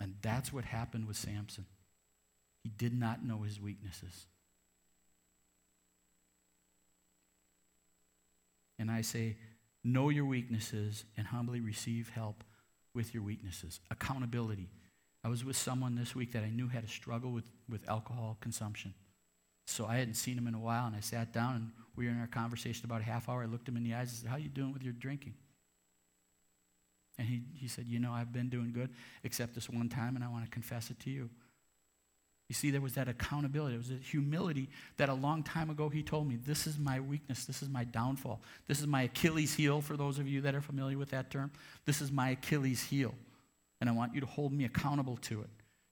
And 0.00 0.16
that's 0.22 0.52
what 0.52 0.64
happened 0.64 1.06
with 1.06 1.16
Samson. 1.16 1.66
He 2.64 2.68
did 2.68 2.98
not 2.98 3.24
know 3.24 3.42
his 3.42 3.60
weaknesses. 3.60 4.26
And 8.78 8.90
I 8.90 9.02
say, 9.02 9.36
know 9.84 10.08
your 10.08 10.24
weaknesses 10.24 11.04
and 11.16 11.28
humbly 11.28 11.60
receive 11.60 12.08
help 12.08 12.42
with 12.92 13.14
your 13.14 13.22
weaknesses. 13.22 13.78
Accountability. 13.90 14.68
I 15.22 15.28
was 15.28 15.44
with 15.44 15.56
someone 15.56 15.94
this 15.94 16.16
week 16.16 16.32
that 16.32 16.42
I 16.42 16.50
knew 16.50 16.66
had 16.66 16.82
a 16.82 16.88
struggle 16.88 17.30
with, 17.30 17.48
with 17.68 17.88
alcohol 17.88 18.36
consumption. 18.40 18.94
So 19.66 19.86
I 19.86 19.98
hadn't 19.98 20.14
seen 20.14 20.36
him 20.36 20.48
in 20.48 20.54
a 20.54 20.58
while, 20.58 20.86
and 20.86 20.96
I 20.96 21.00
sat 21.00 21.32
down 21.32 21.54
and 21.54 21.70
we 21.94 22.06
were 22.06 22.10
in 22.10 22.18
our 22.18 22.26
conversation 22.26 22.86
about 22.86 23.02
a 23.02 23.04
half 23.04 23.28
hour. 23.28 23.42
I 23.42 23.46
looked 23.46 23.68
him 23.68 23.76
in 23.76 23.84
the 23.84 23.94
eyes 23.94 24.08
and 24.08 24.18
said, 24.18 24.30
How 24.30 24.36
you 24.36 24.48
doing 24.48 24.72
with 24.72 24.82
your 24.82 24.94
drinking? 24.94 25.34
And 27.20 27.28
he, 27.28 27.42
he 27.54 27.68
said, 27.68 27.84
You 27.86 28.00
know, 28.00 28.10
I've 28.10 28.32
been 28.32 28.48
doing 28.48 28.72
good, 28.72 28.90
except 29.22 29.54
this 29.54 29.70
one 29.70 29.88
time, 29.88 30.16
and 30.16 30.24
I 30.24 30.28
want 30.28 30.44
to 30.44 30.50
confess 30.50 30.90
it 30.90 30.98
to 31.00 31.10
you. 31.10 31.30
You 32.48 32.54
see, 32.54 32.72
there 32.72 32.80
was 32.80 32.94
that 32.94 33.06
accountability. 33.06 33.74
There 33.74 33.78
was 33.78 33.92
a 33.92 34.02
humility 34.02 34.68
that 34.96 35.08
a 35.08 35.14
long 35.14 35.44
time 35.44 35.70
ago 35.70 35.88
he 35.88 36.02
told 36.02 36.26
me, 36.26 36.34
This 36.36 36.66
is 36.66 36.80
my 36.80 36.98
weakness. 36.98 37.44
This 37.44 37.62
is 37.62 37.68
my 37.68 37.84
downfall. 37.84 38.40
This 38.66 38.80
is 38.80 38.88
my 38.88 39.02
Achilles 39.02 39.54
heel, 39.54 39.80
for 39.80 39.96
those 39.96 40.18
of 40.18 40.26
you 40.26 40.40
that 40.40 40.56
are 40.56 40.60
familiar 40.60 40.98
with 40.98 41.10
that 41.10 41.30
term. 41.30 41.52
This 41.84 42.00
is 42.00 42.10
my 42.10 42.30
Achilles 42.30 42.82
heel 42.82 43.14
and 43.80 43.88
I 43.88 43.92
want 43.92 44.14
you 44.14 44.20
to 44.20 44.26
hold 44.26 44.52
me 44.52 44.64
accountable 44.64 45.16
to 45.22 45.40
it. 45.40 45.50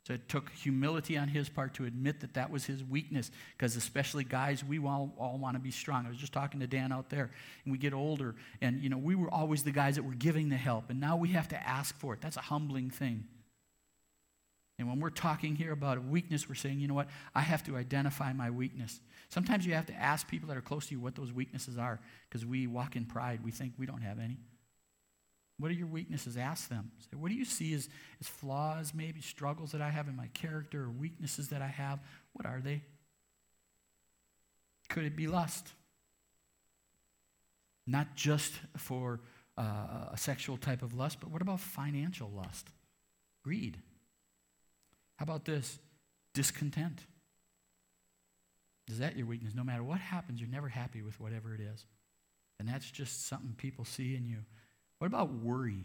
So 0.08 0.14
it 0.14 0.26
took 0.26 0.48
humility 0.52 1.18
on 1.18 1.28
his 1.28 1.50
part 1.50 1.74
to 1.74 1.84
admit 1.84 2.20
that 2.20 2.32
that 2.32 2.50
was 2.50 2.64
his 2.64 2.82
weakness, 2.82 3.30
because 3.54 3.76
especially 3.76 4.24
guys, 4.24 4.64
we 4.64 4.78
all, 4.78 5.12
all 5.18 5.36
want 5.36 5.54
to 5.56 5.60
be 5.60 5.70
strong. 5.70 6.06
I 6.06 6.08
was 6.08 6.16
just 6.16 6.32
talking 6.32 6.60
to 6.60 6.66
Dan 6.66 6.92
out 6.92 7.10
there, 7.10 7.30
and 7.64 7.72
we 7.72 7.76
get 7.76 7.92
older, 7.92 8.34
and 8.62 8.82
you 8.82 8.88
know 8.88 8.96
we 8.96 9.14
were 9.14 9.30
always 9.30 9.64
the 9.64 9.70
guys 9.70 9.96
that 9.96 10.04
were 10.04 10.14
giving 10.14 10.48
the 10.48 10.56
help, 10.56 10.88
and 10.88 10.98
now 10.98 11.18
we 11.18 11.28
have 11.32 11.48
to 11.48 11.68
ask 11.68 11.94
for 11.98 12.14
it. 12.14 12.22
That's 12.22 12.38
a 12.38 12.40
humbling 12.40 12.88
thing. 12.88 13.24
And 14.78 14.88
when 14.88 14.98
we're 14.98 15.10
talking 15.10 15.54
here 15.56 15.72
about 15.72 15.98
a 15.98 16.00
weakness, 16.00 16.48
we're 16.48 16.54
saying, 16.54 16.80
you 16.80 16.88
know 16.88 16.94
what? 16.94 17.08
I 17.34 17.42
have 17.42 17.62
to 17.64 17.76
identify 17.76 18.32
my 18.32 18.48
weakness. 18.48 19.00
Sometimes 19.28 19.66
you 19.66 19.74
have 19.74 19.86
to 19.86 19.94
ask 19.94 20.26
people 20.26 20.48
that 20.48 20.56
are 20.56 20.62
close 20.62 20.86
to 20.86 20.94
you 20.94 21.00
what 21.00 21.16
those 21.16 21.34
weaknesses 21.34 21.76
are, 21.76 22.00
because 22.30 22.46
we 22.46 22.66
walk 22.66 22.96
in 22.96 23.04
pride. 23.04 23.40
We 23.44 23.50
think 23.50 23.74
we 23.76 23.84
don't 23.84 24.00
have 24.00 24.18
any. 24.18 24.38
What 25.58 25.70
are 25.70 25.74
your 25.74 25.88
weaknesses? 25.88 26.36
Ask 26.36 26.68
them. 26.68 26.92
Say, 27.00 27.16
what 27.16 27.30
do 27.30 27.34
you 27.34 27.44
see 27.44 27.74
as, 27.74 27.88
as 28.20 28.28
flaws, 28.28 28.92
maybe 28.94 29.20
struggles 29.20 29.72
that 29.72 29.80
I 29.82 29.90
have 29.90 30.06
in 30.06 30.16
my 30.16 30.28
character 30.28 30.84
or 30.84 30.90
weaknesses 30.90 31.48
that 31.48 31.62
I 31.62 31.66
have? 31.66 31.98
What 32.32 32.46
are 32.46 32.60
they? 32.60 32.82
Could 34.88 35.04
it 35.04 35.16
be 35.16 35.26
lust? 35.26 35.68
Not 37.86 38.14
just 38.14 38.52
for 38.76 39.20
uh, 39.56 40.10
a 40.12 40.16
sexual 40.16 40.56
type 40.56 40.82
of 40.82 40.94
lust, 40.94 41.18
but 41.20 41.30
what 41.30 41.42
about 41.42 41.60
financial 41.60 42.30
lust? 42.30 42.68
Greed. 43.42 43.78
How 45.16 45.24
about 45.24 45.44
this? 45.44 45.78
Discontent. 46.34 47.00
Is 48.88 49.00
that 49.00 49.16
your 49.16 49.26
weakness? 49.26 49.54
No 49.54 49.64
matter 49.64 49.82
what 49.82 49.98
happens, 49.98 50.40
you're 50.40 50.48
never 50.48 50.68
happy 50.68 51.02
with 51.02 51.18
whatever 51.18 51.54
it 51.54 51.60
is. 51.60 51.84
And 52.60 52.68
that's 52.68 52.90
just 52.90 53.26
something 53.26 53.54
people 53.56 53.84
see 53.84 54.14
in 54.14 54.24
you. 54.24 54.38
What 54.98 55.06
about 55.06 55.32
worry? 55.32 55.84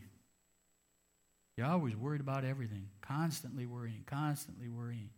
You're 1.56 1.68
always 1.68 1.96
worried 1.96 2.22
about 2.22 2.44
everything, 2.44 2.88
constantly 3.02 3.66
worrying, 3.66 4.04
constantly 4.08 4.70
worrying. 4.70 5.10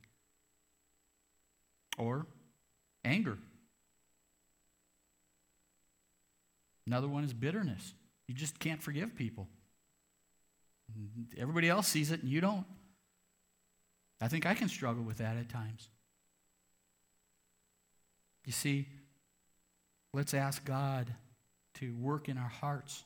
Or 1.98 2.28
anger. 3.06 3.38
Another 6.86 7.08
one 7.08 7.24
is 7.24 7.34
bitterness. 7.34 7.94
You 8.28 8.36
just 8.36 8.60
can't 8.60 8.84
forgive 8.84 9.16
people. 9.16 9.48
Everybody 11.38 11.70
else 11.70 11.88
sees 11.88 12.12
it 12.12 12.22
and 12.22 12.30
you 12.30 12.42
don't. 12.42 12.66
I 14.22 14.28
think 14.28 14.46
I 14.46 14.54
can 14.54 14.70
struggle 14.70 15.04
with 15.04 15.18
that 15.18 15.38
at 15.38 15.50
times. 15.50 15.90
You 18.46 18.52
see, 18.52 18.88
let's 20.14 20.34
ask 20.34 20.64
God 20.64 21.14
to 21.76 21.96
work 21.96 22.30
in 22.30 22.38
our 22.38 22.50
hearts 22.50 23.04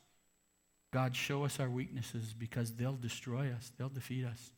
God, 0.91 1.15
show 1.15 1.45
us 1.45 1.59
our 1.59 1.69
weaknesses 1.69 2.33
because 2.37 2.71
they'll 2.71 2.93
destroy 2.93 3.51
us, 3.51 3.71
they'll 3.77 3.89
defeat 3.89 4.25
us. 4.25 4.51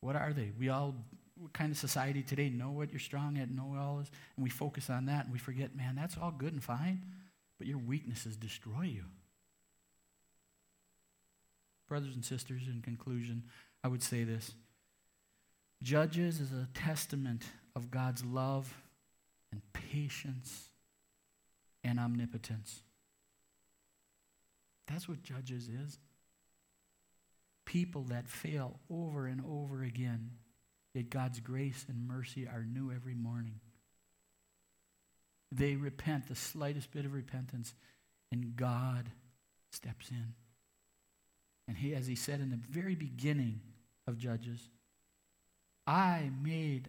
What 0.00 0.16
are 0.16 0.32
they? 0.32 0.50
We 0.58 0.68
all, 0.68 0.94
what 1.36 1.52
kind 1.52 1.70
of 1.70 1.78
society 1.78 2.22
today, 2.22 2.50
know 2.50 2.70
what 2.70 2.90
you're 2.90 3.00
strong 3.00 3.38
at, 3.38 3.50
know 3.50 3.76
all 3.78 3.98
this, 3.98 4.10
and 4.36 4.44
we 4.44 4.50
focus 4.50 4.90
on 4.90 5.06
that 5.06 5.24
and 5.24 5.32
we 5.32 5.38
forget, 5.38 5.74
man, 5.76 5.94
that's 5.94 6.16
all 6.20 6.30
good 6.30 6.52
and 6.52 6.62
fine, 6.62 7.02
but 7.58 7.66
your 7.66 7.78
weaknesses 7.78 8.36
destroy 8.36 8.82
you. 8.82 9.04
Brothers 11.88 12.14
and 12.14 12.24
sisters, 12.24 12.62
in 12.66 12.82
conclusion, 12.82 13.44
I 13.82 13.88
would 13.88 14.02
say 14.02 14.24
this 14.24 14.54
Judges 15.82 16.40
is 16.40 16.50
a 16.52 16.68
testament 16.74 17.42
of 17.76 17.90
God's 17.90 18.24
love 18.24 18.74
and 19.52 19.60
patience 19.72 20.70
and 21.84 22.00
omnipotence. 22.00 22.82
That's 24.86 25.08
what 25.08 25.22
Judges 25.22 25.68
is. 25.68 25.98
People 27.64 28.02
that 28.04 28.28
fail 28.28 28.78
over 28.90 29.26
and 29.26 29.40
over 29.40 29.82
again, 29.82 30.32
yet 30.92 31.10
God's 31.10 31.40
grace 31.40 31.86
and 31.88 32.06
mercy 32.06 32.46
are 32.46 32.64
new 32.64 32.92
every 32.92 33.14
morning. 33.14 33.60
They 35.50 35.76
repent, 35.76 36.28
the 36.28 36.34
slightest 36.34 36.90
bit 36.90 37.04
of 37.04 37.14
repentance, 37.14 37.74
and 38.30 38.56
God 38.56 39.10
steps 39.70 40.10
in. 40.10 40.34
And 41.66 41.76
he, 41.78 41.94
as 41.94 42.06
he 42.06 42.16
said 42.16 42.40
in 42.40 42.50
the 42.50 42.60
very 42.70 42.94
beginning 42.94 43.60
of 44.06 44.18
Judges, 44.18 44.68
I 45.86 46.30
made 46.42 46.88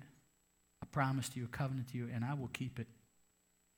a 0.81 0.85
promise 0.85 1.29
to 1.29 1.39
you, 1.39 1.45
a 1.45 1.49
covenant 1.49 1.89
to 1.89 1.97
you, 1.97 2.09
and 2.13 2.25
I 2.25 2.33
will 2.33 2.49
keep 2.49 2.79
it. 2.79 2.87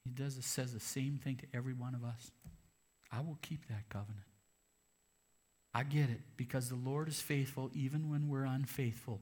He 0.03 0.11
does 0.11 0.37
says 0.41 0.73
the 0.73 0.79
same 0.79 1.19
thing 1.21 1.35
to 1.37 1.45
every 1.53 1.73
one 1.73 1.93
of 1.93 2.03
us. 2.03 2.31
I 3.11 3.21
will 3.21 3.37
keep 3.41 3.67
that 3.67 3.89
covenant. 3.89 4.25
I 5.73 5.83
get 5.83 6.09
it 6.09 6.21
because 6.35 6.69
the 6.69 6.75
Lord 6.75 7.07
is 7.07 7.21
faithful 7.21 7.69
even 7.73 8.09
when 8.09 8.29
we're 8.29 8.45
unfaithful. 8.45 9.21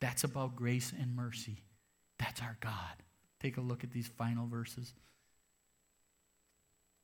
That's 0.00 0.24
about 0.24 0.56
grace 0.56 0.92
and 0.98 1.14
mercy. 1.14 1.58
That's 2.18 2.40
our 2.40 2.56
God. 2.60 3.02
Take 3.40 3.56
a 3.56 3.60
look 3.60 3.84
at 3.84 3.92
these 3.92 4.08
final 4.08 4.46
verses. 4.46 4.94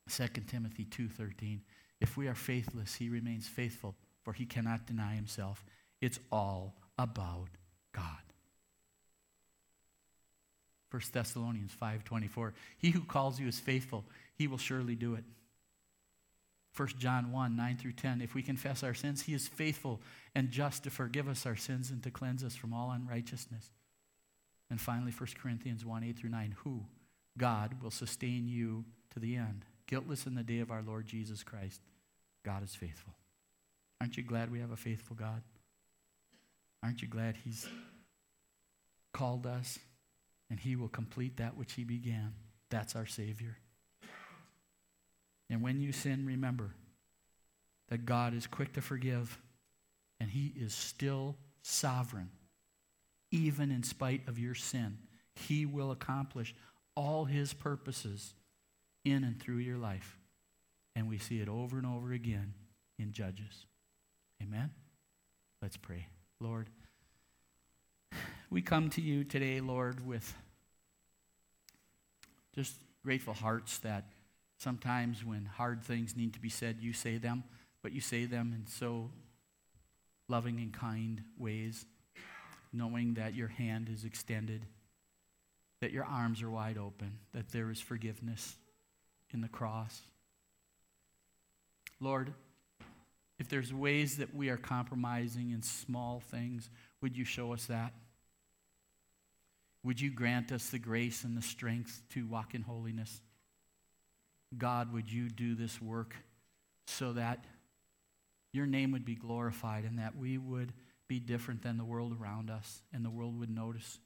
2 0.08 0.26
Timothy 0.46 0.84
2:13 0.84 1.60
If 2.00 2.16
we 2.16 2.28
are 2.28 2.34
faithless 2.34 2.94
he 2.96 3.08
remains 3.08 3.48
faithful 3.48 3.96
for 4.24 4.32
he 4.32 4.46
cannot 4.46 4.86
deny 4.86 5.14
himself. 5.14 5.64
It's 6.00 6.18
all 6.32 6.74
about 6.98 7.48
God. 7.92 8.04
1 10.90 11.02
Thessalonians 11.12 11.72
5:24 11.80 12.52
He 12.78 12.90
who 12.90 13.02
calls 13.04 13.38
you 13.38 13.46
is 13.46 13.60
faithful. 13.60 14.04
He 14.36 14.46
will 14.46 14.58
surely 14.58 14.94
do 14.94 15.14
it. 15.14 15.24
1 16.76 16.88
John 16.98 17.30
1 17.30 17.56
9 17.56 17.76
through 17.76 17.92
10. 17.92 18.20
If 18.20 18.34
we 18.34 18.42
confess 18.42 18.82
our 18.82 18.94
sins, 18.94 19.22
he 19.22 19.34
is 19.34 19.46
faithful 19.46 20.00
and 20.34 20.50
just 20.50 20.84
to 20.84 20.90
forgive 20.90 21.28
us 21.28 21.46
our 21.46 21.56
sins 21.56 21.90
and 21.90 22.02
to 22.02 22.10
cleanse 22.10 22.42
us 22.42 22.56
from 22.56 22.74
all 22.74 22.90
unrighteousness. 22.90 23.70
And 24.70 24.80
finally, 24.80 25.12
1 25.12 25.28
Corinthians 25.40 25.84
1 25.84 26.02
8 26.02 26.18
through 26.18 26.30
9. 26.30 26.56
Who? 26.64 26.82
God 27.36 27.82
will 27.82 27.90
sustain 27.90 28.48
you 28.48 28.84
to 29.12 29.20
the 29.20 29.36
end, 29.36 29.64
guiltless 29.86 30.26
in 30.26 30.34
the 30.34 30.42
day 30.42 30.60
of 30.60 30.70
our 30.70 30.82
Lord 30.82 31.06
Jesus 31.06 31.42
Christ. 31.42 31.80
God 32.44 32.62
is 32.62 32.74
faithful. 32.74 33.14
Aren't 34.00 34.16
you 34.16 34.22
glad 34.22 34.50
we 34.50 34.60
have 34.60 34.70
a 34.70 34.76
faithful 34.76 35.16
God? 35.16 35.42
Aren't 36.82 37.02
you 37.02 37.08
glad 37.08 37.36
He's 37.44 37.66
called 39.12 39.46
us 39.46 39.78
and 40.50 40.60
He 40.60 40.76
will 40.76 40.88
complete 40.88 41.38
that 41.38 41.56
which 41.56 41.72
He 41.72 41.84
began? 41.84 42.34
That's 42.70 42.96
our 42.96 43.06
Savior. 43.06 43.56
And 45.50 45.62
when 45.62 45.80
you 45.80 45.92
sin, 45.92 46.26
remember 46.26 46.74
that 47.88 48.06
God 48.06 48.34
is 48.34 48.46
quick 48.46 48.72
to 48.74 48.80
forgive 48.80 49.38
and 50.20 50.30
He 50.30 50.52
is 50.56 50.74
still 50.74 51.36
sovereign. 51.62 52.30
Even 53.30 53.70
in 53.70 53.82
spite 53.82 54.26
of 54.28 54.38
your 54.38 54.54
sin, 54.54 54.98
He 55.34 55.66
will 55.66 55.90
accomplish 55.90 56.54
all 56.94 57.24
His 57.24 57.52
purposes 57.52 58.34
in 59.04 59.24
and 59.24 59.40
through 59.40 59.58
your 59.58 59.76
life. 59.76 60.18
And 60.96 61.08
we 61.08 61.18
see 61.18 61.40
it 61.40 61.48
over 61.48 61.76
and 61.76 61.86
over 61.86 62.12
again 62.12 62.54
in 62.98 63.12
Judges. 63.12 63.66
Amen? 64.42 64.70
Let's 65.60 65.76
pray. 65.76 66.06
Lord, 66.40 66.68
we 68.50 68.62
come 68.62 68.90
to 68.90 69.00
you 69.00 69.24
today, 69.24 69.60
Lord, 69.60 70.06
with 70.06 70.34
just 72.54 72.74
grateful 73.02 73.34
hearts 73.34 73.78
that 73.78 74.04
Sometimes 74.64 75.22
when 75.22 75.44
hard 75.44 75.84
things 75.84 76.16
need 76.16 76.32
to 76.32 76.40
be 76.40 76.48
said, 76.48 76.78
you 76.80 76.94
say 76.94 77.18
them, 77.18 77.44
but 77.82 77.92
you 77.92 78.00
say 78.00 78.24
them 78.24 78.54
in 78.56 78.66
so 78.66 79.10
loving 80.26 80.58
and 80.58 80.72
kind 80.72 81.20
ways, 81.36 81.84
knowing 82.72 83.12
that 83.12 83.34
your 83.34 83.48
hand 83.48 83.90
is 83.92 84.04
extended, 84.04 84.64
that 85.82 85.92
your 85.92 86.06
arms 86.06 86.40
are 86.40 86.48
wide 86.48 86.78
open, 86.78 87.18
that 87.34 87.50
there 87.50 87.70
is 87.70 87.78
forgiveness 87.78 88.56
in 89.34 89.42
the 89.42 89.48
cross. 89.48 90.00
Lord, 92.00 92.32
if 93.38 93.50
there's 93.50 93.70
ways 93.70 94.16
that 94.16 94.34
we 94.34 94.48
are 94.48 94.56
compromising 94.56 95.50
in 95.50 95.60
small 95.60 96.22
things, 96.30 96.70
would 97.02 97.18
you 97.18 97.26
show 97.26 97.52
us 97.52 97.66
that? 97.66 97.92
Would 99.82 100.00
you 100.00 100.08
grant 100.08 100.52
us 100.52 100.70
the 100.70 100.78
grace 100.78 101.22
and 101.22 101.36
the 101.36 101.42
strength 101.42 102.00
to 102.14 102.26
walk 102.26 102.54
in 102.54 102.62
holiness? 102.62 103.20
God, 104.58 104.92
would 104.92 105.10
you 105.10 105.28
do 105.28 105.54
this 105.54 105.80
work 105.80 106.14
so 106.86 107.12
that 107.14 107.44
your 108.52 108.66
name 108.66 108.92
would 108.92 109.04
be 109.04 109.14
glorified 109.14 109.84
and 109.84 109.98
that 109.98 110.16
we 110.16 110.38
would 110.38 110.72
be 111.08 111.18
different 111.18 111.62
than 111.62 111.76
the 111.76 111.84
world 111.84 112.16
around 112.18 112.50
us 112.50 112.82
and 112.92 113.04
the 113.04 113.10
world 113.10 113.38
would 113.38 113.50
notice 113.50 113.98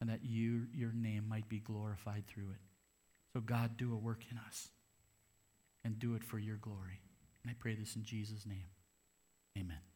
and 0.00 0.10
that 0.10 0.24
you, 0.24 0.66
your 0.74 0.92
name 0.92 1.28
might 1.28 1.48
be 1.48 1.58
glorified 1.58 2.26
through 2.26 2.50
it. 2.50 2.60
So, 3.32 3.40
God, 3.40 3.76
do 3.76 3.92
a 3.92 3.96
work 3.96 4.24
in 4.30 4.38
us 4.38 4.68
and 5.84 5.98
do 5.98 6.14
it 6.14 6.24
for 6.24 6.38
your 6.38 6.56
glory. 6.56 7.00
And 7.42 7.50
I 7.50 7.54
pray 7.58 7.74
this 7.74 7.96
in 7.96 8.04
Jesus' 8.04 8.44
name. 8.46 8.66
Amen. 9.58 9.91